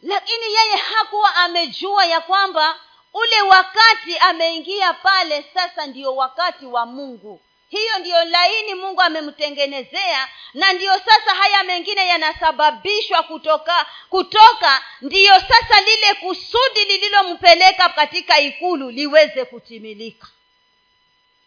Lakini 0.02 0.44
yeye 0.54 0.76
hakuwa 0.76 1.34
amejua 1.34 2.04
ya 2.06 2.20
kwamba 2.20 2.80
ule 3.14 3.42
wakati 3.42 4.18
ameingia 4.18 4.92
pale 4.92 5.44
sasa 5.54 5.86
ndiyo 5.86 6.16
wakati 6.16 6.66
wa 6.66 6.86
mungu. 6.86 7.40
Hiyo 7.68 7.98
ndiyo 7.98 8.24
laini 8.24 8.74
mungu 8.74 9.00
amemtengenezea 9.02 10.28
na 10.54 10.72
ndiyo 10.72 10.92
sasa 10.98 11.34
haya 11.34 11.64
mengine 11.64 12.06
yanasababishwa 12.08 13.22
kutoka 13.22 13.86
kutoka 14.10 14.82
ndiyo 15.00 15.34
sasa 15.34 15.80
lile 15.80 16.14
kusudi 16.14 16.84
lililompeleka 16.84 17.88
katika 17.88 18.40
ikulu 18.40 18.90
liweze 18.90 19.44
kutimilika 19.44 20.26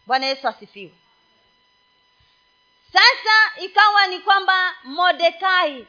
bwana 0.06 0.26
yesu 0.26 0.48
asifiwe. 0.48 0.94
Sasa 2.92 3.60
ikawa 3.64 4.06
ni 4.06 4.18
kwamba 4.20 4.74
modekai 4.84 5.86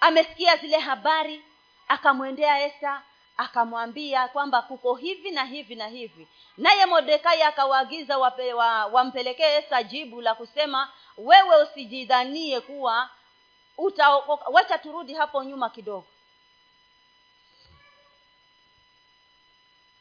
amesikia 0.00 0.56
zile 0.56 0.78
habari 0.78 1.44
akamwendea 1.88 2.66
esta 2.66 3.02
akamwambia 3.36 4.28
kwamba 4.28 4.62
kuko 4.62 4.94
hivi 4.94 5.30
na 5.30 5.44
hivi 5.44 5.74
na 5.74 5.86
hivi. 5.88 6.28
Naye 6.56 6.86
modekai 6.86 7.42
akawaagiza 7.42 8.18
wa, 8.18 8.86
wampelekee 8.86 9.56
esta 9.58 9.82
jibu 9.82 10.20
la 10.20 10.34
kusema 10.34 10.92
wewe 11.16 11.62
usijidhanie 11.62 12.60
kuwa 12.60 13.10
uta, 13.78 14.08
wacha 14.52 14.78
turudi 14.78 15.14
hapo 15.14 15.44
nyuma 15.44 15.70
kidogo. 15.70 16.06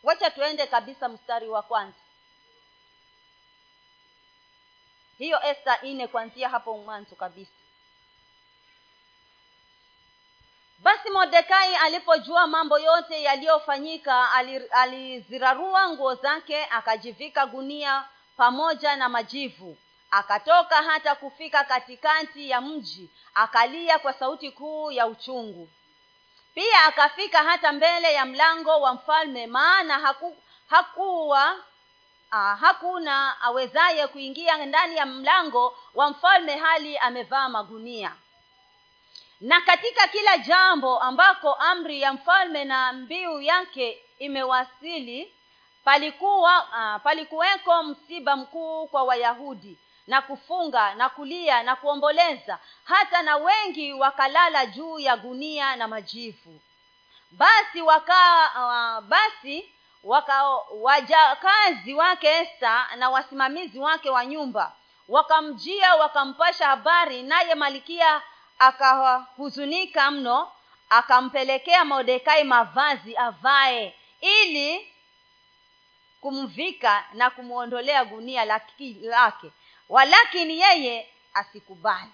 Wacha 0.03 0.32
tuende 0.32 0.67
kabisa 0.67 1.10
mstari 1.10 1.47
wa 1.47 1.62
kwanza 1.62 1.97
hiyo 5.19 5.39
esta 5.43 5.79
nne 5.84 6.08
kuanzia 6.08 6.49
hapo 6.49 6.77
mwanzo 6.77 7.15
kabisa. 7.15 7.51
Basi 10.79 11.10
modekai 11.10 11.75
alipojua 11.75 12.47
mambo 12.47 12.79
yote 12.79 13.23
yaliyofanyika 13.23 14.32
alizirarua 14.71 15.89
nguo 15.89 16.15
zake 16.15 16.65
akajivika 16.65 17.45
gunia 17.45 18.05
pamoja 18.38 18.95
na 18.95 19.10
majivu. 19.10 19.77
Akatoka 20.12 20.75
hata 20.75 21.15
kufika 21.15 21.63
katikati 21.63 22.49
ya 22.49 22.62
mji 22.62 23.10
akalia 23.34 23.99
kwa 23.99 24.13
sauti 24.13 24.51
kuu 24.51 24.91
ya 24.91 25.08
uchungu. 25.08 25.69
Pia 26.53 26.84
akafika 26.86 27.43
hata 27.43 27.71
mbele 27.71 28.13
ya 28.13 28.25
mlango 28.25 28.82
wa 28.82 28.93
mfalme 28.93 29.47
maana 29.47 29.99
haku, 29.99 30.38
hakuwa 30.69 31.55
ah, 32.32 32.56
hakuna 32.56 33.42
awezaye 33.42 34.08
kuingia 34.08 34.65
ndani 34.65 34.96
ya 34.98 35.06
mlango 35.06 35.78
wa 35.96 36.10
mfalme 36.10 36.56
hali 36.58 36.98
amevaa 36.98 37.50
magunia. 37.50 38.15
Na 39.42 39.62
katika 39.62 40.08
kila 40.08 40.38
jambo 40.38 41.00
ambako 41.00 41.54
amri 41.54 42.02
ya 42.02 42.13
mfalme 42.13 42.65
na 42.65 42.94
mbiu 42.94 43.42
yake 43.42 44.04
imewasili 44.20 45.34
palikuwa 45.84 46.63
uh, 46.63 47.02
palikuweko 47.04 47.84
msiba 47.84 48.36
mkuu 48.36 48.88
kwa 48.88 49.04
wayahudi 49.04 49.78
na 50.08 50.22
kufunga 50.22 50.96
na 50.96 51.10
kulia 51.10 51.63
na 51.63 51.76
kuomboleza 51.76 52.60
hata 52.84 53.22
na 53.22 53.38
wengi 53.38 53.94
wakalala 53.94 54.65
juu 54.65 55.00
ya 55.00 55.18
gunia 55.18 55.76
na 55.76 55.88
majivu. 55.88 56.60
Basi 57.32 57.82
waka 57.82 58.52
uh, 58.56 59.08
basi 59.08 59.74
waka 60.04 60.50
wajakazi 60.82 61.94
wake 61.94 62.28
esta 62.28 62.96
na 62.96 63.10
wasimamizi 63.10 63.80
wake 63.80 64.10
wa 64.10 64.26
nyumba. 64.26 64.76
Wakamjia 65.08 65.96
wakampasha 65.96 66.68
habari 66.68 67.24
naye 67.24 67.56
malikia 67.56 68.22
akahuzunika 68.60 70.12
mno 70.12 70.52
akampelekea 70.90 71.86
mordekai 71.86 72.44
mavazi 72.44 73.18
avae 73.18 73.96
ili 74.22 74.94
kumvika 76.22 77.04
na 77.14 77.30
kumwondolea 77.30 78.06
gunia 78.06 78.46
lake. 79.02 79.52
Walakini 79.90 80.60
yeye 80.60 81.10
asikubali 81.34 82.12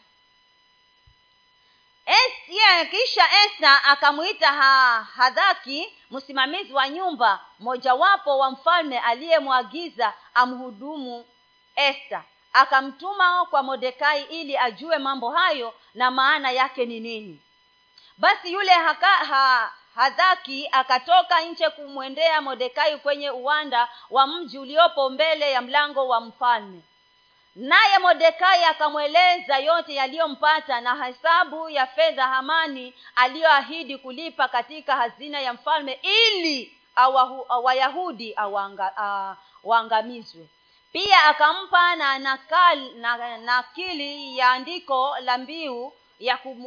es, 2.05 2.89
kisha 2.91 3.23
esta 3.45 3.83
akamwita 3.83 4.47
ha, 4.47 5.03
hadhaki 5.15 5.93
msimamizi 6.11 6.73
wa 6.73 6.89
nyumba 6.89 7.39
mojawapo 7.59 8.37
wa 8.37 8.51
mfalme 8.51 8.99
aliyemwagiza 8.99 10.13
amhudumu 10.33 11.25
esta. 11.75 12.23
Akamtuma 12.53 13.45
kwa 13.45 13.63
modekai 13.63 14.23
ili 14.23 14.57
ajue 14.57 14.97
mambo 14.97 15.29
hayo 15.29 15.73
na 15.93 16.11
maana 16.11 16.51
yake 16.51 16.85
ni 16.85 16.99
nini. 16.99 17.41
Basi 18.17 18.53
yule 18.53 18.71
haka, 18.71 19.07
ha, 19.07 19.73
hadhaki 19.95 20.69
akatoka 20.71 21.41
nje 21.41 21.69
kumwendea 21.69 22.41
modekai 22.41 22.97
kwenye 22.97 23.29
uwanda 23.29 23.89
wa 24.09 24.27
mji 24.27 24.57
uliopo 24.59 25.09
mbele 25.09 25.51
ya 25.51 25.61
mlango 25.61 26.07
wa 26.07 26.21
mfalme 26.21 26.81
naye 27.55 27.99
modekai 27.99 28.63
akamweleza 28.63 29.57
yote 29.57 29.95
yaliyompata 29.95 30.81
na 30.81 31.05
hesabu 31.05 31.69
ya 31.69 31.87
fedha 31.87 32.27
hamani 32.27 32.93
aliyoahidi 33.15 33.97
kulipa 33.97 34.47
katika 34.47 34.95
hazina 34.95 35.39
ya 35.41 35.53
mfalme 35.53 35.99
ili 36.01 36.77
awahu, 36.95 37.45
wayahudi 37.63 38.35
waangamizwe. 39.63 40.47
Pia 40.91 41.23
akampa 41.23 41.95
na 41.95 42.19
nakali, 42.19 42.89
na 42.93 43.37
nakili 43.37 44.37
ya 44.37 44.49
andiko 44.51 45.17
la 45.19 45.37
mbiu 45.37 45.93
ya, 46.19 46.37
kum, 46.37 46.65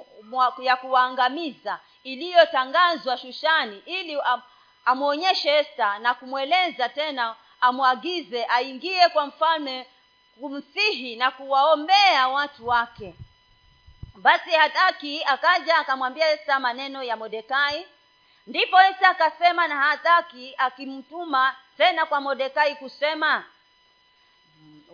ya 0.62 0.76
kuwaangamiza 0.76 1.78
iliyotangazwa 2.04 3.16
shushani 3.18 3.82
ili 3.86 4.20
am, 4.20 4.42
amwonyeshe 4.84 5.50
esta 5.58 5.98
na 5.98 6.14
kumweleza 6.14 6.88
tena 6.88 7.36
amwagize 7.60 8.44
aingie 8.44 9.08
kwa 9.08 9.26
mfalme 9.26 9.86
kumsihi 10.40 11.16
na 11.16 11.30
kuwaombea 11.30 12.28
watu 12.28 12.68
wake. 12.68 13.14
Basi 14.14 14.50
hataki 14.50 15.24
akaja 15.24 15.76
akamwambia 15.76 16.30
esta 16.32 16.60
maneno 16.60 17.02
ya 17.02 17.16
modekai 17.16 17.86
ndipo 18.46 18.80
esta 18.80 19.08
akasema 19.08 19.68
na 19.68 19.76
hataki 19.76 20.54
akimtuma 20.58 21.56
tena 21.76 22.06
kwa 22.06 22.20
modekai 22.20 22.74
kusema 22.76 23.44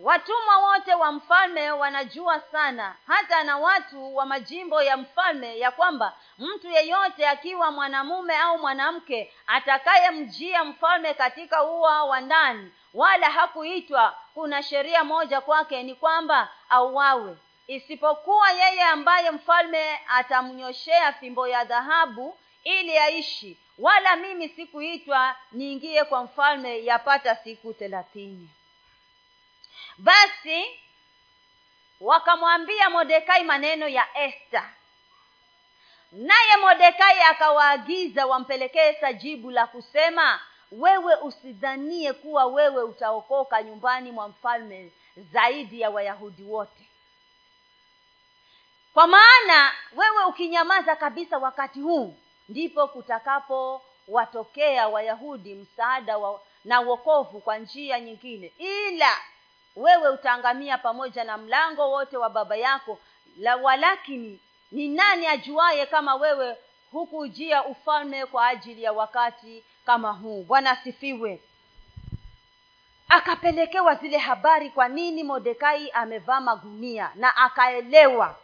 watumwa 0.01 0.57
wote 0.57 0.93
wa 0.93 1.11
mfalme 1.11 1.71
wanajua 1.71 2.39
sana 2.39 2.95
hata 3.07 3.43
na 3.43 3.57
watu 3.57 4.15
wa 4.15 4.25
majimbo 4.25 4.81
ya 4.81 4.97
mfalme 4.97 5.59
ya 5.59 5.71
kwamba 5.71 6.13
mtu 6.37 6.69
yeyote 6.69 7.27
akiwa 7.27 7.71
mwanamume 7.71 8.37
au 8.37 8.57
mwanamke 8.57 9.33
atakayemjia 9.47 10.63
mfalme 10.63 11.13
katika 11.13 11.63
ua 11.63 12.03
wa 12.03 12.21
ndani 12.21 12.71
wala 12.95 13.29
hakuitwa. 13.29 14.17
Kuna 14.33 14.63
sheria 14.63 15.03
moja 15.03 15.41
kwake 15.41 15.83
ni 15.83 15.95
kwamba 15.95 16.49
auawe. 16.69 17.37
Isipokuwa 17.67 18.51
yeye 18.51 18.81
ambaye 18.83 19.31
mfalme 19.31 19.99
atamnyoshea 20.07 21.13
fimbo 21.13 21.47
ya 21.47 21.63
dhahabu 21.63 22.37
ili 22.63 22.97
aishi. 22.97 23.57
Wala 23.77 24.15
mimi 24.15 24.49
sikuitwa 24.49 25.35
niingie 25.51 26.03
kwa 26.03 26.23
mfalme 26.23 26.83
yapata 26.85 27.35
siku 27.35 27.73
thelathini. 27.73 28.49
Basi 29.97 30.65
wakamwambia 32.01 32.89
modekai 32.89 33.43
maneno 33.43 33.87
ya 33.87 34.17
esta 34.17 34.69
naye 36.11 36.57
modekai 36.61 37.21
akawaagiza 37.21 38.25
wampelekee 38.25 38.93
sajibu 38.93 39.21
jibu 39.35 39.51
la 39.51 39.67
kusema 39.67 40.39
wewe 40.71 41.15
usidhanie 41.15 42.13
kuwa 42.13 42.45
wewe 42.45 42.83
utaokoka 42.83 43.63
nyumbani 43.63 44.11
mwa 44.11 44.27
mfalme 44.29 44.91
zaidi 45.17 45.81
ya 45.81 45.89
wayahudi 45.89 46.43
wote. 46.43 46.89
Kwa 48.93 49.07
maana 49.07 49.71
wewe 49.95 50.23
ukinyamaza 50.25 50.95
kabisa 50.95 51.37
wakati 51.37 51.81
huu 51.81 52.15
ndipo 52.49 52.87
kutakapowatokea 52.87 54.87
wayahudi 54.87 55.55
msaada 55.55 56.17
wa, 56.17 56.41
na 56.65 56.81
uokovu 56.81 57.39
kwa 57.41 57.57
njia 57.57 57.99
nyingine. 57.99 58.53
Ila 58.57 59.17
wewe 59.75 60.09
utaangamia 60.09 60.77
pamoja 60.77 61.23
na 61.23 61.37
mlango 61.37 61.91
wote 61.91 62.17
wa 62.17 62.29
baba 62.29 62.55
yako 62.55 62.99
la 63.37 63.55
walakini 63.55 64.39
ni 64.71 64.87
nani 64.87 65.27
ajuaye 65.27 65.85
kama 65.85 66.15
wewe 66.15 66.57
hukujia 66.91 67.63
ufalme 67.65 68.25
kwa 68.25 68.47
ajili 68.47 68.83
ya 68.83 68.93
wakati 68.93 69.63
kama 69.85 70.11
huu. 70.11 70.43
Bwana 70.43 70.71
asifiwe. 70.71 71.41
Akapelekewa 73.09 73.95
zile 73.95 74.17
habari 74.17 74.69
kwa 74.69 74.87
nini 74.87 75.23
modekai 75.23 75.91
amevaa 75.91 76.41
magunia 76.41 77.11
na 77.15 77.37
akaelewa. 77.37 78.35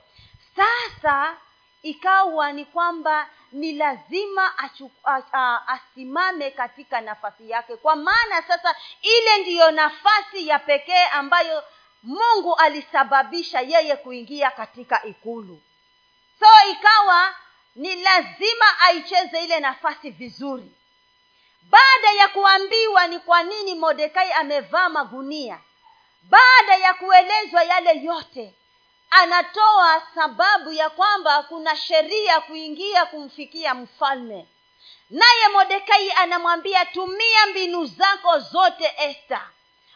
Sasa 0.56 1.38
ikawa 1.82 2.52
ni 2.52 2.66
kwamba 2.66 3.28
ni 3.52 3.72
lazima 3.72 4.58
achu, 4.58 4.92
a, 5.06 5.22
a, 5.34 5.68
asimame 5.68 6.52
katika 6.52 7.02
nafasi 7.02 7.50
yake. 7.50 7.76
Kwa 7.76 7.96
maana 7.96 8.42
sasa 8.42 8.76
ile 9.02 9.38
ndiyo 9.42 9.72
nafasi 9.72 10.48
ya 10.48 10.60
pekee 10.60 11.06
ambayo 11.06 11.64
mungu 12.04 12.56
alisababisha 12.56 13.62
yeye 13.62 13.96
kuingia 13.96 14.52
katika 14.52 15.04
ikulu. 15.04 15.62
So 16.40 16.70
ikawa 16.72 17.36
ni 17.76 17.96
lazima 17.96 18.80
aicheze 18.80 19.44
ile 19.44 19.60
nafasi 19.60 20.10
vizuri 20.10 20.72
baada 21.72 22.12
ya 22.18 22.28
kuambiwa 22.28 23.08
ni 23.08 23.20
kwa 23.20 23.44
nini 23.44 23.76
modekai 23.76 24.32
amevaa 24.32 24.90
magunia 24.90 25.60
baada 26.22 26.76
ya 26.76 26.94
kuelezwa 26.94 27.64
yale 27.64 28.04
yote 28.04 28.56
anatoa 29.10 30.02
sababu 30.16 30.72
ya 30.74 30.90
kwamba 30.90 31.44
kuna 31.44 31.76
sheria 31.76 32.42
kuingia 32.42 33.06
kumfikia 33.06 33.74
mfalme. 33.74 34.48
Naye 35.10 35.48
modekai 35.54 36.12
anamwambia 36.12 36.86
tumia 36.86 37.46
mbinu 37.52 37.86
zako 37.86 38.40
zote 38.40 38.94
esta 38.98 39.50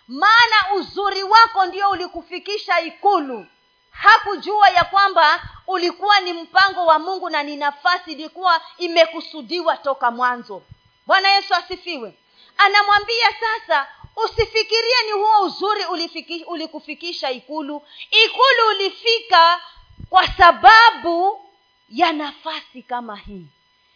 maana 0.08 0.56
uzuri 0.76 1.24
wako 1.24 1.66
ndio 1.66 1.90
ulikufikisha 1.90 2.80
ikulu. 2.80 3.46
Hakujua 3.92 4.70
ya 4.70 4.84
kwamba 4.84 5.44
ulikuwa 5.68 6.20
ni 6.20 6.34
mpango 6.34 6.86
wa 6.86 7.00
mungu 7.00 7.30
na 7.30 7.44
ni 7.44 7.56
nafasi 7.56 8.12
ilikuwa 8.12 8.62
imekusudiwa 8.78 9.78
toka 9.78 10.12
mwanzo 10.12 10.62
bwana 11.06 11.30
yesu 11.30 11.54
asifiwe. 11.56 12.18
Anamwambia 12.58 13.34
sasa 13.40 13.88
usifikirie 14.16 15.04
ni 15.06 15.12
huo 15.12 15.42
uzuri 15.46 15.86
ulifiki, 15.86 16.44
ulikufikisha 16.44 17.32
ikulu. 17.32 17.88
Ikulu 18.26 18.68
ulifika 18.76 19.62
kwa 20.10 20.28
sababu 20.28 21.46
ya 21.90 22.14
nafasi 22.14 22.84
kama 22.84 23.16
hii. 23.16 23.46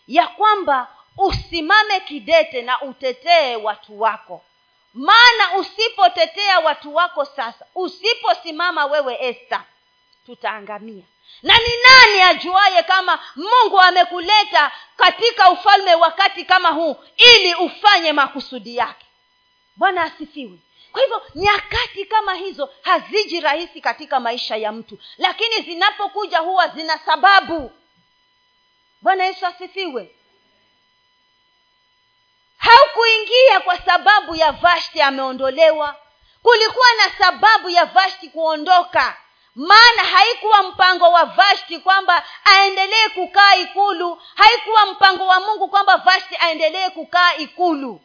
Ya 0.08 0.28
kwamba 0.28 0.88
usimame 1.18 2.00
kidete 2.00 2.62
na 2.62 2.82
utetee 2.82 3.56
watu 3.56 4.02
wako. 4.02 4.42
Maana 4.94 5.58
usipotetea 5.58 6.60
watu 6.60 6.96
wako 6.96 7.26
sasa 7.26 7.66
usiposimama 7.76 8.86
wewe 8.86 9.18
esta 9.22 9.64
tutaangamia 10.26 11.04
na 11.42 11.58
ni 11.58 11.70
nani 11.84 12.22
ajuaye 12.22 12.84
kama 12.84 13.20
mungu 13.36 13.80
amekuleta 13.82 14.72
katika 14.98 15.52
ufalme 15.52 15.96
wakati 15.96 16.46
kama 16.46 16.70
huu 16.70 16.96
ili 17.18 17.56
ufanye 17.56 18.14
makusudi 18.14 18.76
yake? 18.76 19.06
Bwana 19.76 20.04
asifiwe. 20.04 20.60
Kwa 20.92 21.02
hivyo 21.02 21.22
nyakati 21.36 22.06
kama 22.06 22.34
hizo 22.34 22.70
haziji 22.82 23.40
rahisi 23.40 23.82
katika 23.82 24.20
maisha 24.20 24.56
ya 24.56 24.72
mtu 24.72 24.98
lakini 25.18 25.62
zinapokuja 25.62 26.40
huwa 26.40 26.68
zina 26.68 26.98
sababu. 26.98 27.72
Bwana 29.02 29.26
yesu 29.26 29.46
asifiwe. 29.46 30.16
Haukuingia 32.58 33.60
kwa 33.60 33.78
sababu 33.78 34.36
ya 34.36 34.52
vashti 34.52 35.02
ameondolewa. 35.02 35.96
Kulikuwa 36.44 36.88
na 36.98 37.10
sababu 37.26 37.70
ya 37.70 37.86
vashti 37.86 38.30
kuondoka 38.30 39.18
maana 39.60 40.04
haikuwa 40.04 40.64
mpango 40.64 41.12
wa 41.12 41.26
vashti 41.26 41.80
kwamba 41.80 42.26
aendelee 42.46 43.10
kukaa 43.10 43.56
ikulu. 43.56 44.22
Haikuwa 44.36 44.86
mpango 44.86 45.28
wa 45.28 45.40
mungu 45.40 45.68
kwamba 45.70 45.98
vashti 45.98 46.36
aendelee 46.40 46.90
kukaa 46.90 47.34
ikulu. 47.36 48.02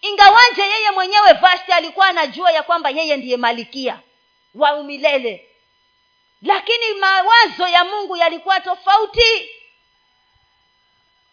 Ingawanje 0.00 0.62
yeye 0.62 0.90
mwenyewe 0.90 1.32
vashti 1.32 1.72
alikuwa 1.72 2.06
anajua 2.06 2.50
ya 2.52 2.62
kwamba 2.62 2.90
yeye 2.90 3.16
ndiye 3.16 3.36
malikia 3.36 4.00
wa 4.54 4.74
umilele. 4.74 5.48
Lakini 6.42 6.94
mawazo 6.94 7.68
ya 7.68 7.84
mungu 7.84 8.16
yalikuwa 8.16 8.60
tofauti. 8.60 9.50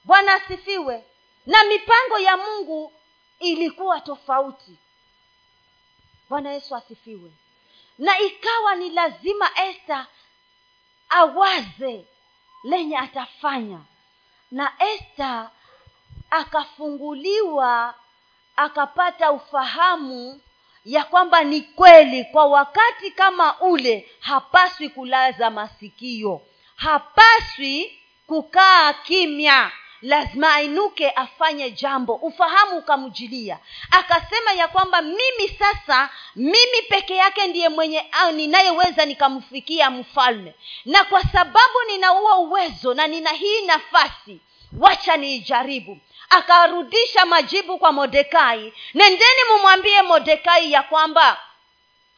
Bwana 0.03 0.33
asifiwe. 0.33 1.03
Na 1.45 1.63
mipango 1.63 2.19
ya 2.19 2.37
mungu 2.37 2.93
ilikuwa 3.39 4.01
tofauti. 4.01 4.77
Bwana 6.29 6.51
yesu 6.53 6.75
asifiwe 6.75 7.31
na 7.97 8.19
ikawa 8.19 8.75
ni 8.75 8.89
lazima 8.89 9.49
esta 9.69 10.07
awaze 11.10 12.05
lenye 12.63 12.97
atafanya. 12.97 13.79
Na 14.51 14.71
esta 14.79 15.49
akafunguliwa 16.29 17.95
akapata 18.55 19.31
ufahamu 19.31 20.41
ya 20.85 21.04
kwamba 21.04 21.43
ni 21.43 21.62
kweli 21.62 22.23
kwa 22.25 22.45
wakati 22.45 23.12
kama 23.12 23.60
ule 23.60 24.12
hapaswi 24.19 24.89
kulaza 24.89 25.50
masikio 25.50 26.41
hapaswi 26.75 28.00
kukaa 28.27 28.93
kimya 28.93 29.71
lazima 30.02 30.54
ainuke 30.56 31.10
afanye 31.10 31.71
jambo 31.71 32.15
ufahamu 32.15 32.77
ukamjilia. 32.77 33.60
Akasema 33.91 34.52
ya 34.52 34.67
kwamba 34.67 35.02
mimi 35.02 35.50
sasa 35.60 36.10
mimi 36.35 36.81
peke 36.89 37.15
yake 37.15 37.48
ndiye 37.48 37.69
mwenye 37.69 38.06
ninayeweza 38.33 39.06
nikamfikia 39.06 39.89
mfalme. 39.91 40.54
Na 40.85 41.04
kwa 41.04 41.23
sababu 41.23 41.75
nina 41.87 42.08
huo 42.08 42.41
uwezo 42.41 42.93
na 42.93 43.08
nina 43.08 43.29
hii 43.29 43.62
nafasi 43.65 44.39
wacha 44.79 45.17
niijaribu. 45.17 45.98
Akarudisha 46.29 47.25
majibu 47.25 47.77
kwa 47.77 47.91
modekai 47.91 48.73
nendeni 48.93 49.41
mumwambie 49.52 50.02
modekai 50.02 50.71
ya 50.71 50.83
kwamba 50.83 51.39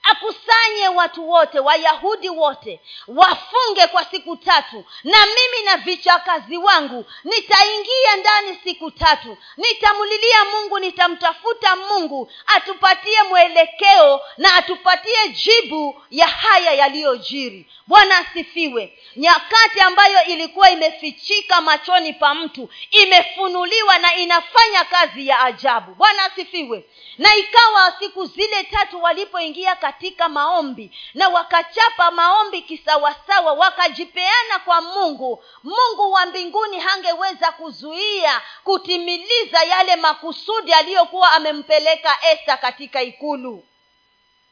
akusanye 0.04 0.88
watu 0.88 1.30
wote 1.30 1.60
wayahudi 1.60 2.30
wote 2.30 2.80
wafunge 3.08 3.88
kwa 3.92 4.06
siku 4.06 4.36
tatu. 4.38 4.86
Na 5.04 5.18
mimi 5.26 5.64
na 5.66 5.78
vichakazi 5.78 6.58
wangu 6.58 7.06
nitaingia 7.24 8.16
ndani 8.20 8.60
siku 8.64 8.92
tatu. 8.92 9.38
Nitamulilia 9.58 10.46
mungu 10.46 10.80
nitamtafuta 10.80 11.76
mungu 11.76 12.32
atupatie 12.48 13.24
mwelekeo 13.24 14.22
na 14.38 14.54
atupatie 14.56 15.30
jibu 15.30 16.02
ya 16.12 16.28
haya 16.28 16.72
yaliyojiri. 16.74 17.66
Bwana 17.88 18.18
asifiwe. 18.18 18.98
Nyakati 19.16 19.80
ambayo 19.80 20.24
ilikuwa 20.24 20.70
imefichika 20.72 21.62
machoni 21.62 22.14
pa 22.14 22.34
mtu 22.36 22.70
imefunuliwa 22.92 23.98
na 23.98 24.16
inafanya 24.16 24.84
kazi 24.86 25.28
ya 25.28 25.40
ajabu. 25.40 25.96
Bwana 25.96 26.24
asifiwe. 26.24 26.86
Na 27.18 27.36
ikawa 27.36 27.94
siku 28.00 28.26
zile 28.26 28.64
tatu 28.64 29.04
walipoingia 29.04 29.76
katika 29.92 30.30
maombi 30.30 30.98
na 31.14 31.30
wakachapa 31.30 32.12
maombi 32.12 32.62
kisawasawa 32.62 33.54
wakajipeana 33.54 34.60
kwa 34.66 34.82
mungu. 34.82 35.44
Mungu 35.64 36.12
wa 36.12 36.26
mbinguni 36.26 36.80
hangeweza 36.80 37.52
kuzuia 37.52 38.42
kutimiliza 38.64 39.64
yale 39.64 39.96
makusudi 39.96 40.74
aliyokuwa 40.74 41.32
amempeleka 41.32 42.18
esta 42.32 42.58
katika 42.58 43.02
ikulu. 43.02 43.64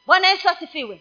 Bwana 0.06 0.28
yesu 0.28 0.48
asifiwe. 0.48 1.00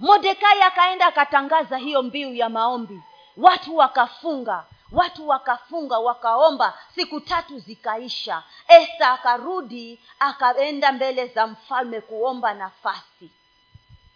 Modekai 0.00 0.62
akaenda 0.62 1.06
akatangaza 1.06 1.76
hiyo 1.76 2.02
mbiu 2.02 2.34
ya 2.34 2.48
maombi. 2.48 3.00
Watu 3.36 3.76
wakafunga 3.76 4.64
watu 4.92 5.28
wakafunga 5.28 5.98
wakaomba 5.98 6.78
siku 6.94 7.20
tatu 7.20 7.58
zikaisha. 7.58 8.42
Esta 8.68 9.12
akarudi 9.12 10.00
akaenda 10.18 10.92
mbele 10.92 11.26
za 11.26 11.46
mfalme 11.46 12.00
kuomba 12.00 12.54
nafasi. 12.54 13.30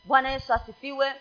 Bwana 0.04 0.30
yesu 0.30 0.52
asifiwe. 0.54 1.14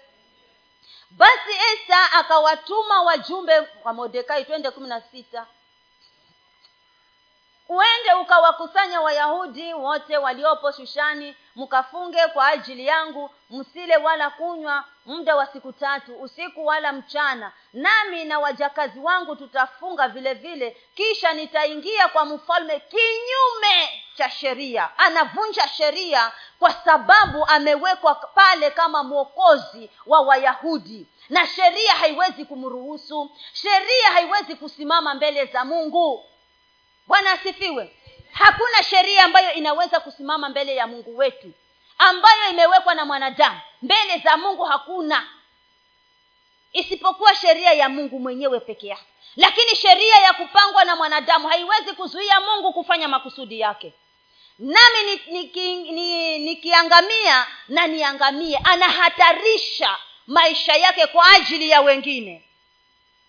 Basi 1.11 1.51
esta 1.73 2.11
akawatuma 2.11 3.01
wajumbe 3.01 3.67
wa 3.83 3.93
modekai 3.93 4.45
twende 4.45 4.71
kumi 4.71 4.87
na 4.87 5.01
sita 5.01 5.45
uende 7.69 8.13
ukawakusanya 8.21 9.01
wayahudi 9.01 9.73
wote 9.73 10.17
waliopo 10.17 10.71
shushani 10.71 11.35
mkafunge 11.55 12.27
kwa 12.27 12.47
ajili 12.47 12.85
yangu 12.87 13.29
msile 13.49 13.97
wala 13.97 14.29
kunywa 14.29 14.83
muda 15.05 15.35
wa 15.35 15.45
siku 15.45 15.71
tatu 15.73 16.15
usiku 16.21 16.65
wala 16.65 16.93
mchana. 16.93 17.51
Nami 17.73 18.25
na 18.25 18.39
wajakazi 18.39 18.99
wangu 18.99 19.35
tutafunga 19.35 20.07
vile 20.07 20.33
vile 20.33 20.77
kisha 20.95 21.33
nitaingia 21.33 22.07
kwa 22.07 22.25
mfalme 22.25 22.79
kinyume 22.79 24.03
cha 24.17 24.29
sheria. 24.29 24.89
Anavunja 24.97 25.67
sheria 25.67 26.31
kwa 26.59 26.71
sababu 26.71 27.45
amewekwa 27.45 28.15
pale 28.15 28.71
kama 28.71 29.03
mwokozi 29.03 29.89
wa 30.05 30.21
wayahudi. 30.21 31.07
Na 31.29 31.47
sheria 31.47 31.93
haiwezi 31.93 32.45
kumruhusu 32.45 33.31
sheria 33.53 34.11
haiwezi 34.13 34.55
kusimama 34.55 35.13
mbele 35.13 35.45
za 35.45 35.65
mungu 35.65 36.25
bwana 37.11 37.31
asifiwe. 37.31 37.95
Hakuna 38.31 38.83
sheria 38.83 39.23
ambayo 39.23 39.53
inaweza 39.53 39.99
kusimama 39.99 40.49
mbele 40.49 40.75
ya 40.75 40.87
mungu 40.87 41.17
wetu 41.17 41.51
ambayo 41.97 42.49
imewekwa 42.49 42.95
na 42.95 43.05
mwanadamu. 43.05 43.59
Mbele 43.81 44.17
za 44.23 44.37
mungu 44.37 44.63
hakuna. 44.63 45.27
Isipokuwa 46.73 47.35
sheria 47.35 47.73
ya 47.73 47.89
mungu 47.89 48.19
mwenyewe 48.19 48.59
peke 48.59 48.87
yake. 48.87 49.03
Lakini 49.35 49.75
sheria 49.75 50.15
ya 50.15 50.33
kupangwa 50.33 50.85
na 50.85 50.95
mwanadamu 50.95 51.47
haiwezi 51.47 51.93
kuzuia 51.93 52.41
mungu 52.41 52.73
kufanya 52.73 53.07
makusudi 53.07 53.59
yake. 53.59 53.93
Nami 54.59 55.21
nikiangamia 56.45 57.37
ni, 57.41 57.51
ni, 57.51 57.75
ni 57.75 57.75
na 57.75 57.87
niangamie 57.87 58.57
anahatarisha 58.63 59.97
maisha 60.27 60.75
yake 60.75 61.07
kwa 61.07 61.31
ajili 61.31 61.69
ya 61.69 61.81
wengine 61.81 62.43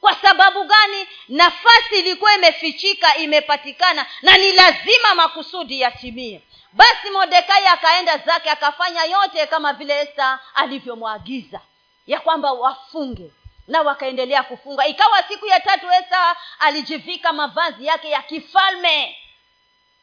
kwa 0.03 0.15
sababu 0.15 0.65
gani? 0.65 1.09
Nafasi 1.29 1.99
ilikuwa 1.99 2.35
imefichika 2.35 3.17
imepatikana 3.17 4.07
na 4.23 4.37
ni 4.37 4.53
lazima 4.53 5.15
makusudi 5.15 5.81
yatimie. 5.81 6.43
Basi 6.73 7.11
modekai 7.11 7.67
akaenda 7.67 8.19
zake 8.19 8.51
akafanya 8.51 9.05
yote 9.05 9.47
kama 9.47 9.73
vile 9.73 10.01
esta 10.01 10.41
alivyomwagiza 10.55 11.61
ya 12.07 12.21
kwamba 12.21 12.53
wafunge 12.53 13.31
na 13.69 13.83
wakaendelea 13.83 14.43
kufunga. 14.43 14.87
Ikawa 14.87 15.23
siku 15.23 15.47
ya 15.47 15.61
tatu 15.61 15.87
esta 15.91 16.37
alijivika 16.59 17.33
mavazi 17.33 17.87
yake 17.87 18.11
ya 18.11 18.23
kifalme. 18.23 19.17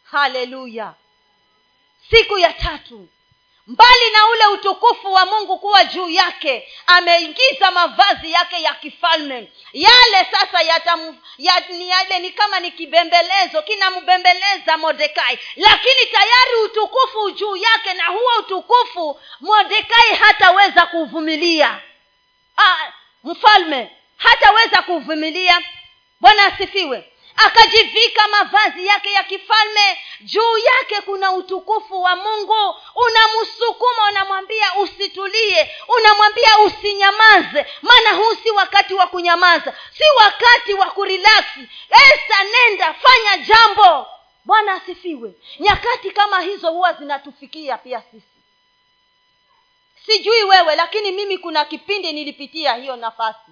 Haleluya! 0.04 0.94
Siku 2.10 2.38
ya 2.38 2.54
tatu 2.54 3.08
mbali 3.70 4.10
na 4.14 4.28
ule 4.28 4.46
utukufu 4.46 5.14
wa 5.14 5.26
mungu 5.26 5.60
kuwa 5.60 5.84
juu 5.84 6.10
yake 6.10 6.68
ameingiza 6.88 7.72
mavazi 7.72 8.32
yake 8.32 8.62
ya 8.62 8.74
kifalme. 8.74 9.52
Yale 9.74 10.28
sasa 10.32 10.62
yatam, 10.62 11.18
ya, 11.38 11.60
ni 11.70 11.90
yale 11.90 12.20
ni 12.20 12.32
kama 12.32 12.60
ni 12.60 12.72
kibembelezo 12.72 13.62
kinambembeleza 13.62 14.78
mordekai. 14.78 15.40
Lakini 15.56 16.06
tayari 16.12 16.56
utukufu 16.66 17.32
juu 17.32 17.56
yake 17.56 17.94
na 17.94 18.06
huo 18.06 18.32
utukufu 18.40 19.20
mordekai 19.40 20.16
hataweza 20.20 20.86
kuuvumilia. 20.86 21.80
Mfalme 23.24 23.92
hataweza 24.18 24.82
kuuvumilia. 24.82 25.62
Bwana 26.20 26.46
asifiwe 26.46 27.12
akajivika 27.46 28.28
mavazi 28.28 28.88
yake 28.88 29.12
ya 29.12 29.24
kifalme 29.24 30.00
juu 30.22 30.58
yake 30.58 31.02
kuna 31.06 31.32
utukufu 31.32 32.02
wa 32.02 32.16
mungu. 32.16 32.76
Unamsukuma 32.96 34.08
unamwambia 34.10 34.76
usitulie 34.76 35.72
unamwambia 35.98 36.60
usinyamaze. 36.60 37.66
Maana 37.82 38.10
huu 38.14 38.36
si 38.44 38.52
wakati 38.52 38.94
wa 38.94 39.08
kunyamaza 39.08 39.74
si 39.98 40.04
wakati 40.20 40.74
wa 40.74 40.86
kurilaksi 40.92 41.70
esa 41.90 42.44
nenda 42.44 42.94
fanya 42.94 43.38
jambo. 43.46 44.08
Bwana 44.46 44.74
asifiwe. 44.74 45.34
Nyakati 45.60 46.12
kama 46.12 46.42
hizo 46.42 46.72
huwa 46.72 46.94
zinatufikia 46.94 47.78
pia 47.78 48.02
sisi. 48.12 48.26
Sijui 50.06 50.44
wewe 50.44 50.76
lakini 50.76 51.12
mimi 51.12 51.38
kuna 51.38 51.66
kipindi 51.66 52.14
nilipitia 52.14 52.74
hiyo 52.76 52.96
nafasi 52.96 53.52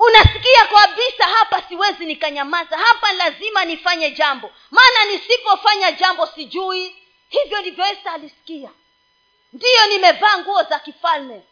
unasikia 0.00 0.66
kabisa 0.66 1.24
hapa 1.24 1.62
siwezi 1.68 2.04
nikanyamaza 2.06 2.78
hapa 2.78 3.12
lazima 3.12 3.64
nifanye 3.64 4.10
jambo. 4.10 4.50
Maana 4.70 5.04
nisipofanya 5.04 5.92
jambo 5.92 6.26
sijui. 6.26 6.96
Hivyo 7.28 7.60
ndivyo 7.60 7.84
esta 7.86 8.12
alisikia. 8.12 8.70
Ndiyo 9.52 9.86
nimevaa 9.88 10.38
nguo 10.38 10.62
za 10.62 10.78
kifalme. 10.78 11.42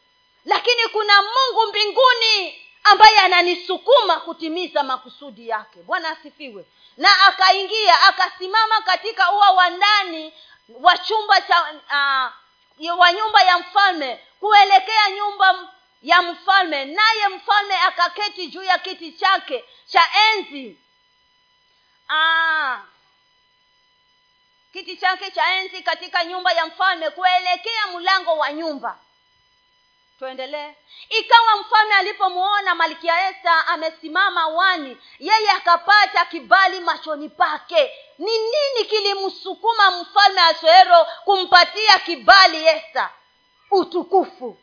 Lakini 0.44 0.82
kuna 0.92 1.22
mungu 1.22 1.66
mbinguni 1.70 2.64
ambaye 2.84 3.18
ananisukuma 3.18 4.20
kutimiza 4.20 4.82
makusudi 4.82 5.48
yake. 5.48 5.78
Bwana 5.82 6.08
asifiwe. 6.08 6.64
Na 6.96 7.08
akaingia 7.26 8.00
akasimama 8.02 8.80
katika 8.80 9.32
ua 9.32 9.50
wa 9.50 9.70
ndani 9.70 10.32
wa 10.80 10.98
chumba 10.98 11.40
cha 11.40 11.62
uh, 12.80 12.98
wa 13.00 13.12
nyumba 13.12 13.42
ya 13.42 13.58
mfalme 13.58 14.20
kuelekea 14.40 15.10
nyumba 15.10 15.68
ya 16.02 16.22
mfalme 16.22 16.84
naye 16.84 17.28
mfalme 17.28 17.76
akaketi 17.76 18.46
juu 18.46 18.62
ya 18.62 18.78
kiti 18.78 19.12
chake 19.12 19.64
cha 19.86 20.02
enzi. 20.30 20.78
Aa, 22.08 22.80
kiti 24.72 24.96
chake 24.96 25.30
cha 25.30 25.54
enzi 25.54 25.82
katika 25.82 26.24
nyumba 26.24 26.52
ya 26.52 26.66
mfalme 26.66 27.10
kuelekea 27.10 27.86
mlango 27.86 28.36
wa 28.36 28.52
nyumba. 28.52 28.98
Tuendelee. 30.18 30.74
Ikawa 31.08 31.56
mfalme 31.56 31.94
alipomuona 31.94 32.74
malkia 32.74 33.28
esta 33.30 33.66
amesimama 33.66 34.46
wani 34.48 34.96
yeye 35.18 35.50
akapata 35.50 36.24
kibali 36.24 36.80
machoni 36.80 37.28
pake. 37.28 37.92
Ni 38.18 38.38
nini 38.38 38.84
kilimsukuma 38.88 39.90
mfalme 39.90 40.40
asoero 40.40 41.04
kumpatia 41.24 41.98
kibali 41.98 42.66
esta? 42.66 43.10
Utukufu 43.70 44.60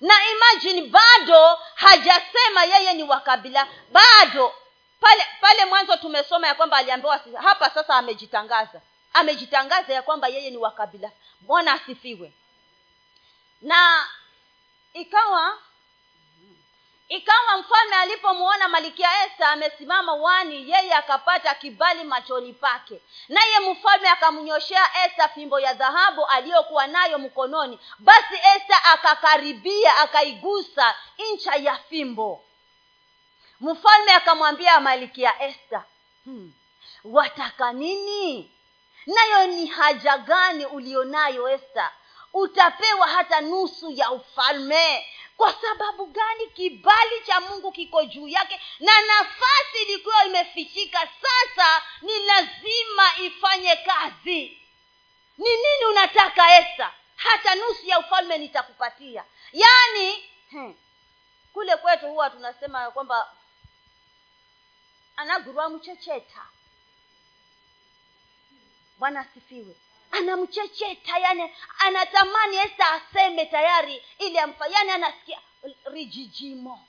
na 0.00 0.14
imagine 0.30 0.82
bado 0.88 1.58
hajasema 1.74 2.64
yeye 2.64 2.92
ni 2.94 3.02
wa 3.02 3.20
kabila. 3.20 3.68
Bado. 3.90 4.54
Pale 5.00 5.26
pale 5.40 5.64
mwanzo 5.64 5.96
tumesoma 5.96 6.46
ya 6.46 6.54
kwamba 6.54 6.76
aliambiwa 6.76 7.20
hapa 7.42 7.70
sasa 7.70 7.94
amejitangaza. 7.96 8.80
Amejitangaza 9.12 9.94
ya 9.94 10.02
kwamba 10.02 10.28
yeye 10.28 10.50
ni 10.50 10.56
wa 10.56 10.70
kabila. 10.70 11.10
Bwana 11.40 11.72
asifiwe? 11.72 12.32
Na 13.60 14.06
ikawa 14.92 15.58
ikawa 17.08 17.58
mfalme 17.58 17.96
alipomwona 17.96 18.68
malikia 18.68 19.26
esta 19.26 19.48
amesimama 19.48 20.14
wani 20.14 20.70
yeye 20.70 20.94
akapata 20.94 21.54
kibali 21.54 22.04
machoni 22.04 22.52
pake. 22.52 23.02
Naye 23.28 23.60
mfalme 23.60 24.08
akamnyoshea 24.08 25.04
esta 25.06 25.28
fimbo 25.28 25.60
ya 25.60 25.74
dhahabu 25.74 26.26
aliyokuwa 26.26 26.86
nayo 26.86 27.18
mkononi. 27.18 27.80
Basi 27.98 28.34
esta 28.56 28.84
akakaribia 28.84 29.96
akaigusa 29.96 30.94
ncha 31.34 31.54
ya 31.56 31.76
fimbo. 31.76 32.44
Mfalme 33.60 34.12
akamwambia 34.12 34.80
malikia 34.80 35.42
esta 35.42 35.84
hmm, 36.24 36.52
wataka 37.04 37.72
nini? 37.72 38.52
Nayo 39.06 39.46
ni 39.46 39.66
haja 39.66 40.18
gani 40.18 40.66
ulionayo 40.66 41.48
esta? 41.48 41.92
Utapewa 42.32 43.06
hata 43.08 43.40
nusu 43.40 43.90
ya 43.90 44.10
ufalme 44.10 45.06
kwa 45.38 45.52
sababu 45.60 46.06
gani 46.06 46.46
kibali 46.46 47.20
cha 47.26 47.40
mungu 47.40 47.72
kiko 47.72 48.04
juu 48.04 48.28
yake? 48.28 48.60
Na 48.80 48.92
nafasi 49.00 49.82
ilikuwa 49.82 50.24
imefichika 50.24 51.08
sasa 51.22 51.82
ni 52.02 52.18
lazima 52.26 53.18
ifanye 53.18 53.76
kazi. 53.76 54.62
Ni 55.38 55.48
nini 55.56 55.84
unataka 55.90 56.58
esta? 56.58 56.94
Hata 57.16 57.54
nusu 57.54 57.86
ya 57.86 57.98
ufalme 57.98 58.38
nitakupatia. 58.38 59.24
Yaani 59.52 60.24
hmm, 60.50 60.74
kule 61.52 61.76
kwetu 61.76 62.06
huwa 62.06 62.30
tunasema 62.30 62.90
kwamba 62.90 63.34
anagurwa 65.16 65.68
mchecheta. 65.68 66.46
Bwana 68.98 69.20
asifiwe 69.20 69.76
anamchecheta 70.10 71.18
yani 71.18 71.52
anatamani 71.78 72.56
esta 72.56 72.90
aseme 72.92 73.46
tayari 73.46 74.02
ili 74.18 74.38
amfa 74.38 74.66
yani 74.66 74.90
anasikia 74.90 75.38
rijijimo. 75.84 76.84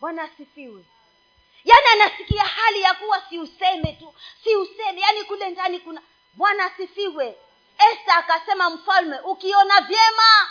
Bwana 0.00 0.22
asifiwe. 0.22 0.84
Yaani 1.64 1.86
anasikia 1.92 2.42
hali 2.44 2.80
ya 2.80 2.94
kuwa 2.94 3.22
siuseme 3.28 3.92
tu 3.92 4.14
siuseme 4.44 5.00
yani 5.00 5.24
kule 5.24 5.50
ndani 5.50 5.78
kuna 5.80 6.02
bwana 6.32 6.64
asifiwe. 6.64 7.36
Esta 7.92 8.14
akasema 8.16 8.70
mfalme 8.70 9.18
ukiona 9.20 9.80
vyema 9.80 10.50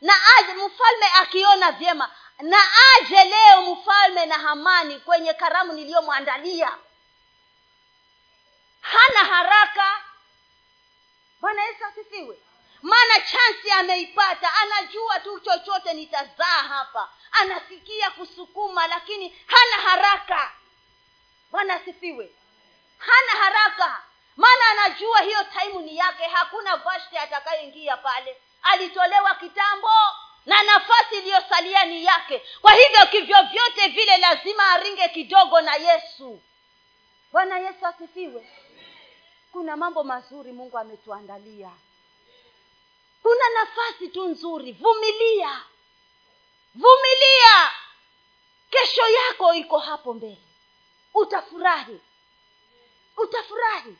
na 0.00 0.12
aje 0.38 0.52
mfalme 0.52 1.06
akiona 1.20 1.72
vyema 1.72 2.10
na 2.40 2.56
aje 2.96 3.24
leo 3.24 3.62
mfalme 3.74 4.26
na 4.26 4.34
hamani 4.38 5.00
kwenye 5.00 5.32
karamu 5.34 5.72
niliyomwandalia 5.72 6.76
hana 8.92 9.24
haraka. 9.34 10.02
Bwana 11.40 11.62
yesu 11.64 11.84
asifiwe. 11.84 12.38
Maana 12.82 13.14
chansi 13.20 13.70
ameipata. 13.70 14.54
Anajua 14.54 15.20
tu 15.20 15.40
chochote 15.40 15.92
nitazaa 15.92 16.44
hapa. 16.68 17.08
Anasikia 17.32 18.10
kusukuma 18.10 18.86
lakini 18.86 19.36
hana 19.46 19.82
haraka. 19.88 20.52
Bwana 21.50 21.74
asifiwe. 21.74 22.32
Hana 22.98 23.44
haraka. 23.44 24.02
Maana 24.36 24.64
anajua 24.70 25.20
hiyo 25.20 25.44
taimu 25.44 25.80
ni 25.80 25.96
yake. 25.96 26.22
Hakuna 26.26 26.76
vashti 26.76 27.18
atakayeingia 27.18 27.96
pale. 27.96 28.36
Alitolewa 28.62 29.34
kitambo 29.34 29.90
na 30.46 30.62
nafasi 30.62 31.14
iliyosalia 31.18 31.84
ni 31.84 32.04
yake. 32.04 32.42
Kwa 32.60 32.72
hivyo 32.72 33.06
kivyovyote 33.06 33.88
vile 33.88 34.18
lazima 34.18 34.70
aringe 34.70 35.08
kidogo 35.08 35.60
na 35.60 35.74
yesu. 35.74 36.42
Bwana 37.32 37.58
yesu 37.58 37.86
asifiwe 37.86 38.48
kuna 39.52 39.76
mambo 39.76 40.04
mazuri 40.04 40.52
mungu 40.52 40.78
ametuandalia. 40.78 41.70
Kuna 43.22 43.48
nafasi 43.54 44.08
tu 44.08 44.28
nzuri. 44.28 44.72
Vumilia. 44.72 45.62
Vumilia. 46.74 47.70
Kesho 48.70 49.08
yako 49.08 49.54
iko 49.54 49.78
hapo 49.78 50.14
mbele. 50.14 50.38
Utafurahi. 51.14 52.00
Utafurahi. 53.16 53.96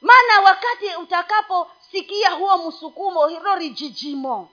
Maana 0.00 0.40
wakati 0.40 0.96
utakaposikia 0.96 2.30
huo 2.30 2.68
msukumo 2.68 3.26
hilo 3.28 3.54
rijijimo 3.54 4.50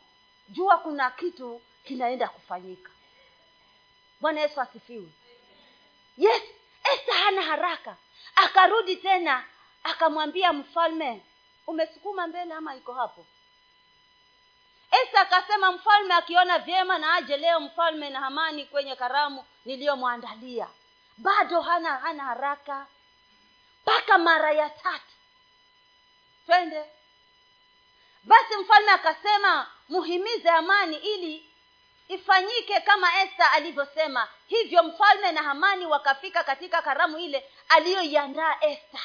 jua 0.49 0.77
kuna 0.77 1.11
kitu 1.11 1.61
kinaenda 1.83 2.27
kufanyika. 2.27 2.91
Bwana 4.21 4.41
yesu 4.41 4.61
asifiwe. 4.61 5.09
Yes 6.17 6.41
esta 6.93 7.13
hana 7.13 7.41
haraka 7.41 7.97
akarudi 8.35 8.95
tena 8.95 9.43
akamwambia 9.83 10.53
mfalme 10.53 11.25
umesukuma 11.67 12.27
mbele 12.27 12.53
ama 12.53 12.75
iko 12.75 12.93
hapo? 12.93 13.25
Esta 15.03 15.21
akasema 15.21 15.71
mfalme 15.71 16.13
akiona 16.13 16.59
vyema 16.59 16.97
na 16.97 17.13
aje 17.13 17.37
leo 17.37 17.59
mfalme 17.59 18.09
na 18.09 18.19
hamani 18.19 18.65
kwenye 18.65 18.95
karamu 18.95 19.45
niliyomwandalia. 19.65 20.67
Bado 21.17 21.61
hana 21.61 21.97
hana 21.97 22.23
haraka 22.23 22.87
mpaka 23.81 24.17
mara 24.17 24.51
ya 24.51 24.69
tatu. 24.69 25.13
Twende. 26.45 26.83
Basi 28.23 28.55
mfalme 28.57 28.91
akasema 28.91 29.67
muhimize 29.89 30.49
amani 30.49 30.95
ili 30.97 31.49
ifanyike 32.07 32.79
kama 32.81 33.21
esta 33.23 33.51
alivyosema. 33.51 34.27
Hivyo 34.47 34.83
mfalme 34.83 35.31
na 35.31 35.43
hamani 35.43 35.85
wakafika 35.85 36.43
katika 36.43 36.81
karamu 36.81 37.17
ile 37.17 37.51
aliyoiandaa 37.69 38.57
esta. 38.61 38.99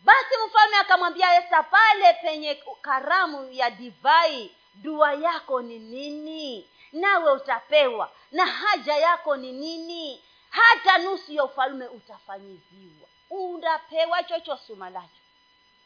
Basi 0.00 0.34
mfalme 0.46 0.76
akamwambia 0.76 1.38
esta 1.44 1.62
pale 1.62 2.12
penye 2.14 2.62
karamu 2.82 3.52
ya 3.52 3.70
divai 3.70 4.54
dua 4.74 5.14
yako 5.14 5.62
ni 5.62 5.78
nini? 5.78 6.70
Nawe 6.92 7.32
utapewa 7.32 8.12
na 8.32 8.46
haja 8.46 8.96
yako 8.96 9.36
ni 9.36 9.52
nini? 9.52 10.22
Hata 10.50 10.98
nusu 10.98 11.32
ya 11.32 11.44
ufalme 11.44 11.86
utafanyiziwa. 11.86 13.08
Unapewa 13.30 14.22
chochote 14.22 14.72
umalacho 14.72 15.20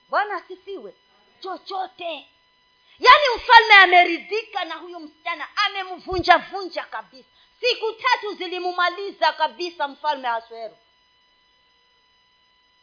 bwana 0.09 0.35
asifiwe. 0.37 0.95
Chochote. 1.41 2.29
Yaani 2.99 3.25
mfalme 3.37 3.75
ameridhika 3.75 4.65
na 4.65 4.75
huyu 4.75 5.01
msichana 5.01 5.49
amemvunjavunja 5.57 6.83
kabisa 6.83 7.29
siku 7.61 7.93
tatu 7.93 8.35
zilimumaliza 8.35 9.33
kabisa 9.33 9.89
mfalme 9.89 10.29
aswero 10.29 10.77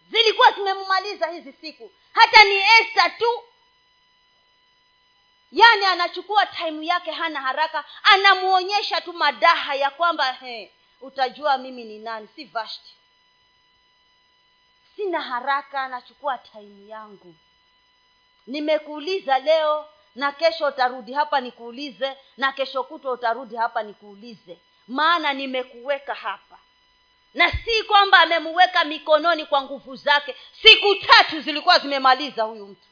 zilikuwa 0.09 0.51
zimemumaliza 0.51 1.27
hizi 1.27 1.53
siku. 1.53 1.91
Hata 2.13 2.43
ni 2.43 2.55
esta 2.81 3.09
tu. 3.09 3.43
Yaani 5.51 5.85
anachukua 5.85 6.45
taimu 6.45 6.83
yake 6.83 7.11
hana 7.11 7.41
haraka 7.41 7.85
anamuonyesha 8.03 9.01
tu 9.01 9.13
madaha 9.13 9.75
ya 9.75 9.89
kwamba 9.89 10.31
he 10.31 10.73
utajua 11.01 11.57
mimi 11.57 11.83
ni 11.83 11.99
nani 11.99 12.27
si 12.35 12.45
vashti. 12.45 12.93
Sina 14.95 15.21
haraka 15.21 15.81
anachukua 15.81 16.37
taimu 16.37 16.87
yangu. 16.87 17.35
Nimekuuliza 18.47 19.39
leo 19.39 19.89
na 20.15 20.31
kesho 20.31 20.67
utarudi 20.67 21.13
hapa 21.13 21.39
nikuulize 21.41 22.17
na 22.37 22.51
kesho 22.51 22.83
kutwa 22.83 23.11
utarudi 23.11 23.55
hapa 23.55 23.83
nikuulize 23.83 24.57
maana 24.87 25.33
nimekuweka 25.33 26.13
hapa. 26.13 26.57
Na 27.33 27.51
si 27.51 27.83
kwamba 27.83 28.19
amemuweka 28.19 28.83
mikononi 28.83 29.45
kwa 29.45 29.61
nguvu 29.61 29.95
zake. 29.95 30.35
Siku 30.61 30.95
tatu 30.95 31.41
zilikuwa 31.41 31.79
zimemaliza 31.79 32.43
huyu 32.43 32.67
mtu. 32.67 32.87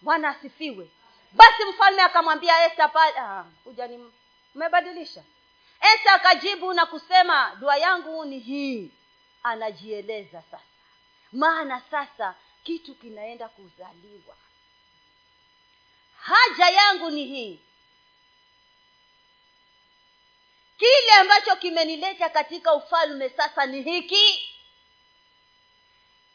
Bwana 0.00 0.28
asifiwe. 0.28 0.90
Basi 1.32 1.64
mfalme 1.64 2.02
akamwambia 2.02 2.66
esta 2.66 2.88
pale 2.88 3.14
kuja 3.64 3.86
ni 3.86 4.10
mmebadilisha. 4.54 5.22
Esta 5.94 6.12
akajibu 6.12 6.72
na 6.74 6.86
kusema 6.86 7.56
dua 7.60 7.76
yangu 7.76 8.24
ni 8.24 8.38
hii. 8.38 8.90
Anajieleza 9.42 10.42
sasa. 10.50 10.62
Maana 11.32 11.82
sasa 11.90 12.34
kitu 12.64 12.94
kinaenda 12.94 13.48
kuzaliwa. 13.48 14.36
Haja 16.20 16.68
yangu 16.70 17.10
ni 17.10 17.24
hii 17.24 17.60
kile 20.80 21.12
ambacho 21.20 21.56
kimenileta 21.56 22.28
katika 22.28 22.74
ufalme 22.74 23.28
sasa 23.28 23.66
ni 23.66 23.82
hiki. 23.82 24.56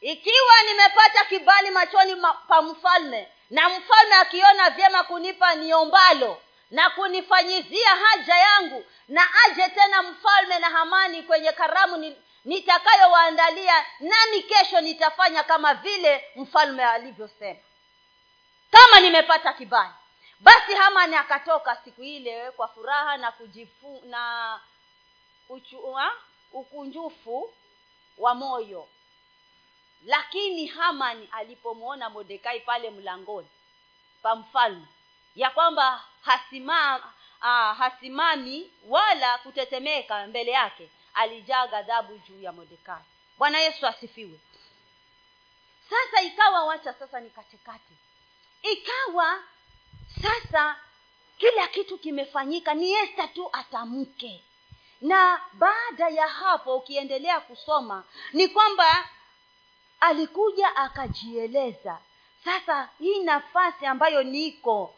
Ikiwa 0.01 0.63
nimepata 0.65 1.25
kibali 1.25 1.71
machoni 1.71 2.15
ma, 2.15 2.33
pa 2.33 2.61
mfalme 2.61 3.27
na 3.49 3.69
mfalme 3.69 4.15
akiona 4.15 4.69
vyema 4.69 5.03
kunipa 5.03 5.55
niombalo 5.55 6.41
na 6.71 6.89
kunifanyizia 6.89 7.89
haja 7.89 8.35
yangu 8.37 8.85
na 9.07 9.27
aje 9.45 9.69
tena 9.69 10.03
mfalme 10.03 10.59
na 10.59 10.69
hamani 10.69 11.23
kwenye 11.23 11.51
karamu 11.51 11.97
ni, 11.97 12.15
nitakayowaandalia 12.45 13.85
nami 13.99 14.43
kesho 14.43 14.81
nitafanya 14.81 15.43
kama 15.43 15.73
vile 15.73 16.25
mfalme 16.35 16.85
alivyosema. 16.85 17.59
Kama 18.71 18.99
nimepata 18.99 19.53
kibali 19.53 19.93
basi 20.39 20.73
hamani 20.73 21.15
akatoka 21.15 21.75
siku 21.75 22.03
ile 22.03 22.51
kwa 22.51 22.67
furaha 22.67 23.17
na 23.17 23.31
kujifu 23.31 24.01
na 24.05 24.59
uchua, 25.49 26.11
ukunjufu 26.51 27.53
wa 28.17 28.35
moyo. 28.35 28.87
Lakini 30.05 30.65
hamani 30.67 31.29
alipomwona 31.31 32.09
modekai 32.09 32.59
pale 32.59 32.89
mlangoni 32.89 33.47
pa 34.21 34.35
mfalme 34.35 34.85
ya 35.35 35.49
kwamba 35.49 36.03
hasima, 36.21 37.13
ah, 37.41 37.73
hasimami 37.73 38.71
wala 38.87 39.37
kutetemeka 39.37 40.27
mbele 40.27 40.51
yake 40.51 40.89
alijaa 41.13 41.67
ghadhabu 41.67 42.17
juu 42.17 42.41
ya 42.41 42.51
modekai 42.51 43.03
bwana 43.37 43.59
yesu 43.59 43.87
asifiwe. 43.87 44.39
Sasa 45.89 46.21
ikawa 46.21 46.63
wacha 46.65 46.93
sasa 46.93 47.19
ni 47.19 47.29
katikati. 47.29 47.93
Ikawa 48.61 49.43
sasa 50.21 50.75
kila 51.37 51.67
kitu 51.67 51.97
kimefanyika 51.97 52.73
ni 52.73 52.93
esta 52.93 53.27
tu 53.27 53.49
atamke. 53.53 54.43
Na 55.01 55.41
baada 55.53 56.09
ya 56.09 56.27
hapo 56.27 56.77
ukiendelea 56.77 57.39
kusoma 57.39 58.03
ni 58.33 58.47
kwamba 58.47 59.09
alikuja 59.99 60.75
akajieleza. 60.75 61.97
Sasa 62.45 62.89
hii 62.99 63.19
nafasi 63.23 63.85
ambayo 63.85 64.23
niko 64.23 64.95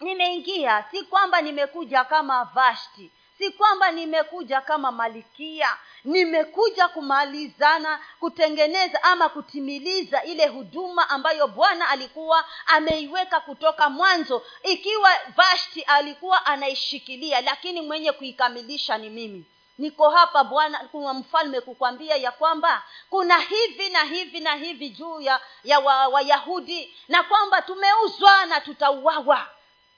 nimeingia 0.00 0.84
si 0.90 1.02
kwamba 1.02 1.40
nimekuja 1.42 2.04
kama 2.04 2.44
vashti 2.44 3.10
si 3.38 3.50
kwamba 3.50 3.90
nimekuja 3.90 4.60
kama 4.60 4.92
malikia 4.92 5.76
nimekuja 6.04 6.88
kumalizana 6.88 8.00
kutengeneza 8.20 9.02
ama 9.02 9.28
kutimiliza 9.28 10.22
ile 10.22 10.46
huduma 10.46 11.10
ambayo 11.10 11.48
bwana 11.48 11.88
alikuwa 11.88 12.44
ameiweka 12.66 13.40
kutoka 13.40 13.90
mwanzo. 13.90 14.42
Ikiwa 14.62 15.10
vashti 15.36 15.82
alikuwa 15.82 16.46
anaishikilia 16.46 17.40
lakini 17.40 17.80
mwenye 17.80 18.12
kuikamilisha 18.12 18.98
ni 18.98 19.10
mimi. 19.10 19.44
Niko 19.78 20.10
hapa 20.10 20.44
bwana 20.44 20.78
kuwa 20.78 21.14
mfalme 21.14 21.60
kukwambia 21.60 22.16
ya 22.16 22.32
kwamba 22.32 22.82
kuna 23.10 23.38
hivi 23.38 23.88
na 23.90 24.04
hivi 24.04 24.40
na 24.40 24.54
hivi 24.54 24.90
juu 24.90 25.20
ya 25.20 25.40
ya 25.64 25.78
wayahudi 25.80 26.80
wa 26.82 26.88
na 27.08 27.22
kwamba 27.22 27.62
tumeuzwa 27.62 28.46
na 28.46 28.60
tutauawa. 28.60 29.48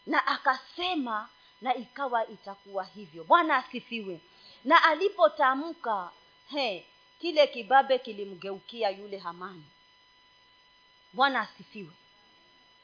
Na 0.06 0.26
akasema 0.26 1.28
na 1.64 1.74
ikawa 1.74 2.26
itakuwa 2.28 2.84
hivyo. 2.84 3.24
Bwana 3.24 3.56
asifiwe. 3.56 4.20
Na 4.64 4.84
alipotamka 4.84 6.10
he 6.50 6.86
kile 7.20 7.46
kibabe 7.46 7.98
kilimgeukia 7.98 8.90
yule 8.90 9.18
hamani. 9.18 9.64
Bwana 11.12 11.40
asifiwe. 11.40 11.90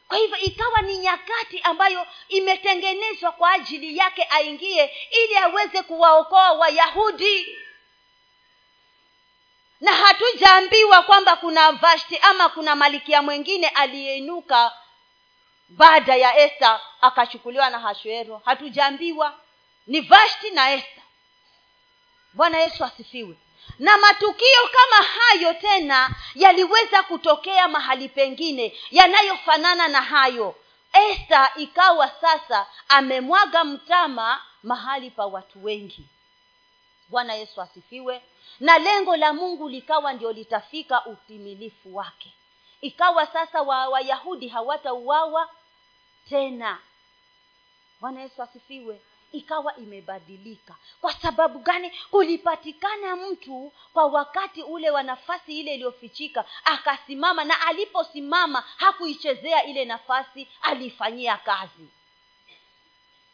Kwa 0.08 0.18
hivyo 0.18 0.36
ikawa 0.38 0.82
ni 0.82 0.96
nyakati 0.98 1.60
ambayo 1.60 2.06
imetengenezwa 2.28 3.32
kwa 3.32 3.50
ajili 3.52 3.96
yake 3.96 4.22
aingie 4.30 4.90
ili 5.24 5.36
aweze 5.36 5.82
kuwaokoa 5.82 6.52
wayahudi. 6.52 7.58
Na 9.80 9.92
hatujaambiwa 9.92 11.02
kwamba 11.02 11.36
kuna 11.36 11.72
vashti 11.72 12.16
ama 12.18 12.48
kuna 12.48 12.76
malikia 12.76 13.22
mwengine 13.22 13.68
aliyeinuka 13.68 14.72
baada 15.70 16.16
ya 16.16 16.36
esta 16.38 16.80
akachukuliwa 17.00 17.70
na 17.70 17.78
hashuero 17.78 18.42
hatujaambiwa 18.44 19.38
ni 19.86 20.00
vashti 20.00 20.50
na 20.50 20.70
esta 20.72 21.00
bwana 22.32 22.58
yesu 22.58 22.84
asifiwe. 22.84 23.36
Na 23.78 23.98
matukio 23.98 24.68
kama 24.72 25.06
hayo 25.06 25.54
tena 25.54 26.10
yaliweza 26.34 27.02
kutokea 27.02 27.68
mahali 27.68 28.08
pengine 28.08 28.76
yanayofanana 28.90 29.88
na 29.88 30.02
hayo. 30.02 30.54
Esta 30.92 31.52
ikawa 31.56 32.08
sasa 32.20 32.66
amemwaga 32.88 33.64
mtama 33.64 34.42
mahali 34.62 35.10
pa 35.10 35.26
watu 35.26 35.64
wengi. 35.64 36.08
Bwana 37.08 37.34
yesu 37.34 37.62
asifiwe. 37.62 38.22
Na 38.60 38.78
lengo 38.78 39.16
la 39.16 39.32
mungu 39.32 39.68
likawa 39.68 40.12
ndio 40.12 40.32
litafika 40.32 41.06
utimilifu 41.06 41.96
wake. 41.96 42.32
Ikawa 42.80 43.26
sasa 43.26 43.62
wayahudi 43.62 44.46
wa 44.46 44.52
hawatauawa 44.52 45.48
tena. 46.28 46.78
Bwana 48.00 48.20
yesu 48.22 48.42
asifiwe. 48.42 49.00
Ikawa 49.32 49.76
imebadilika. 49.76 50.74
Kwa 51.00 51.12
sababu 51.12 51.58
gani? 51.58 51.92
Kulipatikana 52.10 53.16
mtu 53.16 53.72
kwa 53.92 54.06
wakati 54.06 54.62
ule 54.62 54.90
wa 54.90 55.02
nafasi 55.02 55.60
ile 55.60 55.74
iliyofichika 55.74 56.44
akasimama 56.64 57.44
na 57.44 57.66
aliposimama 57.66 58.64
hakuichezea 58.76 59.64
ile 59.64 59.84
nafasi 59.84 60.48
aliifanyia 60.62 61.36
kazi. 61.36 61.88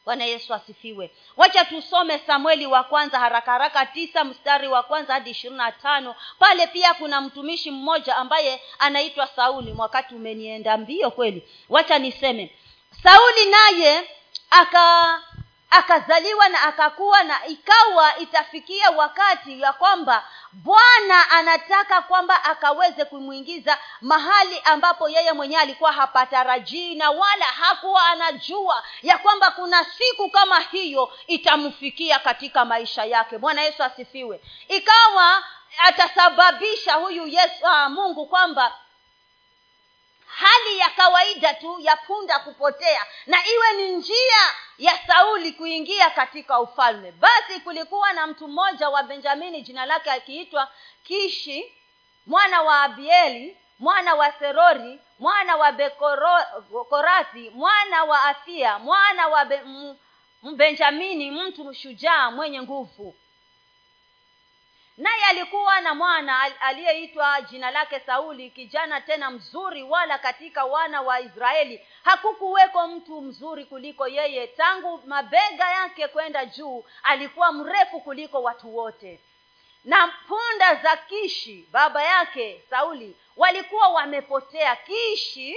Bwana 0.04 0.24
yesu 0.24 0.54
asifiwe. 0.54 1.10
Wacha 1.36 1.64
tusome 1.64 2.18
samueli 2.18 2.66
wa 2.66 2.84
kwanza 2.84 3.18
haraka 3.18 3.52
haraka 3.52 3.86
tisa 3.86 4.24
mstari 4.24 4.68
wa 4.68 4.82
kwanza 4.82 5.12
hadi 5.14 5.30
ishirini 5.30 5.58
na 5.58 5.72
tano. 5.72 6.14
Pale 6.38 6.66
pia 6.66 6.94
kuna 6.94 7.20
mtumishi 7.20 7.70
mmoja 7.70 8.16
ambaye 8.16 8.62
anaitwa 8.78 9.26
sauli. 9.26 9.74
Wakati 9.78 10.14
umenienda 10.14 10.76
mbio 10.76 11.10
kweli. 11.10 11.48
Wacha 11.68 11.98
niseme 11.98 12.56
sauli 13.02 13.44
naye 13.50 14.10
aka 14.50 15.22
akazaliwa 15.70 16.48
na 16.48 16.62
akakuwa 16.62 17.22
na 17.24 17.46
ikawa 17.46 18.18
itafikia 18.18 18.90
wakati 18.90 19.60
ya 19.60 19.72
kwamba 19.72 20.24
bwana 20.52 21.30
anataka 21.30 22.02
kwamba 22.02 22.44
akaweze 22.44 23.04
kumwingiza 23.04 23.78
mahali 24.00 24.60
ambapo 24.64 25.08
yeye 25.08 25.32
mwenyewe 25.32 25.62
alikuwa 25.62 25.92
hapatarajii 25.92 26.94
na 26.94 27.10
wala 27.10 27.44
hakuwa 27.44 28.02
anajua 28.06 28.82
ya 29.02 29.18
kwamba 29.18 29.50
kuna 29.50 29.84
siku 29.84 30.30
kama 30.30 30.60
hiyo 30.60 31.12
itamfikia 31.26 32.18
katika 32.18 32.64
maisha 32.64 33.04
yake. 33.04 33.38
Bwana 33.38 33.62
yesu 33.62 33.82
asifiwe. 33.82 34.40
Ikawa 34.68 35.44
atasababisha 35.78 36.94
huyu 36.94 37.26
yesu 37.26 37.66
ah, 37.66 37.88
mungu 37.88 38.26
kwamba 38.26 38.72
hali 40.36 40.78
ya 40.78 40.88
kawaida 40.90 41.54
tu 41.54 41.76
ya 41.80 41.96
punda 41.96 42.38
kupotea 42.38 43.06
na 43.26 43.46
iwe 43.46 43.72
ni 43.72 43.96
njia 43.96 44.54
ya 44.78 44.98
sauli 45.06 45.52
kuingia 45.52 46.10
katika 46.10 46.60
ufalme. 46.60 47.12
Basi 47.12 47.60
kulikuwa 47.60 48.12
na 48.12 48.26
mtu 48.26 48.48
mmoja 48.48 48.88
wa 48.88 49.02
benjamini 49.02 49.62
jina 49.62 49.86
lake 49.86 50.10
akiitwa 50.10 50.68
kishi 51.04 51.72
mwana 52.26 52.62
wa 52.62 52.82
abieli 52.82 53.56
mwana 53.78 54.14
wa 54.14 54.32
serori 54.32 55.00
mwana 55.18 55.56
wa 55.56 55.72
bekorathi 55.72 57.50
mwana 57.50 58.04
wa 58.04 58.22
afia 58.22 58.78
mwana 58.78 59.28
wa 59.28 59.44
be, 59.44 59.54
m, 59.56 59.96
benjamini 60.56 61.30
mtu 61.30 61.74
shujaa 61.74 62.30
mwenye 62.30 62.62
nguvu 62.62 63.14
naye 64.96 65.24
alikuwa 65.24 65.80
na 65.80 65.94
mwana 65.94 66.60
aliyeitwa 66.60 67.40
jina 67.42 67.70
lake 67.70 68.00
sauli 68.00 68.50
kijana 68.50 69.00
tena 69.00 69.30
mzuri 69.30 69.82
wala 69.82 70.18
katika 70.18 70.64
wana 70.64 71.00
wa 71.00 71.20
israeli 71.20 71.86
hakukuweko 72.04 72.86
mtu 72.88 73.20
mzuri 73.20 73.64
kuliko 73.64 74.08
yeye. 74.08 74.46
Tangu 74.46 75.02
mabega 75.06 75.70
yake 75.70 76.08
kwenda 76.08 76.44
juu 76.46 76.84
alikuwa 77.02 77.52
mrefu 77.52 78.00
kuliko 78.00 78.42
watu 78.42 78.76
wote. 78.76 79.20
Na 79.84 80.12
punda 80.28 80.74
za 80.74 80.96
kishi 80.96 81.68
baba 81.72 82.02
yake 82.02 82.62
sauli 82.70 83.16
walikuwa 83.36 83.88
wamepotea. 83.88 84.76
Kishi 84.76 85.56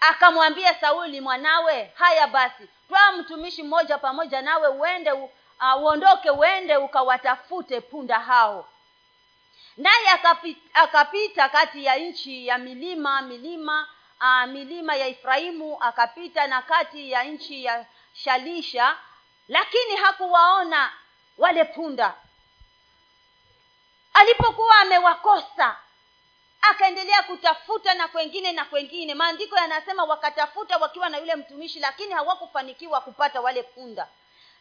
akamwambia 0.00 0.74
sauli 0.74 1.20
mwanawe 1.20 1.92
haya 1.94 2.26
basi 2.26 2.68
twaa 2.88 3.12
mtumishi 3.12 3.62
mmoja 3.62 3.98
pamoja 3.98 4.42
nawe 4.42 4.68
uende 4.68 5.12
u, 5.12 5.30
uh, 5.60 5.82
uondoke 5.82 6.30
uende 6.30 6.76
ukawatafute 6.76 7.80
punda 7.80 8.18
hao. 8.20 8.68
Naye 9.76 10.08
akapita, 10.74 11.48
kati 11.48 11.84
ya 11.84 11.96
nchi 11.96 12.46
ya 12.46 12.58
milima 12.58 13.22
milima 13.22 13.88
uh, 14.20 14.44
milima 14.50 14.96
ya 14.96 15.06
efraimu 15.06 15.82
akapita 15.82 16.46
na 16.46 16.62
kati 16.62 17.10
ya 17.10 17.24
nchi 17.24 17.64
ya 17.64 17.86
shalisha 18.12 18.96
lakini 19.48 19.96
hakuwaona 19.96 20.92
wale 21.38 21.64
punda. 21.64 22.14
Alipokuwa 24.14 24.76
amewakosa 24.78 25.76
akaendelea 26.62 27.22
kutafuta 27.22 27.94
na 27.94 28.08
kwengine 28.08 28.52
na 28.52 28.64
kwengine. 28.64 29.14
Maandiko 29.14 29.56
yanasema 29.56 30.04
wakatafuta 30.04 30.76
wakiwa 30.76 31.08
na 31.08 31.18
yule 31.18 31.36
mtumishi 31.36 31.80
lakini 31.80 32.12
hawakufanikiwa 32.14 33.00
kupata 33.00 33.40
wale 33.40 33.62
punda 33.62 34.08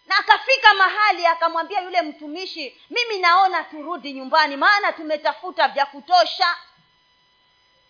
na 0.08 0.18
akafika 0.18 0.74
mahali 0.74 1.26
akamwambia 1.26 1.82
yule 1.82 2.02
mtumishi 2.02 2.82
mimi 2.90 3.20
naona 3.20 3.64
turudi 3.64 4.14
nyumbani 4.14 4.58
maana 4.58 4.92
tumetafuta 4.94 5.68
vya 5.68 5.86
kutosha. 5.86 6.58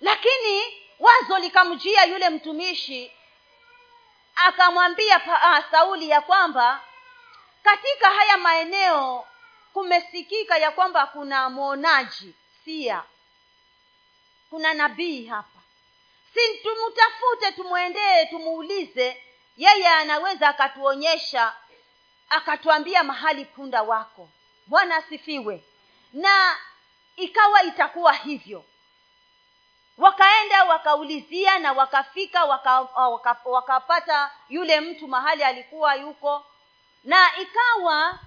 Lakini 0.01 0.83
wazo 0.99 1.37
likamjia 1.39 2.03
yule 2.05 2.29
mtumishi 2.29 3.11
akamwambia 4.35 5.17
uh, 5.17 5.71
sauli 5.71 6.09
ya 6.09 6.21
kwamba 6.21 6.81
katika 7.63 8.09
haya 8.09 8.37
maeneo 8.37 9.27
kumesikika 9.73 10.57
ya 10.57 10.71
kwamba 10.71 11.05
kuna 11.07 11.49
mwonaji 11.49 12.35
sia. 12.65 13.03
Kuna 14.49 14.73
nabii 14.73 15.25
hapa. 15.25 15.59
Si 16.33 16.57
tumtafute 16.57 17.51
tumwendee 17.51 18.25
tumuulize. 18.25 19.23
Yeye 19.57 19.87
anaweza 19.87 20.49
akatuonyesha 20.49 21.55
akatuambia 22.29 23.03
mahali 23.03 23.45
punda 23.45 23.81
wako. 23.83 24.29
Bwana 24.67 24.95
asifiwe. 24.95 25.63
Na 26.13 26.57
ikawa 27.15 27.63
itakuwa 27.63 28.13
hivyo. 28.13 28.63
Wakaenda 29.97 30.63
wakaulizia 30.63 31.59
na 31.59 31.71
wakafika 31.73 32.45
waka, 32.45 32.81
waka, 32.81 33.37
wakapata 33.45 34.31
yule 34.49 34.81
mtu 34.81 35.07
mahali 35.07 35.43
alikuwa 35.43 35.95
yuko. 35.95 36.45
Na 37.03 37.37
ikawa 37.37 38.19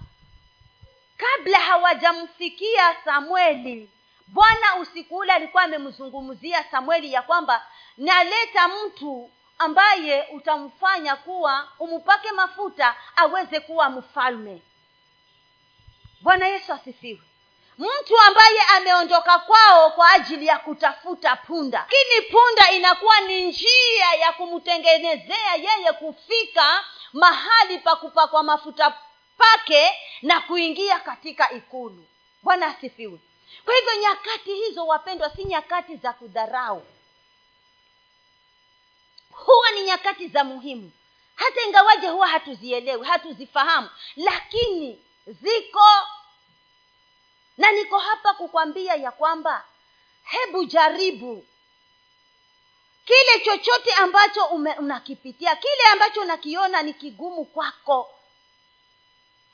kabla 1.17 1.59
hawajamfikia 1.59 2.95
samueli 3.05 3.89
bwana 4.27 4.75
usiku 4.75 5.17
ule 5.17 5.33
alikuwa 5.33 5.63
amemzungumzia 5.63 6.63
samueli 6.63 7.13
ya 7.13 7.21
kwamba 7.21 7.67
naleta 7.97 8.67
mtu 8.67 9.31
ambaye 9.61 10.27
utamfanya 10.33 11.15
kuwa 11.15 11.67
umpake 11.79 12.31
mafuta 12.31 12.95
aweze 13.15 13.59
kuwa 13.59 13.89
mfalme. 13.89 14.61
Bwana 16.21 16.47
yesu 16.47 16.73
asifiwe. 16.73 17.21
Mtu 17.77 18.19
ambaye 18.27 18.59
ameondoka 18.75 19.39
kwao 19.39 19.91
kwa 19.91 20.09
ajili 20.11 20.47
ya 20.47 20.59
kutafuta 20.59 21.35
punda. 21.35 21.79
Lakini 21.79 22.27
punda 22.31 22.71
inakuwa 22.71 23.19
ni 23.21 23.41
njia 23.41 24.13
ya 24.19 24.31
kumtengenezea 24.31 25.55
yeye 25.55 25.91
kufika 25.99 26.85
mahali 27.13 27.79
pa 27.79 27.95
kupakwa 27.95 28.43
mafuta 28.43 28.93
pake 29.37 29.91
na 30.21 30.41
kuingia 30.41 30.99
katika 30.99 31.51
ikulu. 31.51 32.05
Bwana 32.43 32.67
asifiwe. 32.67 33.19
Kwa 33.65 33.75
hivyo 33.75 33.95
nyakati 34.01 34.53
hizo 34.55 34.87
wapendwa 34.87 35.29
si 35.35 35.43
nyakati 35.43 35.95
za 35.95 36.13
kudharau 36.13 36.83
huwa 39.45 39.71
ni 39.71 39.83
nyakati 39.83 40.27
za 40.27 40.43
muhimu. 40.43 40.91
Hata 41.35 41.61
ingawaje 41.61 42.07
huwa 42.07 42.27
hatuzielewi 42.27 43.05
hatuzifahamu 43.05 43.89
lakini 44.15 45.05
ziko. 45.27 45.85
Na 47.57 47.71
niko 47.71 47.99
hapa 47.99 48.33
kukwambia 48.33 48.95
ya 48.95 49.11
kwamba 49.11 49.65
hebu 50.23 50.65
jaribu. 50.65 51.45
Kile 53.05 53.39
chochote 53.45 53.93
ambacho 53.93 54.45
ume, 54.45 54.73
unakipitia 54.73 55.55
kile 55.55 55.83
ambacho 55.91 56.21
unakiona 56.21 56.81
ni 56.83 56.93
kigumu 56.93 57.45
kwako 57.45 58.09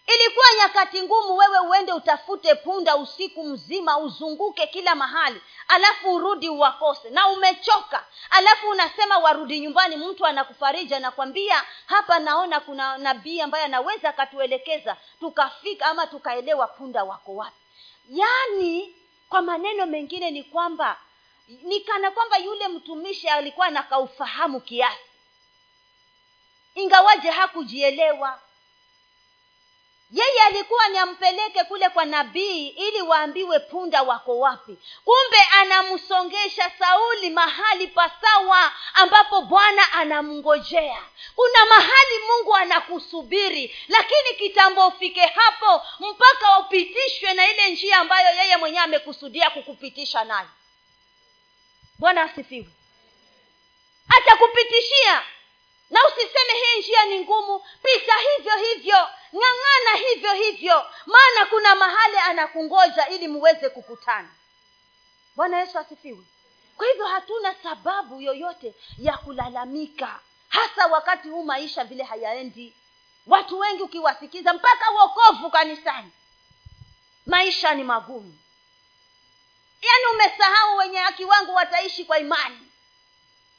ilikuwa 0.08 0.46
nyakati 0.58 1.02
ngumu 1.02 1.38
wewe 1.38 1.60
uende 1.60 1.94
utafute 1.94 2.56
punda 2.56 2.96
usiku 2.96 3.44
mzima 3.44 3.98
uzunguke 3.98 4.68
kila 4.68 4.96
mahali 4.96 5.42
alafu 5.68 6.16
urudi 6.16 6.50
uwakose. 6.50 7.10
Na 7.10 7.28
umechoka 7.28 8.06
alafu 8.30 8.70
unasema 8.70 9.18
warudi 9.18 9.60
nyumbani 9.60 9.96
mtu 9.96 10.26
anakufariji 10.26 10.96
anakwambia 10.96 11.64
hapa 11.86 12.20
naona 12.20 12.60
kuna 12.60 12.98
nabii 12.98 13.42
ambaye 13.42 13.66
anaweza 13.66 14.10
akatuelekeza 14.10 14.98
tukafika 15.20 15.86
ama 15.86 16.08
tukaelewa 16.08 16.68
punda 16.68 17.04
wako 17.04 17.36
wapi. 17.36 17.56
Yaani 18.10 18.96
kwa 19.30 19.42
maneno 19.42 19.86
mengine 19.86 20.32
ni 20.32 20.44
kwamba 20.44 20.98
ni 21.48 21.80
kana 21.80 22.12
kwamba 22.12 22.38
yule 22.38 22.68
mtumishi 22.68 23.30
alikuwa 23.30 23.70
nakaufahamu 23.70 24.62
kiasi. 24.62 24.98
Ingawaje 26.76 27.30
hakujielewa 27.30 28.40
yeye 30.12 30.42
alikuwa 30.46 30.88
ni 30.88 30.98
ampeleke 30.98 31.64
kule 31.64 31.90
kwa 31.90 32.06
nabii 32.06 32.68
ili 32.68 33.02
waambiwe 33.02 33.60
punda 33.60 34.02
wako 34.04 34.40
wapi. 34.40 34.78
Kumbe 35.06 35.38
anamsongesha 35.52 36.72
sauli 36.80 37.30
mahali 37.30 37.88
pasawa 37.88 38.74
ambapo 38.94 39.42
bwana 39.42 39.94
anamngojea. 39.94 41.04
Kuna 41.36 41.66
mahali 41.66 42.20
mungu 42.28 42.56
anakusubiri 42.56 43.76
lakini 43.88 44.34
kitambo 44.38 44.88
ufike 44.88 45.22
hapo 45.26 45.86
mpaka 46.00 46.60
upitishwe 46.60 47.34
na 47.34 47.50
ile 47.52 47.72
njia 47.72 47.98
ambayo 47.98 48.36
yeye 48.36 48.58
mwenyewe 48.58 48.84
amekusudia 48.84 49.50
kukupitisha 49.50 50.24
nayo. 50.24 50.50
Bwana 52.00 52.24
asifiwe. 52.24 52.68
Atakupitishia. 54.18 55.22
Na 55.90 56.00
usiseme 56.08 56.54
hii 56.54 56.80
njia 56.80 57.06
ni 57.06 57.20
ngumu. 57.20 57.60
Pita 57.84 58.14
hivyo 58.18 58.52
hivyo 58.58 59.10
ng'ang'ana 59.36 59.98
hivyo 60.08 60.34
hivyo 60.34 60.86
maana 61.06 61.46
kuna 61.50 61.76
mahali 61.76 62.18
anakungoja 62.18 63.08
ili 63.10 63.28
muweze 63.28 63.70
kukutana. 63.70 64.30
Bwana 65.36 65.60
yesu 65.60 65.80
asifiwe. 65.80 66.24
Kwa 66.78 66.88
hivyo 66.88 67.06
hatuna 67.08 67.56
sababu 67.64 68.22
yoyote 68.22 68.76
ya 68.98 69.18
kulalamika 69.18 70.20
hasa 70.50 70.88
wakati 70.88 71.30
huu 71.30 71.44
maisha 71.44 71.84
vile 71.84 72.04
hayaendi. 72.04 72.74
Watu 73.28 73.60
wengi 73.60 73.84
ukiwasikiza 73.84 74.54
mpaka 74.54 74.92
uokovu 74.92 75.50
kanisani 75.52 76.12
maisha 77.26 77.74
ni 77.74 77.84
magumu. 77.84 78.38
Yaani 79.82 80.06
umesahau 80.14 80.78
wenye 80.78 80.98
haki 80.98 81.26
wangu 81.26 81.54
wataishi 81.56 82.06
kwa 82.06 82.20
imani. 82.20 82.60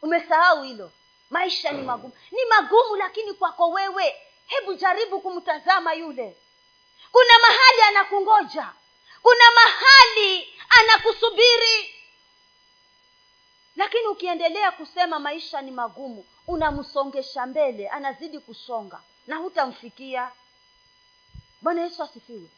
Umesahau 0.02 0.62
hilo 0.62 0.92
maisha 1.30 1.70
ni 1.70 1.82
magumu. 1.82 2.12
Ni 2.30 2.44
magumu 2.44 2.96
lakini 2.96 3.32
kwako 3.34 3.70
wewe 3.70 4.16
hebu 4.48 4.74
jaribu 4.74 5.20
kumtazama 5.20 5.94
yule. 5.94 6.36
Kuna 7.12 7.38
mahali 7.42 7.80
anakungoja. 7.88 8.72
Kuna 9.22 9.44
mahali 9.54 10.54
anakusubiri. 10.80 11.94
Lakini 13.76 14.06
ukiendelea 14.06 14.72
kusema 14.72 15.18
maisha 15.18 15.60
ni 15.62 15.70
magumu 15.70 16.26
unamsongesha 16.46 17.46
mbele 17.46 17.88
anazidi 17.88 18.38
kusonga 18.38 19.00
na 19.26 19.36
hutamfikia. 19.36 20.30
Bwana 21.60 21.82
yesu 21.82 22.02
asifiwe. 22.02 22.48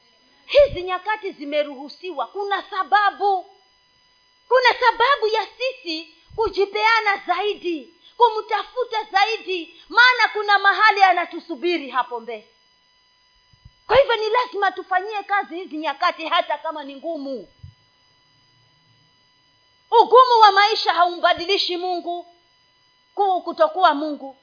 Hizi 0.46 0.82
nyakati 0.82 1.32
zimeruhusiwa. 1.32 2.26
Kuna 2.26 2.62
sababu. 2.70 3.42
Kuna 4.48 4.80
sababu 4.80 5.26
ya 5.26 5.46
sisi 5.58 6.14
kujipeana 6.36 7.16
zaidi 7.26 7.94
kumtafuta 8.20 9.04
zaidi 9.12 9.82
maana 9.88 10.28
kuna 10.32 10.58
mahali 10.58 11.02
anatusubiri 11.02 11.90
hapo 11.90 12.20
mbele. 12.20 12.48
Kwa 13.86 13.96
hivyo 13.96 14.16
ni 14.16 14.28
lazima 14.30 14.72
tufanyie 14.72 15.22
kazi 15.22 15.56
hizi 15.56 15.76
nyakati 15.76 16.26
hata 16.28 16.58
kama 16.58 16.84
ni 16.84 16.96
ngumu. 16.96 17.48
Ugumu 19.90 20.40
wa 20.42 20.52
maisha 20.52 20.92
haumbadilishi 20.94 21.76
mungu 21.76 22.26
kuu 23.14 23.40
kutokuwa 23.42 23.94
mungu. 23.94 24.36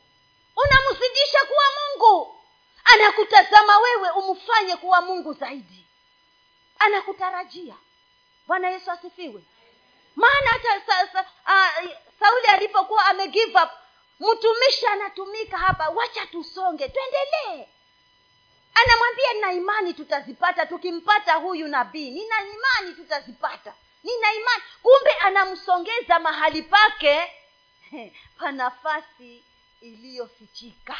Unamzidisha 0.55 1.39
kuwa 1.47 1.63
mungu. 1.79 2.35
Anakutazama 2.83 3.77
wewe 3.77 4.09
umfanye 4.09 4.75
kuwa 4.75 5.01
mungu 5.01 5.33
zaidi. 5.33 5.85
Anakutarajia. 6.79 7.75
Bwana 8.47 8.69
yesu 8.69 8.91
asifiwe 8.91 9.43
maana 10.17 10.49
hata 10.51 10.81
sa, 10.85 11.07
sa, 11.13 11.21
uh, 11.45 11.91
sauli 12.19 12.47
alipokuwa 12.47 13.05
ame 13.05 13.27
give 13.27 13.59
up 13.63 13.69
mtumishi 14.19 14.85
anatumika 14.87 15.57
hapa 15.57 15.89
wacha 15.89 16.25
tusonge 16.25 16.89
tuendelee. 16.89 17.67
Anamwambia 18.73 19.33
nina 19.33 19.53
imani 19.53 19.93
tutazipata 19.93 20.65
tukimpata 20.65 21.33
huyu 21.33 21.67
nabii 21.67 22.11
nina 22.11 22.35
imani 22.41 22.95
tutazipata 22.95 23.73
nina 24.03 24.33
imani. 24.33 24.63
Kumbe 24.81 25.11
anamsongeza 25.11 26.19
mahali 26.19 26.61
pake 26.61 27.31
pa 28.39 28.51
nafasi 28.51 29.43
iliyofichika. 29.81 30.97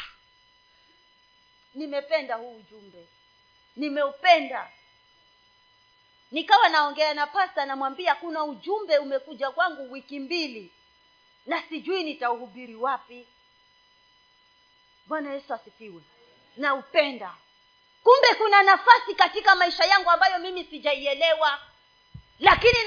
Nimependa 1.74 2.34
huu 2.36 2.56
ujumbe 2.56 3.08
nimeupenda 3.76 4.70
nikawa 6.30 6.68
naongea 6.68 7.14
na 7.14 7.26
pasta 7.26 7.66
namwambia 7.66 8.14
kuna 8.14 8.44
ujumbe 8.44 8.98
umekuja 8.98 9.50
kwangu 9.50 9.92
wiki 9.92 10.20
mbili 10.20 10.72
na 11.46 11.62
sijui 11.68 12.02
nitauhubiri 12.02 12.74
wapi. 12.74 13.26
Bwana 15.06 15.32
yesu 15.32 15.54
asifiwe. 15.54 16.02
Naupenda. 16.56 17.34
Kumbe 18.02 18.28
kuna 18.38 18.62
nafasi 18.62 19.14
katika 19.14 19.54
maisha 19.54 19.84
yangu 19.84 20.10
ambayo 20.10 20.38
mimi 20.38 20.64
sijaielewa. 20.64 21.58
Lakini 22.38 22.78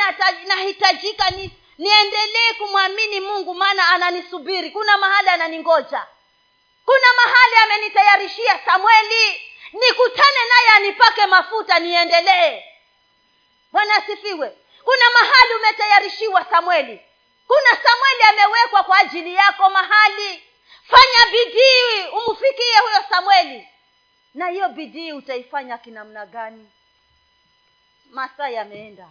nahitajika 0.47 1.29
ni, 1.29 1.51
niendelee 1.77 2.53
kumwamini 2.57 3.19
mungu 3.19 3.53
maana 3.53 3.89
ananisubiri. 3.89 4.71
Kuna 4.71 4.97
mahali 4.97 5.29
ananingoja. 5.29 6.07
Kuna 6.85 7.07
mahali 7.25 7.55
amenitayarishia 7.63 8.59
samweli 8.65 9.41
nikutane 9.73 10.39
naye 10.49 10.67
anipake 10.75 11.25
mafuta 11.25 11.79
niendelee 11.79 12.63
bwana 13.71 13.95
asifiwe. 13.95 14.57
Kuna 14.83 15.05
mahali 15.21 15.53
umetayarishiwa 15.59 16.45
samweli 16.45 17.01
kuna 17.47 17.69
samweli 17.83 18.21
amewekwa 18.29 18.83
kwa 18.83 18.97
ajili 18.97 19.35
yako 19.35 19.69
mahali. 19.69 20.43
Fanya 20.87 21.31
bidii 21.31 22.07
umfikie 22.27 22.79
huyo 22.83 23.03
samweli 23.09 23.67
na 24.33 24.47
hiyo 24.47 24.69
bidii 24.69 25.11
utaifanya 25.11 25.77
kinamna 25.77 26.25
gani? 26.25 26.69
Masaa 28.11 28.49
yameenda. 28.49 29.09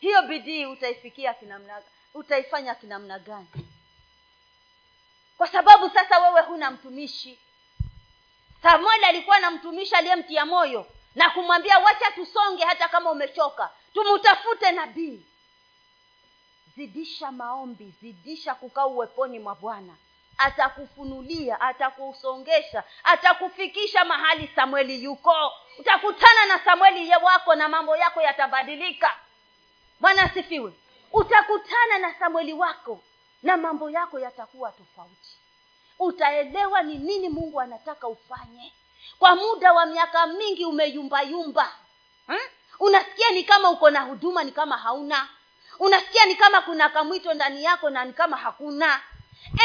Hiyo 0.00 0.22
bidii 0.22 0.66
utaifikia 0.66 1.34
kinamna 1.34 1.82
utaifanya 2.14 2.74
kinamna 2.74 3.18
gani? 3.18 3.48
Kwa 5.38 5.48
sababu 5.48 5.90
sasa 5.90 6.18
wewe 6.18 6.40
huna 6.40 6.70
mtumishi. 6.70 7.38
Samueli 8.62 9.04
alikuwa 9.04 9.40
na 9.40 9.50
mtumishi 9.50 9.94
aliyemtia 9.94 10.46
moyo 10.46 10.86
na 11.14 11.30
kumwambia 11.30 11.78
wacha 11.78 12.10
tusonge 12.10 12.64
hata 12.64 12.88
kama 12.88 13.10
umechoka. 13.10 13.70
Tumutafute 13.94 14.72
nabii. 14.72 15.26
Zidisha 16.76 17.32
maombi 17.32 17.94
zidisha 18.00 18.54
kukaa 18.54 18.86
uweponi 18.86 19.38
mwa 19.38 19.54
bwana. 19.54 19.94
Atakufunulia 20.38 21.60
atakusongesha 21.60 22.84
atakufikisha 23.04 24.04
mahali 24.04 24.50
samueli 24.56 25.04
yuko. 25.04 25.52
Utakutana 25.78 26.46
na 26.46 26.58
samueli 26.58 27.10
wako 27.22 27.54
na 27.54 27.68
mambo 27.68 27.96
yako 27.96 28.22
yatabadilika. 28.22 29.16
Bwana 30.00 30.22
asifiwe. 30.22 30.72
Utakutana 31.12 31.98
na 31.98 32.14
samueli 32.14 32.52
wako 32.52 33.00
na 33.42 33.56
mambo 33.56 33.90
yako 33.90 34.18
yatakuwa 34.20 34.72
tofauti. 34.72 35.36
Utaelewa 35.98 36.82
ni 36.82 36.98
nini 36.98 37.28
mungu 37.28 37.60
anataka 37.60 38.08
ufanye 38.08 38.72
kwa 39.18 39.34
muda 39.36 39.72
wa 39.72 39.86
miaka 39.86 40.26
mingi 40.26 40.64
umeyumbayumba. 40.64 41.72
Hmm? 42.26 42.38
unasikia 42.80 43.30
ni 43.30 43.44
kama 43.44 43.70
uko 43.70 43.90
na 43.90 44.00
huduma 44.00 44.44
ni 44.44 44.52
kama 44.52 44.76
hauna. 44.78 45.28
Unasikia 45.78 46.24
ni 46.26 46.34
kama 46.34 46.60
kuna 46.60 46.88
kamwito 46.88 47.34
ndani 47.34 47.64
yako 47.64 47.90
na 47.90 48.04
ni 48.04 48.12
kama 48.12 48.36
hakuna. 48.36 49.00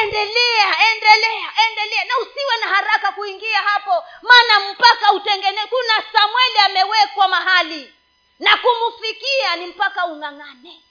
Endelea 0.01 0.91
endelea 0.93 1.51
endelea. 1.69 2.05
Na 2.05 2.17
usiwe 2.17 2.57
na 2.61 2.67
haraka 2.67 3.11
kuingia 3.11 3.61
hapo. 3.61 4.03
Maana 4.21 4.71
mpaka 4.73 5.11
utengene 5.13 5.61
kuna 5.67 6.03
samueli 6.13 6.57
amewekwa 6.65 7.27
mahali. 7.27 7.93
Na 8.39 8.57
kumfikia 8.57 9.55
ni 9.55 9.67
mpaka 9.67 10.05
ung'ang'ane. 10.05 10.81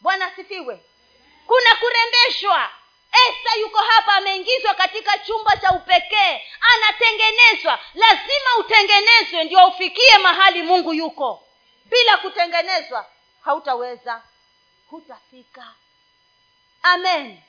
Bwana 0.00 0.26
asifiwe. 0.26 0.84
Kuna 1.46 1.76
kurembeshwa 1.76 2.70
esta 3.28 3.54
yuko 3.60 3.78
hapa 3.78 4.12
ameingizwa 4.14 4.74
katika 4.74 5.18
chumba 5.18 5.56
cha 5.56 5.70
upekee 5.72 6.40
anatengenezwa. 6.60 7.78
Lazima 7.94 8.56
utengenezwe 8.58 9.44
ndio 9.44 9.66
ufikie 9.66 10.18
mahali 10.18 10.62
mungu 10.62 10.94
yuko. 10.94 11.46
Bila 11.84 12.16
kutengenezwa 12.16 13.06
hautaweza. 13.44 14.22
Hutafika. 14.90 15.74
Amen 16.82 17.40